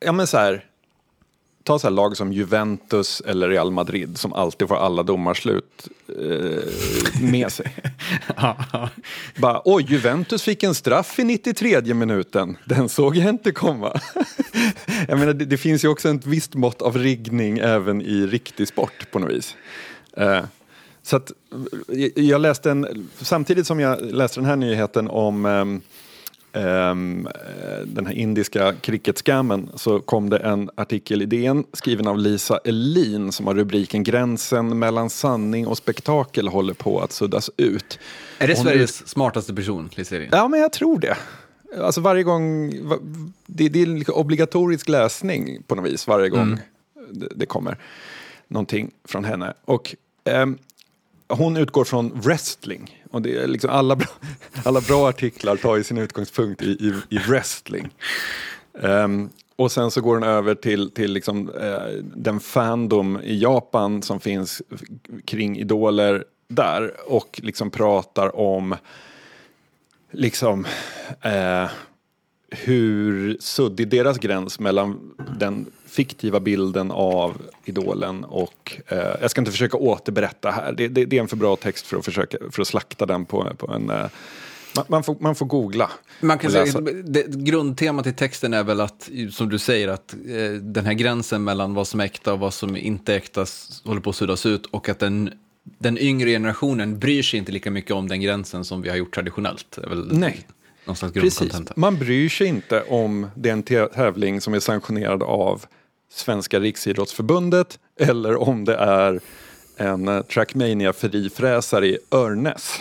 Ja 0.00 0.12
men 0.12 0.26
så 0.26 0.36
här, 0.36 0.64
ta 1.66 1.78
så 1.78 1.86
här 1.86 1.94
lag 1.94 2.16
som 2.16 2.32
Juventus 2.32 3.22
eller 3.26 3.48
Real 3.48 3.70
Madrid 3.70 4.18
som 4.18 4.32
alltid 4.32 4.68
får 4.68 4.76
alla 4.76 5.02
domarslut 5.02 5.88
eh, 6.08 7.22
med 7.22 7.52
sig. 7.52 7.74
Bara, 9.36 9.62
oj, 9.64 9.86
Juventus 9.88 10.42
fick 10.42 10.62
en 10.62 10.74
straff 10.74 11.18
i 11.18 11.24
93 11.24 11.94
minuten. 11.94 12.56
Den 12.64 12.88
såg 12.88 13.16
jag 13.16 13.28
inte 13.28 13.52
komma. 13.52 14.00
jag 15.08 15.18
menar, 15.18 15.32
det, 15.32 15.44
det, 15.44 15.58
finns 15.58 15.84
ju 15.84 15.88
också 15.88 16.08
ett 16.08 16.26
visst 16.26 16.54
mått 16.54 16.82
av 16.82 16.98
riggning 16.98 17.58
även 17.58 18.02
i 18.02 18.26
riktig 18.26 18.68
sport 18.68 19.10
på 19.10 19.18
något 19.18 19.30
vis. 19.30 19.56
Eh, 20.16 20.44
Så 21.02 21.16
att, 21.16 21.32
eh, 21.88 22.22
jag 22.24 22.40
läste 22.40 22.70
en, 22.70 23.08
samtidigt 23.16 23.66
som 23.66 23.80
jag 23.80 24.00
läste 24.00 24.40
den 24.40 24.48
här 24.48 24.56
nyheten 24.56 25.08
om 25.08 25.46
um, 25.46 25.82
um, 26.62 27.28
den 27.84 28.06
här 28.06 28.12
indiska 28.12 28.74
cricketscammen 28.80 29.70
så 29.74 30.00
kom 30.00 30.30
det 30.30 30.38
en 30.38 30.70
artikel 30.74 31.22
i 31.22 31.26
DN 31.26 31.64
skriven 31.72 32.06
av 32.06 32.18
Lisa 32.18 32.58
Elin 32.64 33.32
som 33.32 33.46
har 33.46 33.54
rubriken 33.54 34.04
Gränsen 34.04 34.78
mellan 34.78 35.10
sanning 35.10 35.66
och 35.66 35.78
spektakel 35.78 36.48
håller 36.48 36.74
på 36.74 37.00
att 37.00 37.12
suddas 37.12 37.50
ut. 37.56 37.98
Är 38.38 38.48
det 38.48 38.54
Hon 38.56 38.64
Sveriges 38.64 39.02
är... 39.02 39.06
smartaste 39.06 39.54
person, 39.54 39.90
Lisa 39.94 40.16
Elin? 40.16 40.28
Ja, 40.32 40.48
men 40.48 40.60
jag 40.60 40.72
tror 40.72 40.98
det. 40.98 41.16
Alltså 41.80 42.00
varje 42.00 42.22
gång, 42.22 42.70
det, 43.46 43.68
det 43.68 43.82
är 43.82 44.16
obligatorisk 44.16 44.88
läsning 44.88 45.62
på 45.66 45.74
något 45.74 45.90
vis 45.90 46.06
varje 46.06 46.28
gång 46.28 46.42
mm. 46.42 46.58
det, 47.10 47.28
det, 47.34 47.46
kommer 47.46 47.78
någonting 48.48 48.90
från 49.04 49.24
henne. 49.24 49.54
Och 49.64 49.96
eh, 50.26 50.46
hon 51.28 51.56
utgår 51.56 51.84
från 51.84 52.20
wrestling. 52.20 53.04
Och 53.10 53.22
det 53.22 53.36
är 53.36 53.46
liksom 53.46 53.70
alla, 53.70 53.96
bra, 53.96 54.08
alla 54.64 54.80
bra 54.80 55.08
artiklar 55.08 55.56
tar 55.56 55.76
ju 55.76 55.84
sin 55.84 55.98
utgångspunkt 55.98 56.62
i, 56.62 56.66
i, 56.66 56.94
i 57.10 57.18
wrestling. 57.18 57.88
Um, 58.72 59.30
och 59.56 59.72
sen 59.72 59.90
så 59.90 60.00
går 60.00 60.14
den 60.20 60.28
över 60.28 60.54
till, 60.54 60.90
till 60.90 61.12
liksom, 61.12 61.48
uh, 61.48 62.02
den 62.02 62.40
fandom 62.40 63.20
i 63.22 63.38
Japan 63.38 64.02
som 64.02 64.20
finns 64.20 64.62
kring 65.24 65.58
idoler 65.58 66.24
där 66.48 66.92
och 67.06 67.40
liksom 67.42 67.70
pratar 67.70 68.36
om 68.36 68.76
liksom 70.10 70.64
uh, 71.26 71.70
hur 72.50 73.36
suddig 73.40 73.88
deras 73.88 74.18
gräns 74.18 74.60
mellan 74.60 75.14
den 75.38 75.66
fiktiva 75.86 76.40
bilden 76.40 76.90
av 76.90 77.42
idolen 77.64 78.24
och 78.24 78.80
eh, 78.86 78.98
jag 79.20 79.30
ska 79.30 79.40
inte 79.40 79.50
försöka 79.50 79.76
återberätta 79.76 80.50
här. 80.50 80.72
Det, 80.72 80.88
det, 80.88 81.04
det, 81.04 81.16
är 81.16 81.20
en 81.20 81.28
för 81.28 81.36
bra 81.36 81.56
text 81.56 81.86
för 81.86 81.96
att 81.96 82.04
försöka 82.04 82.38
för 82.50 82.62
att 82.62 82.68
slakta 82.68 83.06
den 83.06 83.24
på, 83.24 83.52
på 83.58 83.72
en 83.72 83.90
eh, 83.90 84.06
man, 84.76 84.84
man, 84.88 85.02
får, 85.02 85.16
man 85.20 85.34
får 85.34 85.46
googla. 85.46 85.90
Man 86.20 86.38
kan 86.38 86.50
säga, 86.50 86.80
det, 87.04 87.26
grundtemat 87.26 88.06
i 88.06 88.12
texten 88.12 88.54
är 88.54 88.64
väl 88.64 88.80
att, 88.80 89.10
som 89.30 89.48
du 89.48 89.58
säger, 89.58 89.88
att 89.88 90.14
eh, 90.14 90.50
den 90.60 90.86
här 90.86 90.92
gränsen 90.92 91.44
mellan 91.44 91.74
vad 91.74 91.88
som 91.88 92.00
är 92.00 92.04
äkta 92.04 92.32
och 92.32 92.38
vad 92.38 92.54
som 92.54 92.76
inte 92.76 93.12
är 93.12 93.16
äkta 93.16 93.46
håller 93.84 94.00
på 94.00 94.10
att 94.10 94.16
suddas 94.16 94.46
ut 94.46 94.66
och 94.66 94.88
att 94.88 94.98
den, 94.98 95.30
den 95.78 95.98
yngre 95.98 96.30
generationen 96.30 96.98
bryr 96.98 97.22
sig 97.22 97.38
inte 97.38 97.52
lika 97.52 97.70
mycket 97.70 97.90
om 97.90 98.08
den 98.08 98.20
gränsen 98.20 98.64
som 98.64 98.82
vi 98.82 98.88
har 98.88 98.96
gjort 98.96 99.14
traditionellt. 99.14 99.78
Är 99.78 99.88
väl 100.86 100.96
Nej. 101.02 101.22
Precis. 101.22 101.76
Man 101.76 101.98
bryr 101.98 102.28
sig 102.28 102.46
inte 102.46 102.82
om 102.82 103.30
den 103.34 103.62
tävling 103.62 104.40
som 104.40 104.54
är 104.54 104.60
sanktionerad 104.60 105.22
av 105.22 105.64
Svenska 106.12 106.60
Riksidrottsförbundet 106.60 107.78
eller 108.00 108.36
om 108.36 108.64
det 108.64 108.74
är 108.74 109.20
en 109.76 110.08
eh, 110.08 110.22
Trackmania 110.22 110.92
frifräsare 110.92 111.86
i 111.86 111.98
Örnäs. 112.10 112.80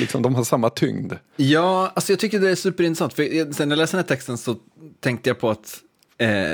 Liksom, 0.00 0.22
de 0.22 0.34
har 0.34 0.44
samma 0.44 0.70
tyngd. 0.70 1.12
Ja, 1.36 1.92
alltså 1.94 2.12
jag 2.12 2.18
tycker 2.18 2.40
det 2.40 2.50
är 2.50 2.54
superintressant. 2.54 3.14
För 3.14 3.52
sen 3.52 3.68
när 3.68 3.76
jag 3.76 3.82
läste 3.82 3.96
den 3.96 4.04
här 4.04 4.08
texten 4.08 4.38
så 4.38 4.56
tänkte 5.00 5.30
jag 5.30 5.38
på 5.38 5.50
att 5.50 5.78
eh, 6.18 6.52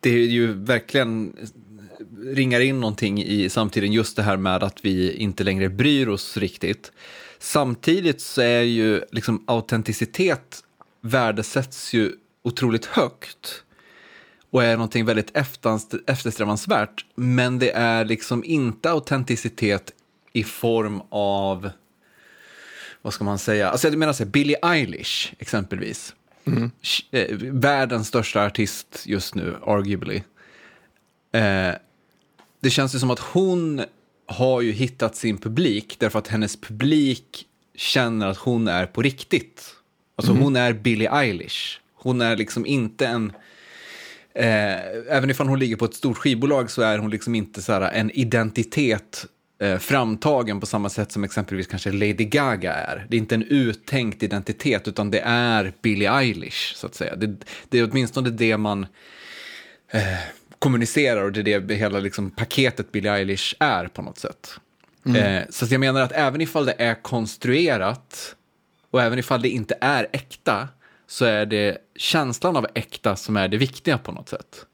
det 0.00 0.10
är 0.10 0.26
ju 0.26 0.52
verkligen 0.52 1.36
ringar 2.26 2.60
in 2.60 2.80
någonting 2.80 3.24
i 3.24 3.48
samtiden, 3.48 3.92
just 3.92 4.16
det 4.16 4.22
här 4.22 4.36
med 4.36 4.62
att 4.62 4.84
vi 4.84 5.12
inte 5.12 5.44
längre 5.44 5.68
bryr 5.68 6.08
oss 6.08 6.36
riktigt. 6.36 6.92
Samtidigt 7.44 8.20
så 8.20 8.42
är 8.42 8.62
ju 8.62 9.02
liksom 9.12 9.44
autenticitet 9.46 10.64
värdesätts 11.00 11.92
ju 11.92 12.12
otroligt 12.42 12.86
högt 12.86 13.64
och 14.50 14.64
är 14.64 14.76
någonting 14.76 15.04
väldigt 15.04 15.36
eftersträvansvärt. 16.06 17.06
Men 17.14 17.58
det 17.58 17.70
är 17.70 18.04
liksom 18.04 18.44
inte 18.44 18.90
autenticitet 18.90 19.92
i 20.32 20.44
form 20.44 21.02
av, 21.08 21.70
vad 23.02 23.14
ska 23.14 23.24
man 23.24 23.38
säga, 23.38 23.70
alltså 23.70 23.88
jag 23.88 23.98
menar 23.98 24.12
så 24.12 24.24
här, 24.24 24.30
Billie 24.30 24.56
Eilish 24.62 25.32
exempelvis. 25.38 26.14
Mm. 26.44 26.70
Världens 27.60 28.08
största 28.08 28.46
artist 28.46 29.02
just 29.06 29.34
nu, 29.34 29.56
arguably. 29.66 30.22
Eh, 31.32 31.74
det 32.60 32.70
känns 32.70 32.94
ju 32.94 32.98
som 32.98 33.10
att 33.10 33.18
hon 33.20 33.84
har 34.26 34.60
ju 34.60 34.72
hittat 34.72 35.16
sin 35.16 35.38
publik 35.38 35.96
därför 35.98 36.18
att 36.18 36.28
hennes 36.28 36.60
publik 36.60 37.46
känner 37.76 38.26
att 38.26 38.36
hon 38.36 38.68
är 38.68 38.86
på 38.86 39.02
riktigt. 39.02 39.74
Alltså 40.16 40.32
mm. 40.32 40.42
hon 40.42 40.56
är 40.56 40.72
Billie 40.72 41.08
Eilish. 41.12 41.80
Hon 41.94 42.20
är 42.20 42.36
liksom 42.36 42.66
inte 42.66 43.06
en 43.06 43.32
Eh, 44.36 45.16
även 45.16 45.30
ifall 45.30 45.48
hon 45.48 45.58
ligger 45.58 45.76
på 45.76 45.84
ett 45.84 45.94
stort 45.94 46.18
skivbolag 46.18 46.70
så 46.70 46.82
är 46.82 46.98
hon 46.98 47.10
liksom 47.10 47.34
inte 47.34 47.62
så 47.62 47.72
här, 47.72 47.80
en 47.92 48.10
identitet 48.10 49.26
eh, 49.60 49.78
framtagen 49.78 50.60
på 50.60 50.66
samma 50.66 50.88
sätt 50.88 51.12
som 51.12 51.24
exempelvis 51.24 51.66
kanske 51.66 51.92
Lady 51.92 52.24
Gaga 52.24 52.72
är. 52.72 53.06
Det 53.08 53.16
är 53.16 53.18
inte 53.18 53.34
en 53.34 53.42
uttänkt 53.42 54.22
identitet 54.22 54.88
utan 54.88 55.10
det 55.10 55.20
är 55.24 55.72
Billie 55.82 56.06
Eilish 56.06 56.74
så 56.74 56.86
att 56.86 56.94
säga. 56.94 57.16
Det, 57.16 57.36
det 57.68 57.78
är 57.78 57.90
åtminstone 57.90 58.30
det 58.30 58.56
man 58.56 58.86
eh, 59.90 60.18
kommunicerar 60.64 61.22
och 61.22 61.32
det 61.32 61.52
är 61.52 61.60
det 61.60 61.74
hela 61.74 61.98
liksom, 61.98 62.30
paketet 62.30 62.92
Billie 62.92 63.08
Eilish 63.08 63.54
är 63.58 63.86
på 63.86 64.02
något 64.02 64.18
sätt. 64.18 64.60
Mm. 65.06 65.36
Eh, 65.36 65.42
så 65.50 65.66
jag 65.70 65.80
menar 65.80 66.00
att 66.00 66.12
även 66.12 66.40
ifall 66.40 66.66
det 66.66 66.74
är 66.78 67.02
konstruerat 67.02 68.36
och 68.90 69.02
även 69.02 69.18
ifall 69.18 69.42
det 69.42 69.48
inte 69.48 69.78
är 69.80 70.08
äkta 70.12 70.68
så 71.06 71.24
är 71.24 71.46
det 71.46 71.78
känslan 71.96 72.56
av 72.56 72.66
äkta 72.74 73.16
som 73.16 73.36
är 73.36 73.48
det 73.48 73.56
viktiga 73.56 73.98
på 73.98 74.12
något 74.12 74.28
sätt. 74.28 74.66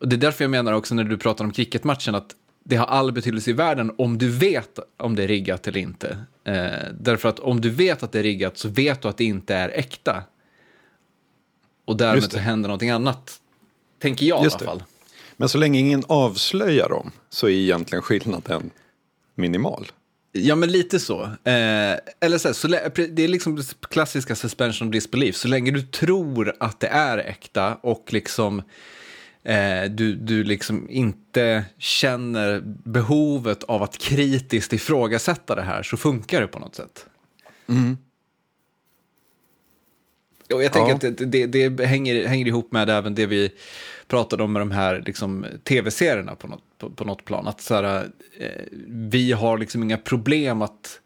Och 0.00 0.08
det 0.08 0.16
är 0.16 0.18
därför 0.18 0.44
jag 0.44 0.50
menar 0.50 0.72
också 0.72 0.94
när 0.94 1.04
du 1.04 1.18
pratar 1.18 1.44
om 1.44 1.52
cricketmatchen 1.52 2.14
att 2.14 2.30
det 2.64 2.76
har 2.76 2.86
all 2.86 3.12
betydelse 3.12 3.50
i 3.50 3.52
världen 3.52 3.92
om 3.98 4.18
du 4.18 4.30
vet 4.30 4.78
om 4.96 5.14
det 5.14 5.22
är 5.22 5.28
riggat 5.28 5.68
eller 5.68 5.80
inte. 5.80 6.18
Eh, 6.44 6.90
därför 7.00 7.28
att 7.28 7.38
om 7.38 7.60
du 7.60 7.70
vet 7.70 8.02
att 8.02 8.12
det 8.12 8.18
är 8.18 8.22
riggat 8.22 8.58
så 8.58 8.68
vet 8.68 9.02
du 9.02 9.08
att 9.08 9.16
det 9.16 9.24
inte 9.24 9.54
är 9.54 9.68
äkta. 9.68 10.22
Och 11.84 11.96
därmed 11.96 12.32
så 12.32 12.38
händer 12.38 12.68
någonting 12.68 12.90
annat. 12.90 13.40
Tänker 14.06 14.26
jag 14.26 14.44
Just 14.44 14.62
i 14.62 14.64
alla 14.64 14.72
fall. 14.72 14.82
Men 15.36 15.48
så 15.48 15.58
länge 15.58 15.78
ingen 15.78 16.02
avslöjar 16.06 16.88
dem 16.88 17.10
så 17.30 17.46
är 17.46 17.50
egentligen 17.50 18.02
skillnaden 18.02 18.70
minimal. 19.34 19.86
Ja, 20.32 20.56
men 20.56 20.72
lite 20.72 21.00
så. 21.00 21.22
Eh, 21.22 21.98
eller 22.20 22.38
så, 22.38 22.48
här, 22.48 22.52
så 22.52 22.68
det 23.08 23.24
är 23.24 23.28
liksom 23.28 23.62
klassiska 23.90 24.34
suspension 24.34 24.88
of 24.88 24.92
disbelief. 24.92 25.36
Så 25.36 25.48
länge 25.48 25.70
du 25.70 25.82
tror 25.82 26.54
att 26.60 26.80
det 26.80 26.86
är 26.86 27.18
äkta 27.18 27.74
och 27.74 28.12
liksom 28.12 28.62
eh, 29.42 29.84
du, 29.90 30.14
du 30.14 30.44
liksom 30.44 30.90
inte 30.90 31.64
känner 31.78 32.60
behovet 32.84 33.62
av 33.62 33.82
att 33.82 33.98
kritiskt 33.98 34.72
ifrågasätta 34.72 35.54
det 35.54 35.62
här 35.62 35.82
så 35.82 35.96
funkar 35.96 36.40
det 36.40 36.46
på 36.46 36.58
något 36.58 36.74
sätt. 36.74 37.06
Mm. 37.68 37.98
Och 40.54 40.62
jag 40.62 40.72
tänker 40.72 40.90
ja. 40.90 41.10
att 41.10 41.18
det, 41.18 41.46
det, 41.46 41.68
det, 41.68 41.84
hänger, 41.84 42.26
hänger 42.26 42.46
ihop 42.46 42.72
med 42.72 42.90
även 42.90 43.14
det 43.14 43.26
vi 43.26 43.50
pratade 44.08 44.42
om 44.42 44.52
med 44.52 44.62
de 44.62 44.70
här 44.70 45.02
liksom, 45.06 45.46
tv-serierna 45.64 46.34
på 46.34 46.46
något, 46.46 46.62
på, 46.78 46.90
på 46.90 47.04
något 47.04 47.24
plan. 47.24 47.48
Att 47.48 47.60
så 47.60 47.74
här, 47.74 48.10
eh, 48.38 48.48
vi 48.88 49.32
har 49.32 49.58
liksom 49.58 49.82
inga 49.82 49.96
problem 49.96 50.62
att 50.62 51.00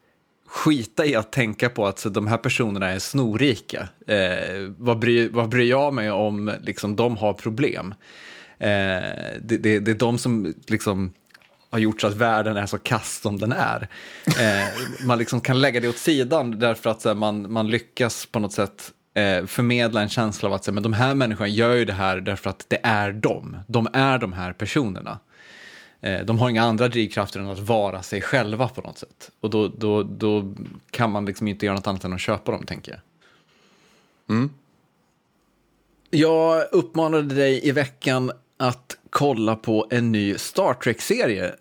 skita 0.47 1.05
i 1.05 1.15
att 1.15 1.31
tänka 1.31 1.69
på 1.69 1.85
att 1.85 1.99
så, 1.99 2.09
de 2.09 2.27
här 2.27 2.37
personerna 2.37 2.89
är 2.89 2.99
snorrika. 2.99 3.89
Eh, 4.07 4.71
vad, 4.77 4.99
bryr, 4.99 5.29
vad 5.29 5.49
bryr 5.49 5.69
jag 5.69 5.93
mig 5.93 6.11
om 6.11 6.51
liksom, 6.61 6.95
de 6.95 7.17
har 7.17 7.33
problem? 7.33 7.93
Eh, 8.59 8.67
det, 9.41 9.57
det, 9.57 9.79
det, 9.79 9.91
är 9.91 9.95
de 9.95 10.17
som 10.17 10.53
liksom 10.67 11.13
har 11.69 11.79
gjort 11.79 12.01
så 12.01 12.07
att 12.07 12.15
världen 12.15 12.57
är 12.57 12.65
så 12.65 12.77
kast 12.77 13.21
som 13.21 13.39
den 13.39 13.51
är. 13.51 13.87
Eh, 14.25 14.67
man 15.05 15.17
liksom 15.17 15.41
kan 15.41 15.61
lägga 15.61 15.79
det 15.79 15.89
åt 15.89 15.97
sidan 15.97 16.59
därför 16.59 16.89
att 16.89 17.05
här, 17.05 17.15
man, 17.15 17.51
man 17.51 17.67
lyckas 17.67 18.25
på 18.25 18.39
något 18.39 18.53
sätt 18.53 18.91
eh, 19.13 19.45
förmedla 19.45 20.01
en 20.01 20.09
känsla 20.09 20.49
av 20.49 20.53
att 20.55 20.67
men 20.67 20.83
de 20.83 20.93
här 20.93 21.15
människorna 21.15 21.47
gör 21.47 21.75
ju 21.75 21.85
det 21.85 21.93
här 21.93 22.17
därför 22.17 22.49
att 22.49 22.65
det 22.67 22.79
är 22.83 23.11
de. 23.11 23.57
De 23.67 23.87
är 23.93 24.17
de 24.17 24.33
här 24.33 24.53
personerna. 24.53 25.19
Eh, 26.01 26.25
de 26.25 26.39
har 26.39 26.49
inga 26.49 26.63
andra 26.63 26.87
drivkrafter 26.87 27.39
än 27.39 27.49
att 27.49 27.59
vara 27.59 28.03
sig 28.03 28.21
själva 28.21 28.67
på 28.67 28.81
något 28.81 28.97
sätt. 28.97 29.31
Och 29.39 29.49
då, 29.49 29.67
då, 29.67 30.03
då 30.03 30.53
kan 30.91 31.11
man 31.11 31.25
liksom 31.25 31.47
inte 31.47 31.65
göra 31.65 31.75
något 31.75 31.87
annat 31.87 32.03
än 32.03 32.13
att 32.13 32.21
köpa 32.21 32.51
dem, 32.51 32.65
tänker 32.65 32.91
jag. 32.91 33.01
Mm. 34.35 34.49
Jag 36.09 36.65
uppmanade 36.71 37.35
dig 37.35 37.67
i 37.67 37.71
veckan 37.71 38.31
att 38.57 38.97
kolla 39.09 39.55
på 39.55 39.87
en 39.91 40.11
ny 40.11 40.37
Star 40.37 40.73
Trek-serie. 40.73 41.55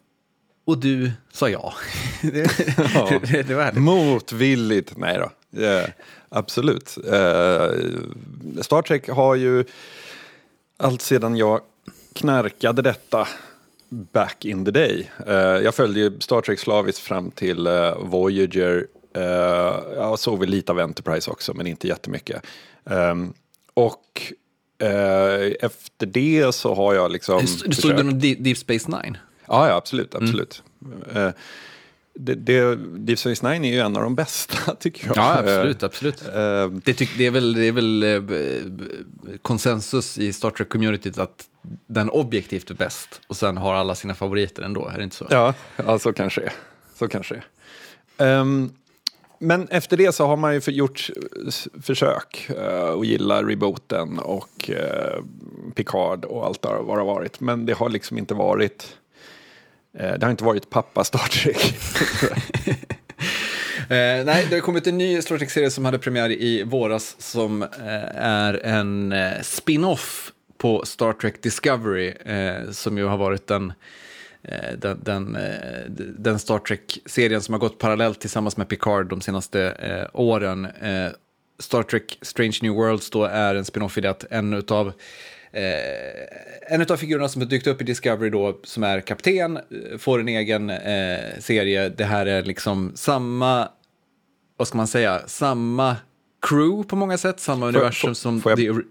Och 0.64 0.78
du 0.78 1.12
sa 1.32 1.48
ja. 1.48 1.74
ja. 2.94 3.20
det, 3.32 3.42
det 3.42 3.55
var 3.55 3.72
Motvilligt, 3.72 4.96
nej 4.96 5.18
då. 5.18 5.61
Yeah. 5.61 5.90
Absolut. 6.30 6.98
Eh, 7.06 7.70
Star 8.60 8.82
Trek 8.82 9.08
har 9.08 9.34
ju 9.34 9.64
allt 10.76 11.02
sedan 11.02 11.36
jag 11.36 11.60
knarkade 12.12 12.82
detta 12.82 13.28
back 13.88 14.44
in 14.44 14.64
the 14.64 14.70
day. 14.70 15.10
Eh, 15.26 15.34
jag 15.36 15.74
följde 15.74 16.00
ju 16.00 16.20
Star 16.20 16.40
Trek 16.40 16.58
slaviskt 16.58 17.00
fram 17.00 17.30
till 17.30 17.66
eh, 17.66 17.96
Voyager. 17.98 18.86
Eh, 19.16 19.22
jag 19.94 20.18
såg 20.18 20.40
väl 20.40 20.48
lite 20.48 20.72
av 20.72 20.78
Enterprise 20.78 21.30
också, 21.30 21.54
men 21.54 21.66
inte 21.66 21.88
jättemycket. 21.88 22.42
Ehm, 22.84 23.32
och 23.74 24.22
eh, 24.78 25.52
efter 25.60 26.06
det 26.06 26.54
så 26.54 26.74
har 26.74 26.94
jag 26.94 27.10
liksom... 27.10 27.40
Du 27.66 27.74
såg 27.74 27.96
du 27.96 28.02
någon 28.02 28.18
Deep 28.18 28.58
Space 28.58 28.90
Nine? 28.90 29.18
Ja, 29.46 29.68
ja 29.68 29.74
absolut. 29.74 30.14
absolut. 30.14 30.62
Mm. 31.14 31.32
Det, 32.14 32.34
det, 32.34 32.76
Deep 32.76 33.18
Space 33.18 33.48
Nine 33.48 33.64
är 33.64 33.72
ju 33.72 33.80
en 33.80 33.96
av 33.96 34.02
de 34.02 34.14
bästa, 34.14 34.74
tycker 34.80 35.06
jag. 35.06 35.16
Ja, 35.16 35.38
absolut. 35.38 35.82
absolut. 35.82 36.22
Uh, 36.22 36.66
det, 36.84 36.94
tyck, 36.94 37.11
det 37.18 37.26
är 37.26 37.30
väl, 37.30 37.52
det 37.52 37.64
är 37.64 37.72
väl 37.72 38.04
uh, 38.04 39.36
konsensus 39.42 40.18
i 40.18 40.32
Star 40.32 40.50
Trek-communityt 40.50 41.18
att 41.18 41.44
den 41.86 42.11
objektivt 42.11 42.70
är 42.70 42.74
bäst 42.74 43.20
och 43.26 43.36
sen 43.36 43.56
har 43.56 43.74
alla 43.74 43.94
sina 43.94 44.14
favoriter 44.14 44.62
ändå, 44.62 44.88
är 44.88 44.98
det 44.98 45.04
inte 45.04 45.16
så? 45.16 45.26
Ja, 45.30 45.54
ja 45.76 45.98
så 45.98 46.12
kanske 46.12 46.40
det 46.40 46.52
Så 46.94 47.08
kanske 47.08 47.42
um, 48.18 48.72
men 49.42 49.68
efter 49.68 49.96
det 49.96 50.12
så 50.12 50.26
har 50.26 50.36
man 50.36 50.54
ju 50.54 50.61
gjort 50.66 51.11
försök 51.82 52.50
uh, 52.50 52.84
att 52.84 53.06
gilla 53.06 53.42
rebooten 53.42 54.18
och 54.18 54.70
uh, 54.70 55.24
Picard 55.74 56.24
och 56.24 56.46
allt 56.46 56.62
där 56.62 56.82
vad 56.82 56.96
det 56.96 57.00
har 57.00 57.14
varit. 57.14 57.40
Men 57.40 57.66
det 57.66 57.72
har 57.72 57.88
liksom 57.88 58.18
inte 58.18 58.34
varit 58.34 58.96
Eh, 59.99 60.18
det 60.18 60.26
har 60.26 60.30
inte 60.30 60.45
varit 60.45 60.70
pappa 60.70 61.05
Star 61.05 61.28
Trek. 61.28 61.74
Eh, 63.80 64.24
nej, 64.24 64.47
det 64.51 64.55
har 64.55 64.61
kommit 64.61 64.86
en 64.86 64.99
ny 64.99 65.22
Star 65.22 65.38
Trek-serie 65.38 65.70
som 65.70 65.84
hade 65.84 65.99
premiär 65.99 66.30
i 66.30 66.62
våras 66.62 67.16
som 67.18 67.62
eh, 67.62 67.68
är 68.14 68.66
en 68.66 69.12
eh, 69.12 69.41
spin-off 69.43 70.32
på 70.59 70.84
Star 70.84 71.12
Trek 71.12 71.43
Discovery 71.43 72.09
eh, 72.09 72.70
som 72.70 72.99
ju 72.99 73.05
har 73.05 73.16
varit 73.16 73.47
den 73.47 73.72
Eh, 74.43 74.72
den, 74.78 75.01
den, 75.03 75.36
eh, 75.36 75.91
den 76.18 76.38
Star 76.38 76.59
Trek-serien 76.59 77.43
som 77.43 77.53
har 77.55 77.59
gått 77.59 77.78
parallellt 77.78 78.20
tillsammans 78.20 78.57
med 78.57 78.68
Picard 78.68 79.09
de 79.09 79.20
senaste 79.20 79.62
eh, 79.70 80.20
åren. 80.20 80.64
Eh, 80.64 81.11
Star 81.59 81.82
Trek 81.82 82.18
Strange 82.22 82.59
New 82.62 82.72
Worlds 82.72 83.11
då 83.11 83.24
är 83.24 83.55
en 83.55 83.64
spin-off 83.64 83.99
i 83.99 84.01
det 84.01 84.11
att 84.11 84.24
en 84.30 84.53
utav 84.55 84.93
Eh, 85.53 86.72
en 86.74 86.86
av 86.90 86.96
figurerna 86.96 87.28
som 87.28 87.42
har 87.42 87.48
dykt 87.48 87.66
upp 87.66 87.80
i 87.80 87.84
Discovery 87.84 88.30
då, 88.30 88.61
som 88.64 88.82
är 88.82 89.01
kapten, 89.01 89.59
får 89.98 90.20
en 90.20 90.28
egen 90.28 90.70
eh, 90.70 91.38
serie. 91.38 91.88
Det 91.88 92.05
här 92.05 92.26
är 92.26 92.42
liksom 92.42 92.92
samma, 92.94 93.68
vad 94.57 94.68
ska 94.68 94.76
man 94.76 94.86
säga, 94.86 95.20
samma 95.26 95.96
crew 96.48 96.88
på 96.88 96.96
många 96.96 97.18
sätt, 97.18 97.40
samma 97.40 97.68
universum 97.68 98.14
som... 98.14 98.40
Får 98.40 98.61
jag, 98.61 98.82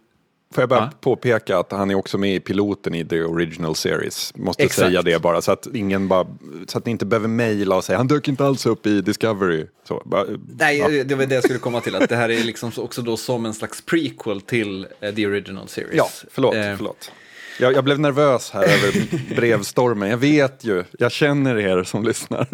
Får 0.54 0.62
jag 0.62 0.70
bara 0.70 0.80
ja. 0.80 0.97
påpeka 1.02 1.58
att 1.58 1.72
han 1.72 1.91
är 1.91 1.95
också 1.95 2.18
med 2.18 2.36
i 2.36 2.39
piloten 2.39 2.95
i 2.95 3.06
The 3.06 3.22
Original 3.22 3.76
Series. 3.76 4.36
Måste 4.36 4.64
Exakt. 4.64 4.88
säga 4.88 5.02
det 5.02 5.22
bara 5.22 5.41
så 5.41 5.52
att 5.52 5.68
ingen 5.74 6.08
bara, 6.08 6.28
så 6.68 6.78
att 6.78 6.86
ni 6.86 6.91
inte 6.91 7.06
behöver 7.06 7.28
mejla 7.28 7.76
och 7.76 7.84
säga 7.84 7.97
han 7.97 8.08
dök 8.08 8.28
inte 8.28 8.45
alls 8.45 8.66
upp 8.66 8.86
i 8.86 9.02
Discovery. 9.02 9.66
Så, 9.88 10.02
bara, 10.06 10.26
Nej, 10.60 10.78
ja. 10.78 11.04
det 11.04 11.16
var 11.16 11.26
det 11.26 11.36
jag 11.36 11.43
skulle 11.43 11.60
komma 11.60 11.82
till, 11.82 11.95
att 11.95 12.10
det 12.10 12.16
här 12.16 12.30
är 12.30 12.43
liksom 12.43 12.72
också 12.78 13.02
då 13.02 13.18
som 13.18 13.45
en 13.45 13.54
slags 13.54 13.82
prequel 13.82 14.41
till 14.41 14.88
uh, 15.04 15.12
The 15.16 15.28
Original 15.28 15.68
Series. 15.68 15.95
Ja, 15.95 16.10
förlåt, 16.32 16.56
eh. 16.56 16.76
förlåt. 16.78 17.12
Jag, 17.60 17.74
jag, 17.74 17.84
blev 17.84 18.00
nervös 18.00 18.52
här 18.52 18.64
över 18.64 19.36
brevstormen. 19.36 20.10
Jag 20.10 20.18
vet 20.18 20.64
ju, 20.64 20.84
jag 21.00 21.12
känner 21.12 21.58
er 21.58 21.84
som 21.84 22.04
lyssnar. 22.04 22.47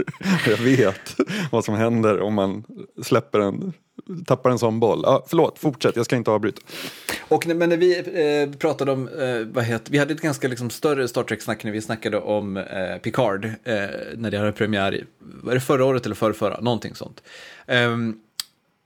Jag 0.47 0.57
vet 0.57 1.15
vad 1.51 1.65
som 1.65 1.75
händer 1.75 2.21
om 2.21 2.33
man 2.33 2.63
släpper 3.03 3.39
en 3.39 3.73
tappar 4.25 4.49
en 4.49 4.59
sån 4.59 4.79
boll. 4.79 5.01
Ja, 5.03 5.25
förlåt, 5.27 5.59
fortsätt, 5.59 5.95
jag 5.95 6.05
ska 6.05 6.15
inte 6.15 6.31
avbryta. 6.31 6.61
Och 7.27 7.47
men 7.47 7.69
när 7.69 7.77
vi 7.77 7.97
eh, 7.97 8.57
pratade 8.57 8.91
om, 8.91 9.07
eh, 9.07 9.39
vad 9.53 9.63
heter, 9.63 9.91
vi 9.91 9.97
hade 9.97 10.13
ett 10.13 10.21
ganska 10.21 10.47
liksom, 10.47 10.69
större 10.69 11.07
Star 11.07 11.23
Trek-snack 11.23 11.63
när 11.63 11.71
vi 11.71 11.81
snackade 11.81 12.17
om 12.17 12.57
eh, 12.57 12.97
Picard, 13.03 13.45
eh, 13.45 13.51
när 14.15 14.31
det 14.31 14.37
hade 14.37 14.51
premiär, 14.51 15.05
var 15.19 15.53
det 15.53 15.59
förra 15.59 15.85
året 15.85 16.05
eller 16.05 16.15
förra, 16.15 16.33
förra? 16.33 16.59
någonting 16.61 16.95
sånt. 16.95 17.23
Um, 17.67 18.19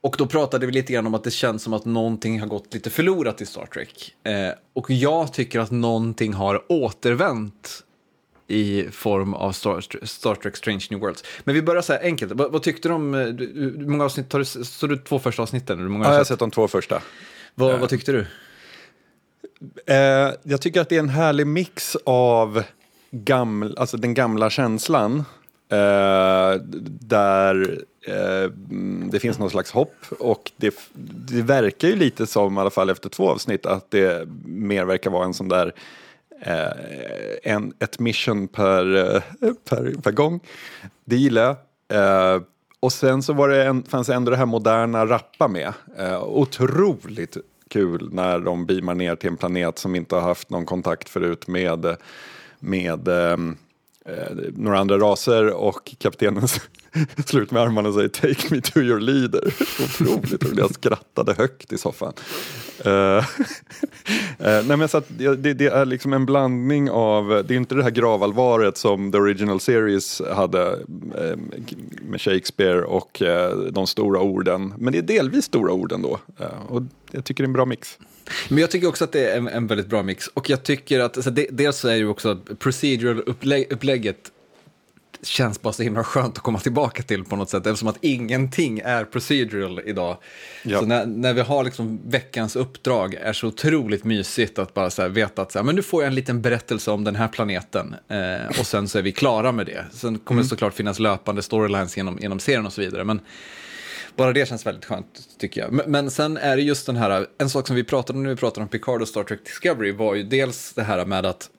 och 0.02 0.16
då 0.18 0.26
pratade 0.26 0.66
vi 0.66 0.72
lite 0.72 0.94
grann 0.94 1.08
om 1.08 1.14
att 1.14 1.24
det 1.24 1.32
känns 1.32 1.64
som 1.64 1.74
att 1.74 1.86
någonting 1.86 2.40
har 2.40 2.48
gått 2.48 2.74
lite 2.74 2.90
förlorat 2.90 3.42
i 3.42 3.46
Star 3.46 3.66
Trek. 3.66 4.16
Eh, 4.24 4.50
och 4.74 4.92
jag 4.92 5.34
tycker 5.34 5.60
att 5.60 5.72
någonting 5.72 6.34
har 6.34 6.72
återvänt 6.72 7.84
i 8.50 8.88
form 8.92 9.34
av 9.34 9.52
Star, 9.52 10.06
Star, 10.06 10.36
Trek 10.36 10.58
Strange 10.58 10.86
New 10.90 11.00
Worlds. 11.00 11.24
Men 11.44 11.56
vi 11.56 11.62
börjar 11.62 11.82
så 11.82 11.94
här 11.94 12.04
enkelt. 12.04 12.32
Vad, 12.32 12.52
vad 12.52 12.64
tyckte 12.64 12.88
du 12.88 12.94
om, 12.94 13.14
eh, 13.14 13.20
hur 13.20 13.88
många 13.88 14.06
avsnitt, 14.06 14.34
har 14.34 14.40
du, 14.40 14.46
så 14.46 14.88
du 14.88 14.98
två 14.98 15.20
första 15.20 15.44
avsnitten? 15.44 15.80
Hur 15.80 15.90
många 15.90 16.06
ja, 16.06 16.12
jag 16.12 16.18
har 16.18 16.24
sett 16.24 16.40
de 16.40 16.52
två 16.52 16.68
första. 16.68 17.02
Vad, 17.56 17.74
uh, 17.74 17.80
vad 17.80 17.90
tyckte 17.90 18.12
du? 18.12 18.20
Uh, 18.20 18.26
jag 20.44 20.62
tycker 20.62 20.82
att 20.82 20.90
det 20.90 20.96
är 20.96 21.00
en 21.00 21.10
härlig 21.10 21.48
mix 21.48 21.98
av 22.04 22.64
gaml, 23.12 23.74
alltså 23.78 23.98
den 23.98 24.14
gamla 24.14 24.50
känslan. 24.50 25.24
Uh, 25.74 26.62
där 27.00 27.84
det 29.12 29.20
finns 29.20 29.40
någon 29.40 29.50
slags 29.50 29.72
hopp 29.72 29.96
och 30.20 30.52
det, 30.58 30.76
det 31.34 31.42
verkar 31.42 31.88
ju 31.88 31.96
lite 31.96 32.28
som, 32.28 32.58
i 32.58 32.60
alla 32.60 32.70
fall 32.70 32.90
efter 32.90 33.10
två 33.10 33.30
avsnitt, 33.30 33.66
att 33.66 33.92
det 33.92 34.28
mer 34.46 34.86
verkar 34.86 35.10
vara 35.10 35.26
en 35.26 35.34
sån 35.34 35.48
där 35.48 35.74
eh, 36.42 37.54
en, 37.54 37.74
ett 37.80 38.00
mission 38.00 38.48
per, 38.48 38.96
eh, 38.96 39.22
per, 39.70 40.02
per 40.02 40.12
gång. 40.12 40.40
Det 41.06 41.16
gillar 41.16 41.42
jag. 41.42 42.36
Eh, 42.36 42.42
och 42.80 42.94
sen 42.94 43.24
så 43.24 43.34
var 43.34 43.50
det 43.50 43.66
en, 43.66 43.84
fanns 43.84 44.10
ändå 44.10 44.32
det 44.32 44.38
här 44.38 44.46
moderna 44.46 45.06
rappa 45.06 45.48
med. 45.48 45.74
Eh, 45.98 46.24
otroligt 46.24 47.38
kul 47.70 48.10
när 48.14 48.40
de 48.40 48.66
beamar 48.66 48.96
ner 48.96 49.16
till 49.16 49.30
en 49.30 49.38
planet 49.38 49.78
som 49.80 49.96
inte 49.96 50.16
har 50.16 50.22
haft 50.22 50.50
någon 50.50 50.66
kontakt 50.66 51.10
förut 51.10 51.48
med, 51.48 51.96
med 52.60 53.08
eh, 53.08 53.38
Eh, 54.06 54.38
några 54.56 54.80
andra 54.80 54.98
raser 54.98 55.54
och 55.54 55.96
kaptenen 55.98 56.48
slut 57.26 57.52
med 57.52 57.62
armarna 57.62 57.90
och 57.90 57.96
säger 57.96 58.10
Take 58.10 58.56
me 58.56 58.62
to 58.62 58.80
your 58.80 59.00
leader. 59.00 59.42
Otroligt 59.84 60.44
roligt, 60.44 60.58
jag 60.58 60.74
skrattade 60.74 61.34
högt 61.34 61.74
i 61.74 61.78
soffan. 61.78 62.14
Uh, 62.86 63.26
nej 64.68 64.78
men 64.78 64.88
så 64.88 64.98
att 64.98 65.06
det, 65.08 65.54
det, 65.54 65.68
är 65.68 65.86
liksom 65.86 66.14
en 66.14 66.26
blandning 66.26 66.90
av, 66.90 67.44
det 67.48 67.54
är 67.54 67.58
inte 67.58 67.76
det 67.76 67.84
här 67.84 67.90
gravallvaret 67.90 68.78
som 68.78 69.12
the 69.12 69.18
original 69.18 69.60
series 69.60 70.22
hade 70.32 70.72
uh, 70.72 71.38
med 72.02 72.22
Shakespeare 72.22 72.82
och 72.82 73.22
de 73.72 73.88
stora 73.88 74.22
orden. 74.22 74.74
Men 74.78 74.94
det 74.94 75.00
är 75.00 75.04
delvis 75.04 75.46
stora 75.46 75.74
ord 75.74 75.92
ändå. 75.92 76.20
och 76.68 76.82
jag 77.12 77.26
tycker 77.26 77.44
det 77.44 77.46
är 77.46 77.50
en 77.50 77.54
bra 77.54 77.66
mix. 77.66 77.98
Men 78.50 78.58
jag 78.58 78.72
tycker 78.72 78.88
också 78.88 79.04
att 79.04 79.12
det 79.12 79.32
är 79.32 79.38
en, 79.38 79.48
en 79.48 79.68
väldigt 79.68 79.88
bra 79.88 80.04
mix. 80.04 80.28
Och 80.28 80.50
jag 80.50 80.64
tycker 80.64 81.00
att, 81.00 81.18
alltså, 81.18 81.32
det, 81.32 81.48
dels 81.52 81.78
så 81.78 81.88
är 81.88 81.96
ju 81.96 82.08
också 82.08 82.40
procedural 82.60 83.24
upplägget 83.70 84.32
känns 85.22 85.62
bara 85.62 85.74
så 85.74 85.84
himla 85.84 86.04
skönt 86.04 86.38
att 86.38 86.44
komma 86.44 86.60
tillbaka 86.60 87.04
till 87.04 87.24
på 87.24 87.36
något 87.36 87.50
sätt, 87.50 87.66
eftersom 87.66 87.88
att 87.88 87.98
ingenting 88.02 88.80
är 88.80 89.06
procedural 89.06 89.82
idag. 89.86 90.18
Ja. 90.64 90.80
Så 90.80 90.86
när, 90.86 91.06
när 91.06 91.34
vi 91.34 91.42
har 91.42 91.64
liksom 91.64 92.00
veckans 92.06 92.56
uppdrag 92.56 93.14
är 93.14 93.34
så 93.34 93.48
otroligt 93.48 94.04
mysigt 94.04 94.60
att 94.60 94.74
bara 94.74 94.90
så 94.90 95.08
veta 95.08 95.42
att 95.42 95.52
så 95.52 95.60
här, 95.60 95.64
men 95.64 95.76
nu 95.76 95.82
får 95.82 96.04
jag 96.04 96.08
en 96.08 96.16
liten 96.16 96.42
berättelse 96.42 96.92
om 96.92 97.04
den 97.04 97.16
här 97.16 97.28
planeten 97.28 97.96
eh, 98.08 98.60
och 98.60 98.68
sen 98.68 98.88
så 98.88 98.98
är 98.98 99.02
vi 99.02 99.12
klara 99.12 99.52
med 99.52 99.66
det. 99.66 99.86
Sen 99.92 100.20
kommer 100.20 100.38
mm. 100.38 100.44
det 100.44 100.50
såklart 100.50 100.74
finnas 100.74 101.00
löpande 101.00 101.42
storylines 101.42 101.98
genom, 101.98 102.18
genom 102.22 102.40
serien 102.40 102.66
och 102.66 102.74
så 102.74 102.82
vidare. 102.82 103.04
Men 103.04 103.20
bara 104.20 104.34
det 104.34 104.50
känns 104.50 104.66
väldigt 104.66 104.86
skönt 104.86 105.38
tycker 105.38 105.62
jag. 105.62 105.72
Men, 105.72 105.92
men 105.92 106.12
sen 106.12 106.38
är 106.38 106.56
det 106.56 106.62
just 106.62 106.86
den 106.86 106.96
här, 106.96 107.28
en 107.38 107.50
sak 107.50 107.68
som 107.68 107.76
vi 107.76 107.84
pratade 107.84 108.18
om 108.18 108.24
när 108.24 108.30
vi 108.30 108.36
pratade 108.36 108.62
om 108.62 108.68
Picard 108.68 109.02
och 109.02 109.08
Star 109.08 109.24
Trek 109.24 109.46
Discovery 109.46 109.92
var 109.92 110.16
ju 110.16 110.24
dels 110.24 110.74
det 110.74 110.84
här 110.84 111.06
med 111.06 111.26
att 111.26 111.50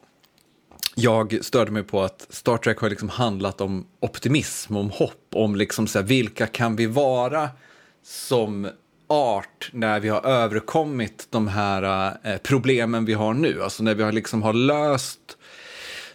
jag 0.94 1.38
störde 1.44 1.70
mig 1.70 1.82
på 1.82 2.02
att 2.02 2.26
Star 2.30 2.56
Trek 2.56 2.78
har 2.78 2.90
liksom 2.90 3.08
handlat 3.08 3.60
om 3.60 3.86
optimism, 4.00 4.76
om 4.76 4.90
hopp, 4.90 5.26
om 5.34 5.56
liksom 5.56 5.86
så 5.86 5.98
här, 5.98 6.06
vilka 6.06 6.46
kan 6.46 6.76
vi 6.76 6.86
vara 6.86 7.48
som 8.04 8.68
art 9.06 9.70
när 9.72 10.00
vi 10.00 10.08
har 10.08 10.26
överkommit 10.26 11.26
de 11.30 11.48
här 11.48 12.12
eh, 12.22 12.36
problemen 12.36 13.04
vi 13.04 13.12
har 13.12 13.34
nu. 13.34 13.62
Alltså 13.62 13.82
när 13.82 13.94
vi 13.94 14.02
har, 14.02 14.12
liksom 14.12 14.42
har 14.42 14.52
löst 14.52 15.36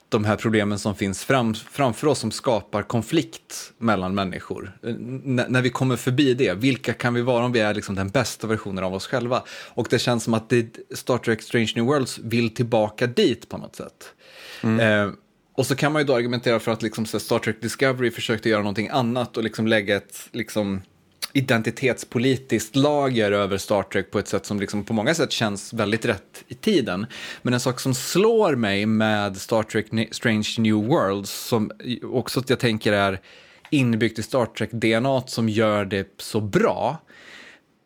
de 0.09 0.25
här 0.25 0.35
problemen 0.35 0.79
som 0.79 0.95
finns 0.95 1.23
fram, 1.23 1.53
framför 1.53 2.07
oss 2.07 2.19
som 2.19 2.31
skapar 2.31 2.83
konflikt 2.83 3.73
mellan 3.77 4.15
människor. 4.15 4.77
N 4.83 5.45
när 5.49 5.61
vi 5.61 5.69
kommer 5.69 5.95
förbi 5.95 6.33
det, 6.33 6.53
vilka 6.53 6.93
kan 6.93 7.13
vi 7.13 7.21
vara 7.21 7.45
om 7.45 7.51
vi 7.51 7.59
är 7.59 7.73
liksom 7.73 7.95
den 7.95 8.09
bästa 8.09 8.47
versionen 8.47 8.83
av 8.83 8.93
oss 8.93 9.07
själva? 9.07 9.43
Och 9.49 9.87
det 9.89 9.99
känns 9.99 10.23
som 10.23 10.33
att 10.33 10.49
det, 10.49 10.75
Star 10.93 11.17
Trek 11.17 11.41
Strange 11.41 11.71
New 11.75 11.85
Worlds 11.85 12.19
vill 12.19 12.53
tillbaka 12.53 13.07
dit 13.07 13.49
på 13.49 13.57
något 13.57 13.75
sätt. 13.75 14.13
Mm. 14.63 14.79
Eh, 14.79 15.13
och 15.53 15.65
så 15.65 15.75
kan 15.75 15.91
man 15.91 16.01
ju 16.01 16.05
då 16.05 16.15
argumentera 16.15 16.59
för 16.59 16.71
att 16.71 16.81
liksom, 16.81 17.05
Star 17.05 17.39
Trek 17.39 17.61
Discovery 17.61 18.11
försökte 18.11 18.49
göra 18.49 18.61
någonting 18.61 18.89
annat 18.89 19.37
och 19.37 19.43
liksom 19.43 19.67
lägga 19.67 19.95
ett 19.95 20.29
liksom, 20.31 20.81
identitetspolitiskt 21.37 22.75
lager 22.75 23.31
över 23.31 23.57
Star 23.57 23.83
Trek 23.83 24.11
på 24.11 24.19
ett 24.19 24.27
sätt 24.27 24.45
som 24.45 24.59
liksom 24.59 24.83
på 24.83 24.93
många 24.93 25.13
sätt 25.13 25.31
känns 25.31 25.73
väldigt 25.73 26.05
rätt 26.05 26.43
i 26.47 26.53
tiden. 26.53 27.05
Men 27.41 27.53
en 27.53 27.59
sak 27.59 27.79
som 27.79 27.93
slår 27.95 28.55
mig 28.55 28.85
med 28.85 29.37
Star 29.37 29.63
Trek 29.63 29.85
Strange 30.11 30.47
New 30.57 30.75
Worlds, 30.75 31.31
som 31.31 31.71
också 32.03 32.43
jag 32.47 32.59
tänker 32.59 32.93
är 32.93 33.19
inbyggt 33.69 34.19
i 34.19 34.23
Star 34.23 34.45
Trek-DNA 34.45 35.21
som 35.27 35.49
gör 35.49 35.85
det 35.85 36.07
så 36.17 36.41
bra, 36.41 37.01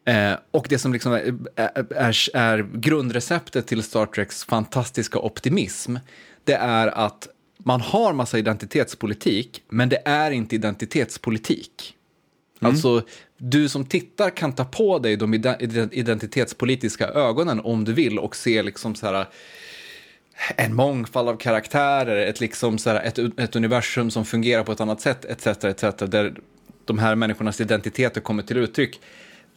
Eh, 0.06 0.38
och 0.52 0.66
det 0.70 0.80
som 0.80 0.94
liksom 0.94 1.14
är, 1.14 1.38
är, 1.56 2.36
är, 2.36 2.70
grundreceptet 2.74 3.68
till 3.68 3.84
Star 3.84 4.06
Treks 4.06 4.44
fantastiska 4.44 5.20
optimism, 5.20 5.96
det 6.44 6.54
är 6.54 6.88
att 6.88 7.28
man 7.58 7.82
har 7.82 8.14
massa 8.14 8.38
identitetspolitik, 8.38 9.64
men 9.70 9.90
det 9.90 10.02
är 10.06 10.32
inte 10.32 10.56
identitetspolitik. 10.56 11.96
Mm. 12.62 12.72
Alltså, 12.72 13.02
du 13.40 13.70
som 13.70 13.86
tittar 13.86 14.30
kan 14.30 14.54
ta 14.54 14.66
på 14.66 15.00
dig 15.00 15.18
de 15.18 15.34
identitetspolitiska 15.92 17.08
ögonen 17.08 17.60
om 17.60 17.86
du 17.86 17.94
vill 17.94 18.20
och 18.20 18.36
se 18.36 18.64
liksom 18.64 18.96
så 18.96 19.06
här 19.06 19.20
eh, 19.20 20.66
en 20.66 20.76
mångfald 20.76 21.30
av 21.30 21.38
karaktärer, 21.38 22.28
ett, 22.28 22.40
liksom 22.40 22.78
så 22.78 22.90
här, 22.90 23.04
ett, 23.04 23.40
ett 23.40 23.56
universum 23.56 24.12
som 24.12 24.26
fungerar 24.26 24.64
på 24.64 24.72
ett 24.72 24.82
annat 24.82 25.02
sätt, 25.02 25.26
etc. 25.26 25.48
etc. 25.48 25.84
där 25.98 26.34
de 26.86 27.00
här 27.00 27.16
människornas 27.16 27.62
identiteter 27.62 28.22
kommer 28.22 28.44
till 28.44 28.58
uttryck. 28.58 29.00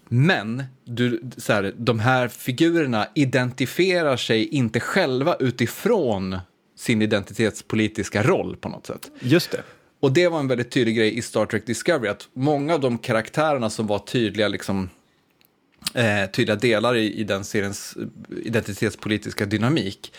Men 0.09 0.65
du, 0.85 1.23
så 1.37 1.53
här, 1.53 1.75
de 1.77 2.01
här 2.01 2.29
figurerna 2.29 3.09
identifierar 3.15 4.17
sig 4.17 4.47
inte 4.47 4.81
själva 4.81 5.37
utifrån 5.41 6.39
sin 6.77 7.03
identitetspolitiska 7.03 8.23
roll 8.23 8.57
på 8.57 8.69
något 8.69 8.87
sätt. 8.87 9.11
Just 9.21 9.51
det. 9.51 9.63
Och 10.03 10.13
det 10.13 10.29
var 10.29 10.41
en 10.41 10.49
väldigt 10.49 10.71
tydlig 10.71 10.97
grej 10.97 11.19
i 11.19 11.23
Star 11.23 11.47
Trek 11.47 11.67
Discovery, 11.67 12.09
att 12.09 12.29
många 12.33 12.75
av 12.75 12.81
de 12.81 12.99
karaktärerna 12.99 13.71
som 13.71 13.87
var 13.87 13.99
tydliga, 13.99 14.49
liksom, 14.49 14.91
eh, 15.95 16.31
tydliga 16.31 16.57
delar 16.57 16.97
i, 16.97 17.15
i 17.15 17.25
den 17.25 17.45
seriens 17.45 17.97
eh, 17.97 18.47
identitetspolitiska 18.47 19.47
dynamik 19.47 20.13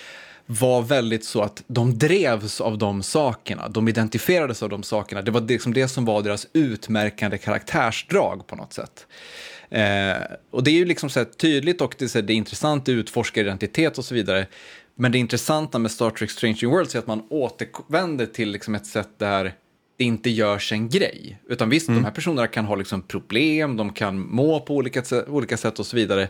var 0.45 0.81
väldigt 0.81 1.25
så 1.25 1.41
att 1.41 1.63
de 1.67 1.97
drevs 1.97 2.61
av 2.61 2.77
de 2.77 3.03
sakerna, 3.03 3.69
de 3.69 3.87
identifierades 3.87 4.63
av 4.63 4.69
de 4.69 4.83
sakerna. 4.83 5.21
Det 5.21 5.31
var 5.31 5.41
liksom 5.41 5.73
det 5.73 5.87
som 5.87 6.05
var 6.05 6.21
deras 6.21 6.47
utmärkande 6.53 7.37
karaktärsdrag 7.37 8.47
på 8.47 8.55
något 8.55 8.73
sätt. 8.73 9.07
Eh, 9.69 10.15
och 10.51 10.63
det 10.63 10.71
är 10.71 10.75
ju 10.75 10.85
liksom 10.85 11.09
så 11.09 11.25
tydligt 11.25 11.81
och 11.81 11.95
det 11.97 12.05
är, 12.05 12.09
så 12.09 12.17
här, 12.17 12.25
det 12.25 12.33
är 12.33 12.35
intressant, 12.35 12.85
det 12.85 12.91
utforskar 12.91 13.41
identitet 13.41 13.97
och 13.97 14.05
så 14.05 14.15
vidare. 14.15 14.47
Men 14.95 15.11
det 15.11 15.17
intressanta 15.17 15.79
med 15.79 15.91
Star 15.91 16.09
Trek 16.09 16.31
Stranger 16.31 16.67
Worlds 16.67 16.95
är 16.95 16.99
att 16.99 17.07
man 17.07 17.23
återvänder 17.29 18.25
till 18.25 18.51
liksom 18.51 18.75
ett 18.75 18.85
sätt 18.85 19.09
där 19.17 19.53
det 20.03 20.07
inte 20.07 20.29
görs 20.29 20.71
en 20.71 20.89
grej. 20.89 21.39
Utan 21.49 21.69
visst, 21.69 21.87
mm. 21.87 22.01
de 22.01 22.05
här 22.05 22.13
personerna 22.13 22.47
kan 22.47 22.65
ha 22.65 22.75
liksom 22.75 23.01
problem, 23.01 23.77
de 23.77 23.93
kan 23.93 24.19
må 24.19 24.59
på 24.59 24.75
olika, 24.75 25.03
olika 25.27 25.57
sätt 25.57 25.79
och 25.79 25.85
så 25.85 25.95
vidare. 25.95 26.29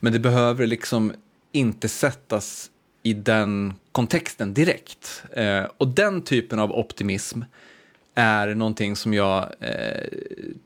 Men 0.00 0.12
det 0.12 0.18
behöver 0.18 0.66
liksom 0.66 1.12
inte 1.52 1.88
sättas 1.88 2.70
i 3.02 3.12
den 3.12 3.74
kontexten 3.92 4.54
direkt. 4.54 5.22
Eh, 5.32 5.64
och 5.76 5.88
den 5.88 6.22
typen 6.22 6.58
av 6.58 6.72
optimism 6.72 7.42
är 8.14 8.54
någonting 8.54 8.96
som 8.96 9.14
jag 9.14 9.42
eh, 9.60 10.08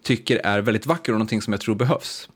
tycker 0.02 0.36
är 0.44 0.60
väldigt 0.60 0.86
vacker 0.86 1.12
och 1.12 1.18
någonting 1.18 1.42
som 1.42 1.52
jag 1.52 1.60
tror 1.60 1.74
behövs. 1.74 2.28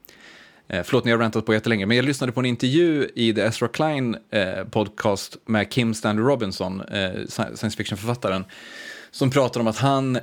Eh, 0.68 0.82
förlåt, 0.82 1.04
ni 1.04 1.10
har 1.10 1.18
rantat 1.18 1.46
på 1.46 1.54
jättelänge, 1.54 1.86
men 1.86 1.96
jag 1.96 2.04
lyssnade 2.04 2.32
på 2.32 2.40
en 2.40 2.46
intervju 2.46 3.08
i 3.14 3.34
The 3.34 3.40
Ezra 3.40 3.68
Klein 3.68 4.16
eh, 4.30 4.64
podcast 4.64 5.36
med 5.46 5.70
Kim 5.70 5.94
Stanley 5.94 6.24
Robinson, 6.24 6.80
eh, 6.80 7.10
science 7.28 7.76
fiction-författaren, 7.76 8.44
som 9.12 9.30
pratar 9.30 9.60
om 9.60 9.66
att 9.66 9.78
han 9.78 10.16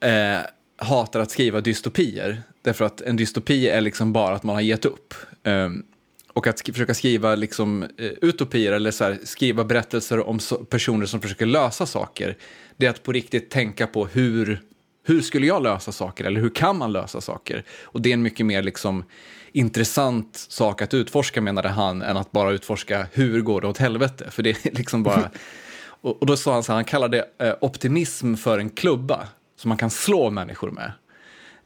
eh, 0.00 0.38
hatar 0.76 1.20
att 1.20 1.30
skriva 1.30 1.60
dystopier, 1.60 2.42
därför 2.62 2.84
att 2.84 3.00
en 3.00 3.16
dystopi 3.16 3.68
är 3.68 3.80
liksom 3.80 4.12
bara 4.12 4.34
att 4.34 4.42
man 4.42 4.54
har 4.54 4.62
gett 4.62 4.84
upp. 4.84 5.14
Um, 5.44 5.84
och 6.32 6.46
att 6.46 6.58
sk 6.58 6.72
försöka 6.72 6.94
skriva 6.94 7.34
liksom, 7.34 7.82
eh, 7.82 8.10
utopier 8.22 8.72
eller 8.72 8.90
så 8.90 9.04
här, 9.04 9.18
skriva 9.24 9.64
berättelser 9.64 10.28
om 10.28 10.40
so 10.40 10.64
personer 10.64 11.06
som 11.06 11.20
försöker 11.20 11.46
lösa 11.46 11.86
saker, 11.86 12.36
det 12.76 12.86
är 12.86 12.90
att 12.90 13.02
på 13.02 13.12
riktigt 13.12 13.50
tänka 13.50 13.86
på 13.86 14.06
hur, 14.06 14.60
hur 15.06 15.20
skulle 15.20 15.46
jag 15.46 15.62
lösa 15.62 15.92
saker 15.92 16.24
eller 16.24 16.40
hur 16.40 16.50
kan 16.50 16.76
man 16.78 16.92
lösa 16.92 17.20
saker? 17.20 17.64
Och 17.82 18.00
det 18.00 18.08
är 18.10 18.14
en 18.14 18.22
mycket 18.22 18.46
mer 18.46 18.62
liksom, 18.62 19.04
intressant 19.52 20.36
sak 20.36 20.82
att 20.82 20.94
utforska 20.94 21.40
menade 21.40 21.68
han 21.68 22.02
än 22.02 22.16
att 22.16 22.32
bara 22.32 22.50
utforska 22.50 23.06
hur 23.12 23.40
går 23.40 23.60
det 23.60 23.66
åt 23.66 23.78
helvete? 23.78 24.30
För 24.30 24.42
det 24.42 24.50
är 24.50 24.70
liksom 24.76 25.02
bara 25.02 25.30
Och, 26.06 26.20
och 26.20 26.26
då 26.26 26.36
sa 26.36 26.52
han 26.52 26.62
så 26.62 26.72
här, 26.72 26.76
han 26.76 26.84
kallade 26.84 27.28
eh, 27.38 27.54
optimism 27.60 28.34
för 28.34 28.58
en 28.58 28.70
klubba 28.70 29.28
som 29.56 29.68
man 29.68 29.78
kan 29.78 29.90
slå 29.90 30.30
människor 30.30 30.70
med. 30.70 30.92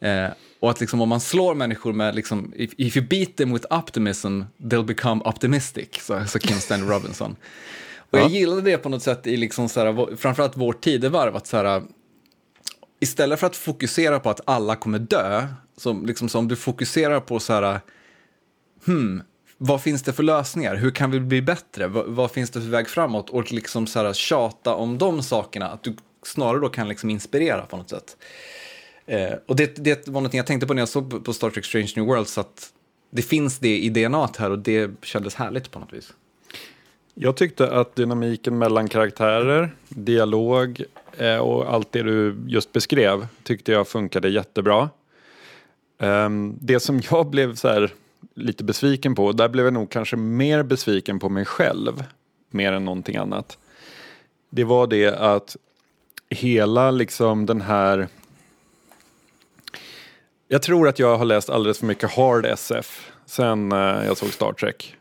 Eh, 0.01 0.33
och 0.61 0.71
att 0.71 0.81
liksom, 0.81 1.01
om 1.01 1.09
man 1.09 1.21
slår 1.21 1.55
människor 1.55 1.93
med, 1.93 2.15
liksom, 2.15 2.53
if, 2.57 2.71
if 2.77 2.97
you 2.97 3.07
beat 3.07 3.37
them 3.37 3.53
with 3.53 3.67
optimism, 3.71 4.43
they'll 4.59 4.85
become 4.85 5.23
optimistic, 5.25 5.89
sa 6.01 6.27
så 6.27 6.39
Kim 6.39 6.61
Stanley 6.61 6.89
Robinson. 6.89 7.37
Och 8.11 8.19
jag 8.19 8.31
gillade 8.31 8.63
det 8.63 8.79
på 8.79 8.89
något 8.89 9.03
sätt 9.03 9.27
i 9.27 9.37
liksom 9.37 9.69
så 9.69 9.81
här, 9.81 10.17
framförallt 10.17 10.57
vårt 10.57 10.81
tidevarv, 10.81 11.37
att 11.37 11.47
så 11.47 11.57
här, 11.57 11.83
istället 13.01 13.41
för 13.41 13.47
att 13.47 13.57
fokusera 13.57 14.21
på 14.21 14.31
att 14.31 14.41
alla 14.45 14.77
kommer 14.77 14.99
dö, 14.99 15.47
så, 15.77 15.93
liksom, 15.93 16.29
så 16.29 16.39
om 16.39 16.49
du 16.49 16.57
fokuserar 16.57 17.21
på 17.21 17.41
så 17.41 17.53
här, 17.53 17.81
hmm, 18.87 19.23
vad 19.63 19.83
finns 19.83 20.03
det 20.03 20.13
för 20.13 20.23
lösningar? 20.23 20.77
Hur 20.77 20.91
kan 20.91 21.11
vi 21.11 21.21
bli 21.21 21.43
bättre? 21.43 21.87
vad, 21.87 22.07
vad 22.07 22.31
finns 22.31 22.51
det 22.51 22.61
för 22.61 22.69
väg 22.69 22.89
framåt? 22.89 23.31
Och 23.31 23.53
liksom 23.53 23.87
så 23.87 23.99
här, 23.99 24.13
tjata 24.13 24.75
om 24.75 24.99
de 24.99 25.23
sakerna, 25.23 25.69
att 25.69 25.83
du 25.83 25.97
snarare 26.23 26.61
då 26.61 26.69
kan 26.69 26.89
liksom 26.89 27.11
inspirera 27.11 27.67
på 27.67 27.77
något 27.77 27.91
sätt. 27.91 28.17
Eh, 29.07 29.33
och 29.47 29.57
det, 29.57 29.85
det 29.85 30.09
var 30.09 30.21
något 30.21 30.35
jag 30.35 30.47
tänkte 30.47 30.67
på 30.67 30.75
när 30.75 30.83
jag 30.83 30.89
såg 30.89 31.25
på 31.25 31.33
Star 31.33 31.51
Trek 31.51 31.65
Strange 31.65 31.93
New 31.97 32.07
Worlds, 32.07 32.39
att 32.39 32.73
det 33.11 33.23
finns 33.23 33.59
det 33.59 33.79
i 33.79 33.89
DNA 33.89 34.29
här 34.39 34.51
och 34.51 34.59
det 34.59 34.91
kändes 35.03 35.35
härligt 35.35 35.71
på 35.71 35.79
något 35.79 35.93
vis. 35.93 36.13
Jag 37.15 37.37
tyckte 37.37 37.71
att 37.71 37.97
dynamiken 37.97 38.59
mellan 38.59 38.89
karaktärer, 38.89 39.75
dialog 39.89 40.83
eh, 41.17 41.37
och 41.37 41.75
allt 41.75 41.93
det 41.93 42.03
du 42.03 42.37
just 42.47 42.73
beskrev 42.73 43.27
tyckte 43.43 43.73
jag 43.73 43.89
funkade 43.89 44.29
jättebra. 44.29 44.91
Um, 45.99 46.59
det 46.61 46.81
som 46.81 47.01
jag 47.11 47.27
blev 47.31 47.55
så 47.55 47.69
här 47.69 47.93
lite 48.41 48.65
besviken 48.65 49.15
på. 49.15 49.33
Där 49.33 49.49
blev 49.49 49.65
jag 49.65 49.75
nog 49.75 49.91
kanske 49.91 50.17
mer 50.17 50.63
besviken 50.63 51.19
på 51.19 51.29
mig 51.29 51.45
själv. 51.45 52.05
Mer 52.51 52.73
än 52.73 52.85
någonting 52.85 53.17
annat. 53.17 53.59
Det 54.51 54.65
var 54.65 54.87
det 54.87 55.15
att 55.15 55.57
hela 56.31 56.91
liksom 56.91 57.47
den 57.47 57.61
här 57.61 58.09
jag 60.49 60.63
tror 60.63 60.89
att 60.89 60.99
jag 60.99 61.19
har 61.19 61.25
läst 61.25 61.51
alldeles 61.51 61.79
för 61.79 61.87
mycket 61.87 62.11
hard 62.11 62.47
SF 62.47 63.13
sen 63.27 63.73
eh, 63.73 63.79
jag 63.79 64.17
såg 64.17 64.29
Star 64.29 64.53
Trek. 64.53 64.97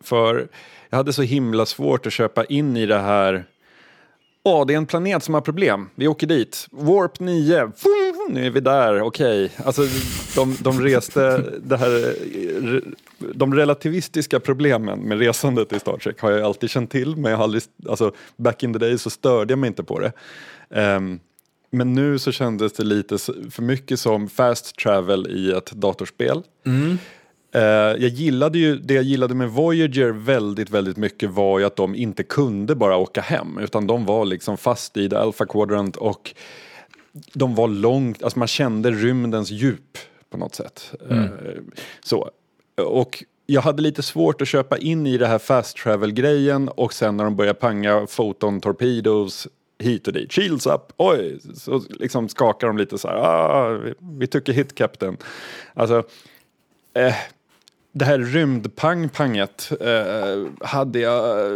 För 0.00 0.48
jag 0.90 0.96
hade 0.96 1.12
så 1.12 1.22
himla 1.22 1.66
svårt 1.66 2.06
att 2.06 2.12
köpa 2.12 2.44
in 2.44 2.76
i 2.76 2.86
det 2.86 2.98
här 2.98 3.44
Ja, 4.42 4.64
det 4.64 4.72
är 4.72 4.76
en 4.76 4.86
planet 4.86 5.24
som 5.24 5.34
har 5.34 5.40
problem. 5.40 5.90
Vi 5.94 6.08
åker 6.08 6.26
dit. 6.26 6.66
Warp 6.70 7.20
9. 7.20 7.72
Nu 8.28 8.46
är 8.46 8.50
vi 8.50 8.60
där, 8.60 9.02
okej. 9.02 9.44
Okay. 9.44 9.64
Alltså, 9.66 9.82
de, 10.34 10.56
de 10.60 10.80
reste 10.80 11.44
det 11.62 11.76
här... 11.76 12.14
De 13.34 13.54
relativistiska 13.54 14.40
problemen 14.40 15.00
med 15.00 15.18
resandet 15.18 15.72
i 15.72 15.80
Star 15.80 15.96
Trek 15.96 16.20
har 16.20 16.30
jag 16.30 16.42
alltid 16.42 16.70
känt 16.70 16.90
till, 16.90 17.16
men 17.16 17.30
jag 17.30 17.38
har 17.38 17.44
aldrig, 17.44 17.62
alltså, 17.88 18.12
back 18.36 18.62
in 18.62 18.72
the 18.72 18.78
day 18.78 18.98
så 18.98 19.10
störde 19.10 19.52
jag 19.52 19.58
mig 19.58 19.68
inte 19.68 19.82
på 19.82 19.98
det. 19.98 20.12
Um, 20.68 21.20
men 21.70 21.94
nu 21.94 22.18
så 22.18 22.32
kändes 22.32 22.72
det 22.72 22.84
lite 22.84 23.18
för 23.50 23.62
mycket 23.62 24.00
som 24.00 24.28
fast 24.28 24.76
travel 24.76 25.26
i 25.30 25.52
ett 25.52 25.72
datorspel. 25.72 26.42
Mm. 26.66 26.98
Uh, 27.56 27.62
jag 28.02 28.08
gillade 28.08 28.58
ju, 28.58 28.76
det 28.76 28.94
jag 28.94 29.04
gillade 29.04 29.34
med 29.34 29.50
Voyager 29.50 30.10
väldigt, 30.10 30.70
väldigt 30.70 30.96
mycket 30.96 31.30
var 31.30 31.58
ju 31.58 31.64
att 31.64 31.76
de 31.76 31.94
inte 31.94 32.22
kunde 32.22 32.74
bara 32.74 32.96
åka 32.96 33.20
hem 33.20 33.58
utan 33.58 33.86
de 33.86 34.04
var 34.04 34.24
liksom 34.24 34.56
fast 34.56 34.96
i 34.96 35.08
the 35.08 35.16
Alpha 35.16 35.46
Quadrant 35.46 35.96
och 35.96 36.34
de 37.32 37.54
var 37.54 37.68
långt, 37.68 38.22
alltså 38.22 38.38
man 38.38 38.48
kände 38.48 38.90
rymdens 38.90 39.50
djup 39.50 39.98
på 40.30 40.36
något 40.36 40.54
sätt. 40.54 40.94
Mm. 41.10 41.24
Uh, 41.24 41.30
så. 42.04 42.30
Och 42.76 43.24
jag 43.46 43.62
hade 43.62 43.82
lite 43.82 44.02
svårt 44.02 44.42
att 44.42 44.48
köpa 44.48 44.78
in 44.78 45.06
i 45.06 45.18
det 45.18 45.26
här 45.26 45.38
fast 45.38 45.76
travel 45.76 46.12
grejen 46.12 46.68
och 46.68 46.92
sen 46.92 47.16
när 47.16 47.24
de 47.24 47.36
började 47.36 47.58
panga 47.58 48.06
photon 48.06 48.60
torpedos 48.60 49.48
hit 49.78 50.06
och 50.06 50.12
dit. 50.12 50.32
Shields 50.32 50.66
up, 50.66 50.92
oj, 50.96 51.38
så 51.54 51.82
liksom 51.90 52.28
skakar 52.28 52.66
de 52.66 52.78
lite 52.78 52.98
så 52.98 53.08
här, 53.08 53.16
ah, 53.16 53.68
vi, 53.68 53.94
vi 54.00 54.26
tycker 54.26 54.52
hit 54.52 54.74
captain. 54.74 55.16
Alltså, 55.74 56.02
eh, 56.94 57.14
det 57.92 58.04
här 58.04 58.18
rymdpang-panget 58.18 59.72
eh, 59.80 60.66
hade 60.66 60.98
jag... 60.98 61.46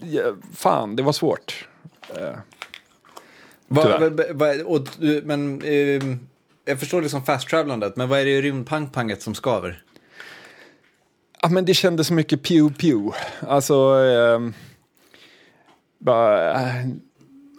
Eh, 0.00 0.34
fan, 0.54 0.96
det 0.96 1.02
var 1.02 1.12
svårt. 1.12 1.68
Eh, 3.76 3.98
va, 4.00 4.10
va, 4.10 4.24
va, 4.32 4.64
och, 4.66 4.88
men, 5.22 5.62
eh, 5.62 6.02
jag 6.64 6.80
förstår 6.80 7.02
liksom 7.02 7.24
fast-travelandet, 7.24 7.96
men 7.96 8.08
vad 8.08 8.20
är 8.20 8.24
det 8.24 8.30
i 8.30 8.42
rymdpang-panget 8.42 9.22
som 9.22 9.34
skaver? 9.34 9.82
Ja, 11.42 11.48
men 11.48 11.64
det 11.64 11.74
kändes 11.74 12.10
mycket 12.10 12.42
pew-pew. 12.42 13.12
Alltså... 13.40 13.74
Eh, 14.04 14.40
bara, 15.98 16.54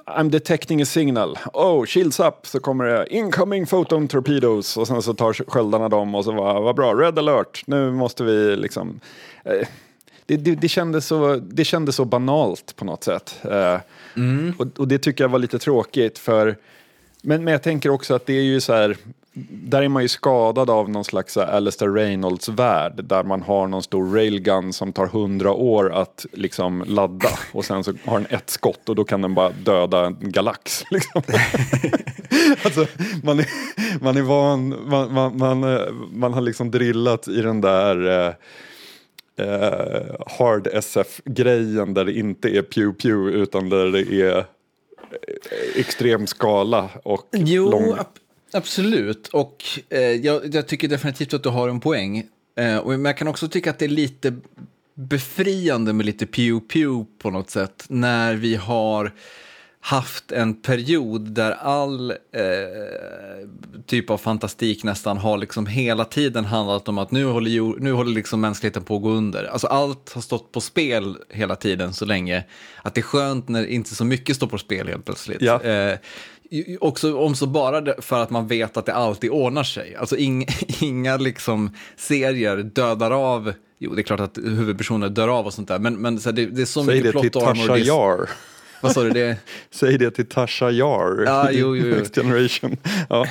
I'm 0.06 0.30
detecting 0.30 0.82
a 0.82 0.86
signal. 0.86 1.38
Oh, 1.54 1.86
shields 1.86 2.20
up. 2.20 2.48
Så 2.48 2.60
kommer 2.60 2.86
det 2.86 3.08
incoming 3.10 3.66
photon 3.66 4.08
torpedoes. 4.08 4.78
Och 4.78 4.88
sen 4.88 5.02
så 5.02 5.14
tar 5.14 5.34
sköldarna 5.34 5.90
dem 5.90 6.16
och 6.16 6.26
så 6.26 6.32
var 6.32 6.62
vad 6.62 6.76
bra, 6.76 6.94
red 6.94 7.20
alert. 7.20 7.64
Nu 7.68 7.92
måste 7.92 8.24
vi 8.24 8.56
liksom. 8.56 9.00
Eh, 9.46 9.68
det, 10.26 10.38
det, 10.38 10.56
det, 10.56 10.68
kändes 10.68 11.08
så, 11.08 11.36
det 11.36 11.66
kändes 11.66 11.96
så 11.96 12.06
banalt 12.06 12.76
på 12.76 12.86
något 12.86 13.04
sätt. 13.04 13.40
Eh, 13.44 13.78
mm. 14.16 14.54
och, 14.58 14.80
och, 14.80 14.88
det 14.88 14.98
tycker 14.98 15.24
jag 15.24 15.30
var 15.30 15.40
lite 15.40 15.60
tråkigt 15.60 16.20
för 16.20 16.58
men, 17.22 17.44
men 17.44 17.52
jag 17.52 17.64
tänker 17.64 17.90
också 17.90 18.14
att 18.14 18.26
det 18.26 18.34
är 18.34 18.44
ju 18.44 18.62
så 18.62 18.74
här 18.74 18.98
där 19.50 19.82
är 19.82 19.88
man 19.88 20.02
ju 20.02 20.08
skadad 20.08 20.70
av 20.70 20.90
någon 20.90 21.04
slags 21.04 21.38
Alistair 21.38 21.90
Reynolds-värld 21.90 23.04
där 23.04 23.24
man 23.24 23.42
har 23.42 23.68
någon 23.68 23.84
stor 23.84 24.16
railgun 24.16 24.74
som 24.74 24.94
tar 24.94 25.08
hundra 25.08 25.52
år 25.52 25.94
att 25.94 26.26
liksom 26.34 26.84
ladda 26.88 27.30
och 27.52 27.66
sen 27.66 27.84
så 27.84 27.94
har 28.06 28.20
den 28.20 28.28
ett 28.30 28.50
skott 28.50 28.90
och 28.90 28.96
då 28.96 29.04
kan 29.04 29.22
den 29.22 29.34
bara 29.34 29.50
döda 29.50 30.06
en 30.06 30.18
galax. 30.32 30.84
Liksom. 30.92 31.22
alltså, 32.64 32.86
man, 33.24 33.40
är, 33.40 33.48
man 34.04 34.18
är 34.18 34.22
van, 34.22 34.90
man, 34.90 35.14
man, 35.14 35.38
man, 35.38 35.60
man, 36.12 36.34
har 36.34 36.42
liksom 36.42 36.72
drillat 36.72 37.28
i 37.28 37.42
den 37.42 37.62
där 37.62 38.28
eh, 38.28 38.34
eh, 39.40 40.16
hard 40.40 40.68
SF-grejen 40.68 41.94
där 41.94 42.06
det 42.06 42.14
inte 42.14 42.50
är 42.50 42.62
pew 42.62 42.94
pew 43.02 43.38
utan 43.42 43.70
där 43.70 43.86
det 43.86 44.22
är 44.22 44.38
eh, 44.38 44.44
extrem 45.76 46.28
skala 46.28 46.90
och 47.04 47.28
Jo, 47.32 47.70
lång. 47.72 47.92
ab- 47.94 48.06
absolut. 48.52 49.28
Och 49.28 49.64
eh, 49.90 50.00
jag, 50.02 50.56
jag 50.56 50.68
tycker 50.68 50.88
definitivt 50.88 51.34
att 51.34 51.44
du 51.44 51.50
har 51.50 51.70
en 51.70 51.80
poäng. 51.80 52.24
Eh, 52.56 52.78
och, 52.78 52.90
men 52.90 53.06
jag 53.06 53.18
kan 53.18 53.28
också 53.28 53.48
tycka 53.48 53.70
att 53.70 53.80
det 53.80 53.86
är 53.86 53.90
lite 53.90 54.34
befriande 54.96 55.94
med 55.94 56.06
lite 56.06 56.26
pew-pew 56.26 57.06
på 57.18 57.30
något 57.30 57.50
sätt. 57.50 57.86
När 57.90 58.36
vi 58.36 58.56
har 58.56 59.12
haft 59.86 60.32
en 60.32 60.62
period 60.62 61.22
där 61.22 61.52
all 61.52 62.12
eh, 62.12 62.18
typ 63.86 64.10
av 64.10 64.18
fantastik 64.18 64.84
nästan 64.84 65.18
har 65.18 65.38
liksom 65.38 65.66
hela 65.68 66.06
tiden 66.06 66.46
handlat 66.46 66.88
om 66.88 66.98
att 66.98 67.12
nu 67.12 67.26
håller, 67.26 67.80
nu 67.80 67.92
håller 67.92 68.12
liksom 68.12 68.42
mänskligheten 68.42 68.84
på 68.84 68.96
att 68.96 69.02
gå 69.02 69.10
under. 69.10 69.44
Alltså 69.44 69.68
allt 69.68 70.14
har 70.14 70.22
stått 70.22 70.52
på 70.52 70.62
spel 70.62 71.18
hela 71.30 71.56
tiden 71.56 71.94
så 71.94 72.06
länge 72.06 72.44
att 72.82 72.96
det 72.96 73.02
är 73.02 73.04
skönt 73.04 73.48
när 73.48 73.66
inte 73.66 73.96
så 73.96 74.06
mycket 74.06 74.36
står 74.36 74.48
på 74.48 74.58
spel 74.58 74.88
helt 74.88 75.06
plötsligt. 75.06 75.42
Ja. 75.42 75.62
Eh, 75.64 75.98
också 76.80 77.18
om 77.18 77.36
så 77.36 77.48
bara 77.48 78.02
för 78.02 78.20
att 78.20 78.30
man 78.30 78.48
vet 78.48 78.78
att 78.78 78.86
det 78.86 78.94
alltid 78.94 79.30
ordnar 79.30 79.64
sig. 79.64 79.96
Alltså 79.96 80.18
ing, 80.18 80.46
inga 80.82 81.18
liksom 81.18 81.76
serier 81.98 82.58
dödar 82.58 83.12
av, 83.12 83.54
jo 83.80 83.96
det 83.96 84.02
är 84.02 84.04
klart 84.04 84.20
att 84.20 84.38
huvudpersoner 84.38 85.10
dör 85.10 85.28
av 85.28 85.46
och 85.46 85.54
sånt 85.54 85.68
där, 85.68 85.80
men, 85.80 85.96
men 85.96 86.20
så 86.20 86.30
här, 86.30 86.36
det, 86.36 86.46
det 86.46 86.62
är 86.62 86.66
så 86.66 86.84
Säg 86.84 86.96
mycket 86.96 87.22
till 87.22 87.32
plot 87.32 87.44
armor. 87.44 87.54
Tasha 87.56 87.74
det 87.74 87.80
är- 87.80 87.86
Yar. 87.86 88.30
Vad 88.84 88.92
sa 88.92 89.04
du? 89.04 89.10
Det? 89.10 89.38
Säg 89.72 89.98
det 89.98 90.12
till 90.12 90.26
Tasha 90.26 90.72
Yar 90.72 91.24
Ja, 91.26 91.52
jo, 91.52 91.76
jo, 91.76 91.88
jo. 91.88 91.96
Next 91.96 92.16
Generation. 92.16 92.78
Ja. 93.10 93.26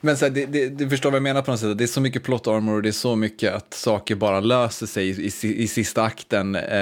Men 0.00 0.16
så 0.16 0.24
här, 0.24 0.30
det, 0.32 0.46
det, 0.46 0.68
du 0.68 0.88
förstår 0.88 1.10
vad 1.10 1.16
jag 1.16 1.22
menar 1.22 1.42
på 1.42 1.50
något 1.50 1.60
sätt. 1.60 1.78
Det 1.78 1.84
är 1.84 1.88
så 1.88 2.00
mycket 2.00 2.22
plot 2.22 2.46
armor 2.46 2.74
och 2.74 2.82
det 2.82 2.88
är 2.88 2.92
så 2.92 3.16
mycket 3.16 3.54
att 3.54 3.74
saker 3.74 4.14
bara 4.14 4.40
löser 4.40 4.86
sig 4.86 5.08
i, 5.08 5.30
i, 5.42 5.62
i 5.62 5.68
sista 5.68 6.02
akten 6.02 6.54
eh, 6.54 6.80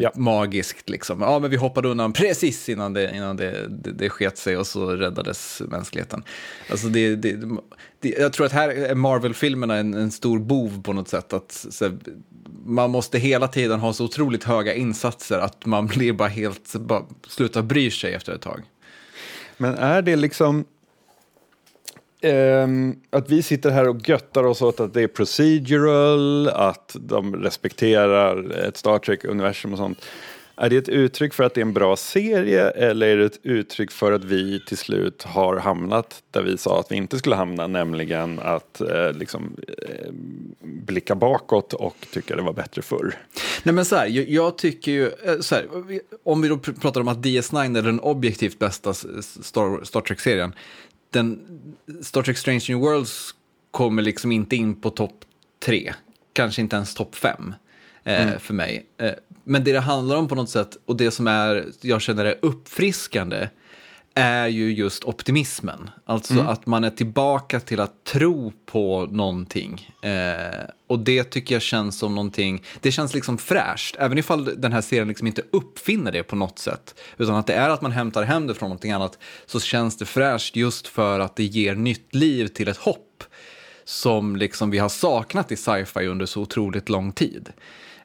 Ja. 0.00 0.12
magiskt. 0.14 0.88
Liksom. 0.88 1.20
Ja, 1.20 1.38
men 1.38 1.50
vi 1.50 1.56
hoppade 1.56 1.88
undan 1.88 2.12
precis 2.12 2.68
innan 2.68 2.92
det, 2.92 3.16
innan 3.16 3.36
det, 3.36 3.68
det, 3.68 3.92
det 3.92 4.10
sket 4.10 4.38
sig 4.38 4.56
och 4.56 4.66
så 4.66 4.90
räddades 4.90 5.62
mänskligheten. 5.68 6.22
Alltså 6.70 6.88
det, 6.88 7.16
det, 7.16 7.36
det, 8.00 8.08
jag 8.08 8.32
tror 8.32 8.46
att 8.46 8.52
här 8.52 8.68
är 8.68 8.94
Marvel-filmerna 8.94 9.76
en, 9.76 9.94
en 9.94 10.10
stor 10.10 10.38
bov 10.38 10.82
på 10.82 10.92
något 10.92 11.08
sätt. 11.08 11.32
Att, 11.32 11.66
här, 11.80 11.98
man 12.66 12.90
måste 12.90 13.18
hela 13.18 13.48
tiden 13.48 13.80
ha 13.80 13.92
så 13.92 14.04
otroligt 14.04 14.44
höga 14.44 14.74
insatser 14.74 15.38
att 15.38 15.66
man 15.66 15.86
blir 15.86 16.12
bara 16.12 16.28
helt, 16.28 16.74
bara 16.74 17.02
slutar 17.28 17.62
bry 17.62 17.90
sig 17.90 18.14
efter 18.14 18.32
ett 18.32 18.42
tag. 18.42 18.62
Men 19.56 19.74
är 19.74 20.02
det 20.02 20.16
liksom 20.16 20.64
Um, 22.22 22.96
att 23.10 23.30
vi 23.30 23.42
sitter 23.42 23.70
här 23.70 23.88
och 23.88 24.08
göttar 24.08 24.44
oss 24.44 24.62
åt 24.62 24.80
att 24.80 24.94
det 24.94 25.02
är 25.02 25.08
procedural, 25.08 26.48
att 26.48 26.96
de 27.00 27.36
respekterar 27.36 28.50
ett 28.50 28.76
Star 28.76 28.98
Trek-universum 28.98 29.72
och 29.72 29.78
sånt. 29.78 29.98
Är 30.60 30.70
det 30.70 30.76
ett 30.76 30.88
uttryck 30.88 31.34
för 31.34 31.44
att 31.44 31.54
det 31.54 31.60
är 31.60 31.62
en 31.62 31.72
bra 31.72 31.96
serie 31.96 32.70
eller 32.70 33.06
är 33.06 33.16
det 33.16 33.24
ett 33.24 33.40
uttryck 33.42 33.90
för 33.90 34.12
att 34.12 34.24
vi 34.24 34.60
till 34.66 34.76
slut 34.76 35.22
har 35.22 35.56
hamnat 35.56 36.22
där 36.30 36.42
vi 36.42 36.58
sa 36.58 36.80
att 36.80 36.92
vi 36.92 36.96
inte 36.96 37.18
skulle 37.18 37.36
hamna, 37.36 37.66
nämligen 37.66 38.38
att 38.38 38.80
eh, 38.80 39.12
liksom, 39.12 39.56
eh, 39.68 40.12
blicka 40.60 41.14
bakåt 41.14 41.72
och 41.72 41.96
tycka 42.12 42.36
det 42.36 42.42
var 42.42 42.52
bättre 42.52 42.82
förr? 42.82 43.14
Nej 43.62 43.74
men 43.74 43.84
så 43.84 43.96
här, 43.96 44.06
jag, 44.06 44.28
jag 44.28 44.58
tycker 44.58 44.92
ju, 44.92 45.06
eh, 45.06 45.38
så 45.40 45.54
här, 45.54 45.66
om 46.22 46.42
vi 46.42 46.48
då 46.48 46.58
pratar 46.58 47.00
om 47.00 47.08
att 47.08 47.18
DS9 47.18 47.78
är 47.78 47.82
den 47.82 48.00
objektivt 48.00 48.58
bästa 48.58 48.94
Star, 48.94 49.84
Star 49.84 50.00
Trek-serien, 50.00 50.52
den, 51.10 51.46
Star 52.02 52.22
Trek 52.22 52.38
Strange 52.38 52.64
New 52.68 52.78
Worlds 52.78 53.34
kommer 53.70 54.02
liksom 54.02 54.32
inte 54.32 54.56
in 54.56 54.80
på 54.80 54.90
topp 54.90 55.24
tre, 55.64 55.94
kanske 56.32 56.62
inte 56.62 56.76
ens 56.76 56.94
topp 56.94 57.14
fem 57.14 57.54
eh, 58.04 58.38
för 58.38 58.54
mig. 58.54 58.86
Eh, 58.98 59.12
men 59.44 59.64
det 59.64 59.72
det 59.72 59.80
handlar 59.80 60.16
om 60.16 60.28
på 60.28 60.34
något 60.34 60.50
sätt, 60.50 60.76
och 60.84 60.96
det 60.96 61.10
som 61.10 61.26
är, 61.26 61.66
jag 61.80 62.00
känner 62.00 62.24
är 62.24 62.34
uppfriskande, 62.42 63.48
är 64.18 64.46
ju 64.46 64.72
just 64.72 65.04
optimismen. 65.04 65.90
Alltså 66.04 66.40
att 66.40 66.66
man 66.66 66.84
är 66.84 66.90
tillbaka 66.90 67.60
till 67.60 67.80
att 67.80 68.04
tro 68.04 68.52
på 68.66 69.06
någonting. 69.10 69.90
Eh, 70.02 70.64
och 70.86 70.98
det 70.98 71.24
tycker 71.24 71.54
jag 71.54 71.62
känns 71.62 71.98
som 71.98 72.14
någonting, 72.14 72.62
det 72.80 72.92
känns 72.92 73.14
liksom 73.14 73.38
fräscht. 73.38 73.96
Även 73.98 74.18
ifall 74.18 74.60
den 74.60 74.72
här 74.72 74.80
serien 74.80 75.08
liksom 75.08 75.26
inte 75.26 75.42
uppfinner 75.52 76.12
det 76.12 76.22
på 76.22 76.36
något 76.36 76.58
sätt. 76.58 77.00
Utan 77.16 77.34
att 77.34 77.46
det 77.46 77.54
är 77.54 77.70
att 77.70 77.82
man 77.82 77.92
hämtar 77.92 78.22
hem 78.22 78.46
det 78.46 78.54
från 78.54 78.68
någonting 78.68 78.92
annat. 78.92 79.18
Så 79.46 79.60
känns 79.60 79.96
det 79.96 80.04
fräscht 80.04 80.56
just 80.56 80.86
för 80.86 81.20
att 81.20 81.36
det 81.36 81.44
ger 81.44 81.74
nytt 81.74 82.14
liv 82.14 82.46
till 82.46 82.68
ett 82.68 82.76
hopp. 82.76 83.24
Som 83.84 84.36
liksom 84.36 84.70
vi 84.70 84.78
har 84.78 84.88
saknat 84.88 85.52
i 85.52 85.56
sci-fi 85.56 86.06
under 86.06 86.26
så 86.26 86.40
otroligt 86.42 86.88
lång 86.88 87.12
tid. 87.12 87.52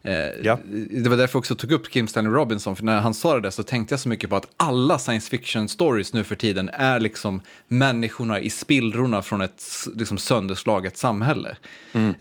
Eh, 0.06 0.14
Ja. 0.44 0.60
Det 0.90 1.10
var 1.10 1.18
därför 1.18 1.36
jag 1.36 1.40
också 1.40 1.56
tog 1.56 1.72
upp 1.72 1.90
Kim 1.92 2.08
Stanley 2.08 2.34
Robinson, 2.34 2.76
för 2.76 2.84
när 2.84 3.00
han 3.00 3.14
sa 3.14 3.34
det 3.36 3.42
där 3.42 3.50
så 3.50 3.64
tänkte 3.64 3.94
jag 3.94 4.00
så 4.00 4.10
mycket 4.10 4.30
på 4.30 4.36
att 4.36 4.48
alla 4.58 5.00
science 5.00 5.30
fiction 5.30 5.68
stories 5.70 6.14
nu 6.14 6.24
för 6.24 6.36
tiden 6.36 6.70
är 6.74 7.00
liksom 7.00 7.42
människorna 7.68 8.40
i 8.40 8.50
spillrorna 8.50 9.22
från 9.22 9.42
ett 9.42 9.64
liksom 9.96 10.18
sönderslaget 10.18 10.98
samhälle. 10.98 11.56
Mm. 11.94 12.14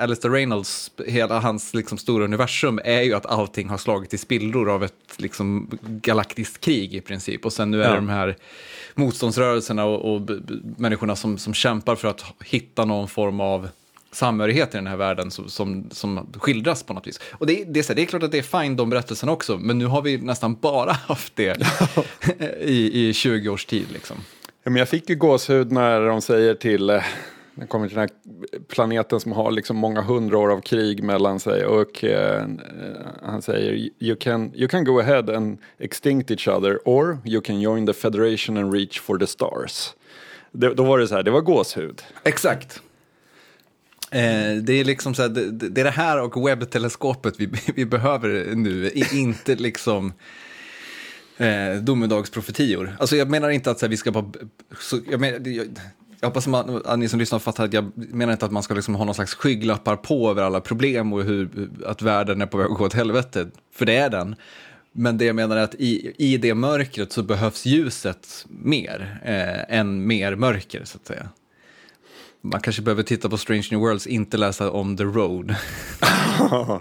Alistair 0.00 0.30
Reynolds, 0.30 0.90
hela 1.06 1.40
hans 1.40 1.74
liksom 1.74 1.98
stora 1.98 2.24
universum 2.24 2.80
är 2.84 3.02
ju 3.02 3.14
att 3.14 3.26
allting 3.26 3.68
har 3.68 3.78
slagit 3.78 4.14
i 4.14 4.18
spillror 4.18 4.70
av 4.70 4.84
ett 4.84 4.94
liksom 5.16 5.68
galaktiskt 5.82 6.60
krig 6.60 6.94
i 6.94 7.00
princip. 7.00 7.44
Och 7.44 7.52
sen 7.52 7.70
nu 7.70 7.82
är 7.82 7.84
Ja. 7.84 7.90
det 7.90 7.96
de 7.96 8.08
här 8.08 8.36
motståndsrörelserna 8.94 9.84
och, 9.84 10.14
och 10.14 10.28
människorna 10.76 11.16
som, 11.16 11.38
som 11.38 11.54
kämpar 11.54 11.96
för 11.96 12.08
att 12.08 12.24
hitta 12.44 12.84
någon 12.84 13.08
form 13.08 13.40
av 13.40 13.68
samhörighet 14.12 14.74
i 14.74 14.76
den 14.76 14.86
här 14.86 14.96
världen 14.96 15.30
som, 15.30 15.48
som, 15.48 15.90
som 15.90 16.32
skildras 16.38 16.82
på 16.82 16.92
något 16.94 17.06
vis. 17.06 17.20
Och 17.32 17.46
det, 17.46 17.60
är- 17.60 17.64
det, 17.64 17.78
är, 17.80 17.82
så 17.82 17.88
här, 17.92 17.96
det 17.96 18.02
är 18.02 18.06
klart 18.06 18.22
att 18.22 18.32
det 18.32 18.38
är 18.38 18.60
fine 18.62 18.76
de 18.76 18.90
berättelserna 18.90 19.32
också, 19.32 19.58
men 19.58 19.78
nu 19.78 19.86
har 19.86 20.02
vi 20.02 20.18
nästan 20.18 20.54
bara 20.54 20.92
haft 21.08 21.36
det 21.36 21.58
i, 22.60 23.08
i 23.08 23.12
20 23.12 23.48
års 23.48 23.64
tid. 23.66 23.86
Liksom. 23.92 24.16
Ja, 24.62 24.70
men 24.70 24.76
jag 24.76 24.88
fick 24.88 25.08
ju 25.10 25.16
gåshud 25.16 25.72
när 25.72 26.00
de 26.00 26.20
säger 26.20 26.54
till, 26.54 26.90
eh, 26.90 27.02
när 27.54 27.66
kommer 27.66 27.88
till 27.88 27.96
den 27.96 28.08
här 28.08 28.60
planeten 28.68 29.20
som 29.20 29.32
har 29.32 29.50
liksom 29.50 29.76
många 29.76 30.02
hundra 30.02 30.38
år 30.38 30.52
av 30.52 30.60
krig 30.60 31.02
mellan 31.02 31.40
sig 31.40 31.64
och 31.66 32.04
eh, 32.04 32.46
han 33.22 33.42
säger 33.42 33.88
you 33.98 34.16
can, 34.16 34.52
you 34.54 34.68
can 34.68 34.84
go 34.84 35.00
ahead 35.00 35.24
and 35.36 35.58
extinct 35.78 36.30
each 36.30 36.48
other 36.48 36.78
or 36.84 37.18
you 37.24 37.40
can 37.40 37.60
join 37.60 37.86
the 37.86 37.92
federation 37.92 38.56
and 38.56 38.74
reach 38.74 39.00
for 39.00 39.18
the 39.18 39.26
stars. 39.26 39.90
Det, 40.52 40.74
då 40.74 40.84
var 40.84 40.98
det 40.98 41.08
så 41.08 41.14
här, 41.14 41.22
det 41.22 41.30
var 41.30 41.40
gåshud. 41.40 42.02
Exakt. 42.24 42.82
Eh, 44.10 44.56
det 44.62 44.72
är 44.72 44.84
liksom 44.84 45.14
så 45.14 45.22
här, 45.22 45.28
det, 45.28 45.68
det 45.68 45.80
är 45.80 45.84
det 45.84 45.90
här 45.90 46.20
och 46.20 46.48
webbteleskopet 46.48 47.34
vi, 47.38 47.48
vi 47.74 47.86
behöver 47.86 48.54
nu, 48.54 48.90
inte 49.12 49.54
liksom 49.54 50.12
eh, 51.36 51.74
domedagsprofetior. 51.82 52.96
Alltså 53.00 53.16
jag 53.16 53.30
menar 53.30 53.50
inte 53.50 53.70
att 53.70 53.78
så 53.78 53.86
här, 53.86 53.90
vi 53.90 53.96
ska 53.96 54.10
bara... 54.10 54.32
Så, 54.80 54.98
jag, 55.10 55.20
menar, 55.20 55.48
jag, 55.48 55.66
jag 56.20 56.28
hoppas 56.28 56.46
man, 56.46 56.82
att 56.84 56.98
ni 56.98 57.08
som 57.08 57.18
lyssnar 57.18 57.38
fattar 57.38 57.64
att 57.64 57.72
jag 57.72 57.92
menar 57.94 58.32
inte 58.32 58.44
att 58.44 58.52
man 58.52 58.62
ska 58.62 58.74
liksom 58.74 58.94
ha 58.94 59.04
någon 59.04 59.14
slags 59.14 59.34
skygglappar 59.34 59.96
på 59.96 60.30
över 60.30 60.42
alla 60.42 60.60
problem 60.60 61.12
och 61.12 61.22
hur, 61.22 61.70
att 61.86 62.02
världen 62.02 62.40
är 62.40 62.46
på 62.46 62.58
väg 62.58 62.70
att 62.70 62.78
gå 62.78 62.84
åt 62.84 62.94
helvete, 62.94 63.48
för 63.74 63.86
det 63.86 63.96
är 63.96 64.10
den. 64.10 64.34
Men 64.92 65.18
det 65.18 65.24
jag 65.24 65.36
menar 65.36 65.56
är 65.56 65.62
att 65.62 65.74
i, 65.74 66.12
i 66.18 66.36
det 66.36 66.54
mörkret 66.54 67.12
så 67.12 67.22
behövs 67.22 67.66
ljuset 67.66 68.46
mer 68.48 69.20
eh, 69.24 69.78
än 69.78 70.06
mer 70.06 70.34
mörker, 70.34 70.84
så 70.84 70.98
att 70.98 71.06
säga. 71.06 71.28
Man 72.40 72.60
kanske 72.60 72.82
behöver 72.82 73.02
titta 73.02 73.28
på 73.28 73.38
Strange 73.38 73.68
New 73.70 73.80
Worlds, 73.80 74.06
inte 74.06 74.36
läsa 74.36 74.70
om 74.70 74.96
The 74.96 75.04
Road. 75.04 75.54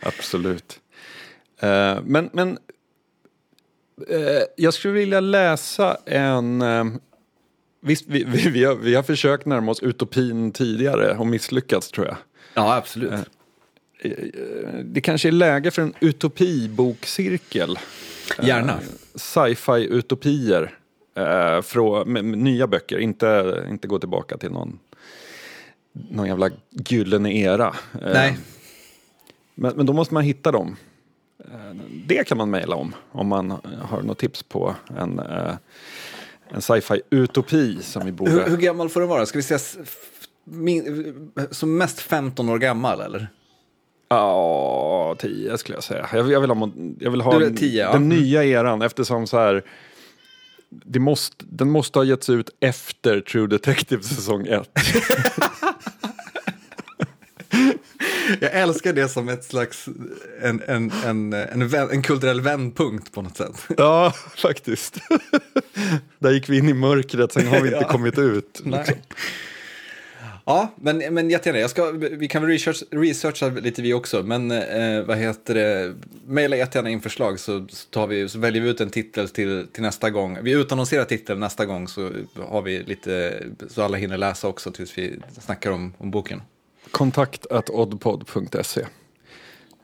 Absolut. 0.00 0.80
Eh, 1.60 1.98
men 2.04 2.30
men 2.32 2.58
eh, 4.08 4.42
jag 4.56 4.74
skulle 4.74 4.94
vilja 4.94 5.20
läsa 5.20 5.96
en... 6.06 6.62
Eh, 6.62 6.84
visst, 7.80 8.04
vi, 8.08 8.24
vi, 8.24 8.50
vi, 8.50 8.64
har, 8.64 8.74
vi 8.74 8.94
har 8.94 9.02
försökt 9.02 9.46
närma 9.46 9.72
oss 9.72 9.82
utopin 9.82 10.52
tidigare 10.52 11.16
och 11.16 11.26
misslyckats 11.26 11.90
tror 11.90 12.06
jag. 12.06 12.16
Ja, 12.54 12.76
absolut. 12.76 13.12
Det 14.84 15.00
kanske 15.00 15.28
är 15.28 15.32
läge 15.32 15.70
för 15.70 15.82
en 15.82 15.94
utopibokcirkel. 16.00 17.78
Gärna. 18.42 18.80
Sci-fi-utopier. 19.14 20.78
Eh, 21.14 21.60
från, 21.62 22.12
med, 22.12 22.24
med 22.24 22.38
nya 22.38 22.66
böcker, 22.66 22.98
inte, 22.98 23.64
inte 23.70 23.88
gå 23.88 23.98
tillbaka 23.98 24.36
till 24.36 24.50
någon, 24.50 24.78
någon 25.92 26.26
jävla 26.26 26.50
gyllene 26.70 27.32
era. 27.38 27.66
Eh, 27.94 28.12
Nej. 28.12 28.38
Men, 29.54 29.76
men 29.76 29.86
då 29.86 29.92
måste 29.92 30.14
man 30.14 30.22
hitta 30.22 30.52
dem. 30.52 30.76
Eh, 31.44 31.76
Det 32.06 32.24
kan 32.28 32.38
man 32.38 32.50
mejla 32.50 32.76
om, 32.76 32.94
om 33.12 33.26
man 33.28 33.50
har 33.82 34.02
något 34.02 34.18
tips 34.18 34.42
på 34.42 34.74
en, 34.98 35.18
eh, 35.18 35.54
en 36.48 36.60
sci-fi-utopi 36.62 37.82
som 37.82 38.04
vi 38.06 38.12
borde... 38.12 38.30
Hur, 38.30 38.46
hur 38.48 38.56
gammal 38.56 38.88
får 38.88 39.00
den 39.00 39.08
vara? 39.08 39.26
Ska 39.26 39.38
vi 39.38 39.42
säga 39.42 39.84
min, 40.44 41.30
som 41.50 41.78
mest 41.78 42.00
15 42.00 42.48
år 42.48 42.58
gammal 42.58 43.00
eller? 43.00 43.28
Ja, 44.08 45.16
tio 45.18 45.58
skulle 45.58 45.76
jag 45.76 45.84
säga. 45.84 46.08
Jag, 46.12 46.22
vill- 46.22 46.32
jag 46.32 46.40
vill 46.40 46.50
ha, 46.50 46.70
jag 46.98 47.10
vill 47.10 47.20
ha 47.20 47.38
Du 47.38 47.50
tio, 47.56 47.82
ja. 47.84 47.92
den 47.92 48.08
nya 48.08 48.44
eran 48.44 48.82
eftersom 48.82 49.26
så 49.26 49.38
här, 49.38 49.62
det 50.84 50.98
måste, 50.98 51.44
den 51.48 51.70
måste 51.70 51.98
ha 51.98 52.04
getts 52.04 52.30
ut 52.30 52.50
efter 52.60 53.20
True 53.20 53.46
Detective 53.46 54.02
säsong 54.02 54.46
1. 54.46 54.70
Jag 58.40 58.52
älskar 58.52 58.92
det 58.92 59.08
som 59.08 59.28
ett 59.28 59.44
slags 59.44 59.88
en, 60.42 60.62
en, 60.66 60.92
en, 61.04 61.32
en, 61.32 62.02
kulturell 62.02 62.40
vändpunkt 62.40 63.12
på 63.12 63.22
något 63.22 63.36
sätt. 63.36 63.66
Ja, 63.76 64.14
faktiskt. 64.36 64.98
Där 66.18 66.30
gick 66.30 66.48
vi 66.48 66.58
in 66.58 66.68
i 66.68 66.74
mörkret, 66.74 67.32
sen 67.32 67.46
har 67.46 67.60
vi 67.60 67.74
inte 67.74 67.84
kommit 67.84 68.18
ut. 68.18 68.62
Ja, 70.44 70.68
men, 70.76 71.14
men 71.14 71.30
jättegärna. 71.30 71.60
Jag 71.60 71.70
ska, 71.70 71.90
vi 71.90 72.28
kan 72.28 72.42
väl 72.42 72.50
research, 72.50 72.82
researcha 72.90 73.48
lite 73.48 73.82
vi 73.82 73.94
också, 73.94 74.22
men 74.22 74.50
eh, 74.50 75.02
vad 75.02 75.18
heter 75.18 75.54
det? 75.54 75.94
Maila 76.26 76.56
jättegärna 76.56 76.90
in 76.90 77.00
förslag 77.00 77.40
så, 77.40 77.66
så, 77.70 77.88
tar 77.90 78.06
vi, 78.06 78.28
så 78.28 78.38
väljer 78.38 78.62
vi 78.62 78.68
ut 78.68 78.80
en 78.80 78.90
titel 78.90 79.28
till, 79.28 79.66
till 79.72 79.82
nästa 79.82 80.10
gång. 80.10 80.38
Vi 80.42 80.52
utannonserar 80.52 81.04
titeln 81.04 81.40
nästa 81.40 81.66
gång 81.66 81.88
så 81.88 82.10
har 82.48 82.62
vi 82.62 82.82
lite, 82.82 83.44
så 83.68 83.82
alla 83.82 83.96
hinner 83.96 84.18
läsa 84.18 84.48
också 84.48 84.70
tills 84.72 84.98
vi 84.98 85.20
snackar 85.40 85.70
om, 85.70 85.94
om 85.98 86.10
boken. 86.10 86.42
Kontakt 86.90 87.46
at 87.46 87.70
oddpod.se. 87.70 88.86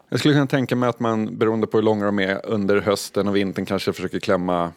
Jag 0.09 0.19
skulle 0.21 0.35
kunna 0.35 0.47
tänka 0.47 0.77
mig 0.77 0.89
att 0.89 1.01
man, 1.01 1.39
beroende 1.39 1.67
på 1.67 1.77
hur 1.77 1.83
långa 1.83 2.05
de 2.05 2.19
är, 2.19 2.47
under 2.47 2.81
hösten 2.81 3.29
och 3.29 3.37
vintern 3.37 3.67
kanske 3.67 3.93
försöker 3.93 4.21
klämma 4.21 4.73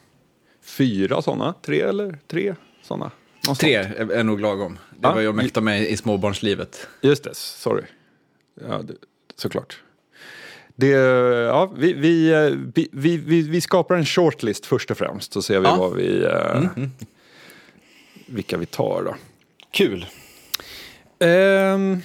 fyra 0.62 1.22
sådana, 1.22 1.54
tre 1.62 1.82
eller 1.82 2.20
tre 2.28 2.56
sådana. 2.82 3.12
Tre 3.60 3.76
är, 3.76 4.12
är 4.12 4.24
nog 4.24 4.40
lagom. 4.40 4.80
Det 5.00 5.08
Ja. 5.08 5.14
var 5.14 5.22
jag 5.22 5.36
mäktar 5.36 5.62
med 5.62 5.82
i 5.90 5.98
småbarnslivet. 5.98 6.88
Just 7.02 7.24
det, 7.24 7.36
sorry. 7.36 7.84
Ja, 8.68 8.78
det, 8.84 8.94
såklart. 9.36 9.82
Det, 10.76 10.88
ja, 10.88 11.74
vi, 11.78 11.94
vi, 11.94 12.32
vi, 12.92 13.18
vi, 13.18 13.42
vi, 13.42 13.62
skapar 13.62 13.96
en 13.96 14.06
shortlist 14.06 14.66
först 14.66 14.92
och 14.92 14.98
främst 14.98 15.34
så 15.34 15.42
ser 15.42 15.60
vi 15.60 15.66
Ja. 15.66 15.76
vad 15.76 15.96
vi, 15.96 16.24
eh, 16.24 16.62
vilka 18.28 18.58
vi 18.58 18.66
tar 18.66 19.04
då. 19.04 19.16
Kul. 19.72 20.06
Ehm, 21.20 22.00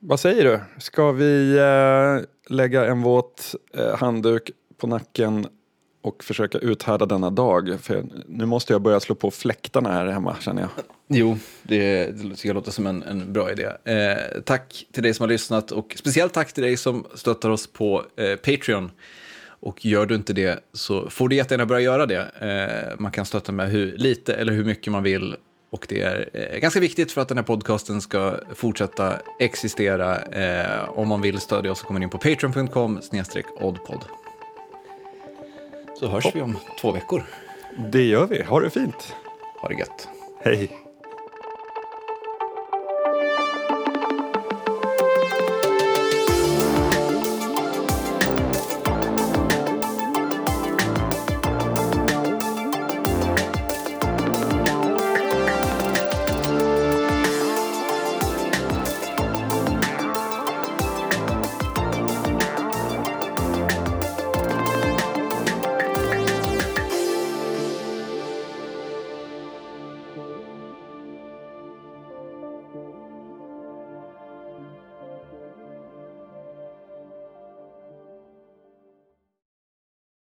vad 0.00 0.20
säger 0.20 0.44
du? 0.44 0.60
Ska 0.80 1.12
vi 1.12 1.58
eh, 1.58 2.26
lägga 2.54 2.86
en 2.86 3.02
våt 3.02 3.54
eh, 3.74 3.96
handduk 3.96 4.50
på 4.76 4.86
nacken 4.86 5.46
och 6.02 6.24
försöka 6.24 6.58
uthärda 6.58 7.06
denna 7.06 7.30
dag? 7.30 7.76
För 7.80 8.04
nu 8.26 8.46
måste 8.46 8.72
jag 8.72 8.82
börja 8.82 9.00
slå 9.00 9.14
på 9.14 9.30
fläktarna 9.30 9.92
här 9.92 10.06
hemma 10.06 10.36
känner 10.40 10.62
jag. 10.62 10.70
Jo, 11.08 11.38
det, 11.62 12.06
det 12.06 12.34
tycker 12.34 12.48
jag 12.48 12.54
låter 12.54 12.70
som 12.70 12.86
en, 12.86 13.02
en 13.02 13.32
bra 13.32 13.52
idé. 13.52 13.68
Eh, 13.84 14.40
tack 14.44 14.86
till 14.92 15.02
dig 15.02 15.14
som 15.14 15.22
har 15.22 15.28
lyssnat 15.28 15.72
och 15.72 15.94
speciellt 15.98 16.32
tack 16.32 16.52
till 16.52 16.64
dig 16.64 16.76
som 16.76 17.06
stöttar 17.14 17.50
oss 17.50 17.66
på 17.66 18.04
eh, 18.16 18.36
Patreon. 18.36 18.90
Och 19.60 19.86
gör 19.86 20.06
du 20.06 20.14
inte 20.14 20.32
det 20.32 20.64
så 20.72 21.10
får 21.10 21.28
du 21.28 21.36
jättegärna 21.36 21.66
börja 21.66 21.80
göra 21.80 22.06
det. 22.06 22.20
Eh, 22.40 23.00
man 23.00 23.12
kan 23.12 23.24
stötta 23.24 23.52
med 23.52 23.70
hur 23.70 23.96
lite 23.96 24.34
eller 24.34 24.52
hur 24.52 24.64
mycket 24.64 24.92
man 24.92 25.02
vill. 25.02 25.36
Och 25.70 25.86
det 25.88 26.02
är 26.02 26.28
eh, 26.32 26.58
ganska 26.58 26.80
viktigt 26.80 27.12
för 27.12 27.20
att 27.20 27.28
den 27.28 27.38
här 27.38 27.44
podcasten 27.44 28.00
ska 28.00 28.34
fortsätta 28.54 29.14
existera. 29.40 30.16
Eh, 30.20 30.88
om 30.88 31.08
man 31.08 31.20
vill 31.20 31.40
stödja 31.40 31.72
oss 31.72 31.78
så 31.78 31.86
kommer 31.86 32.00
man 32.00 32.02
in 32.02 32.10
på 32.10 32.18
patreon.com 32.18 33.00
oddpod. 33.60 34.04
Så 36.00 36.06
hörs 36.06 36.34
vi 36.34 36.42
om 36.42 36.58
två 36.80 36.92
veckor. 36.92 37.22
Det 37.76 38.02
gör 38.02 38.26
vi. 38.26 38.42
Ha 38.42 38.60
det 38.60 38.70
fint. 38.70 39.14
Ha 39.60 39.68
det 39.68 39.74
gött. 39.74 40.08
Hej. 40.40 40.70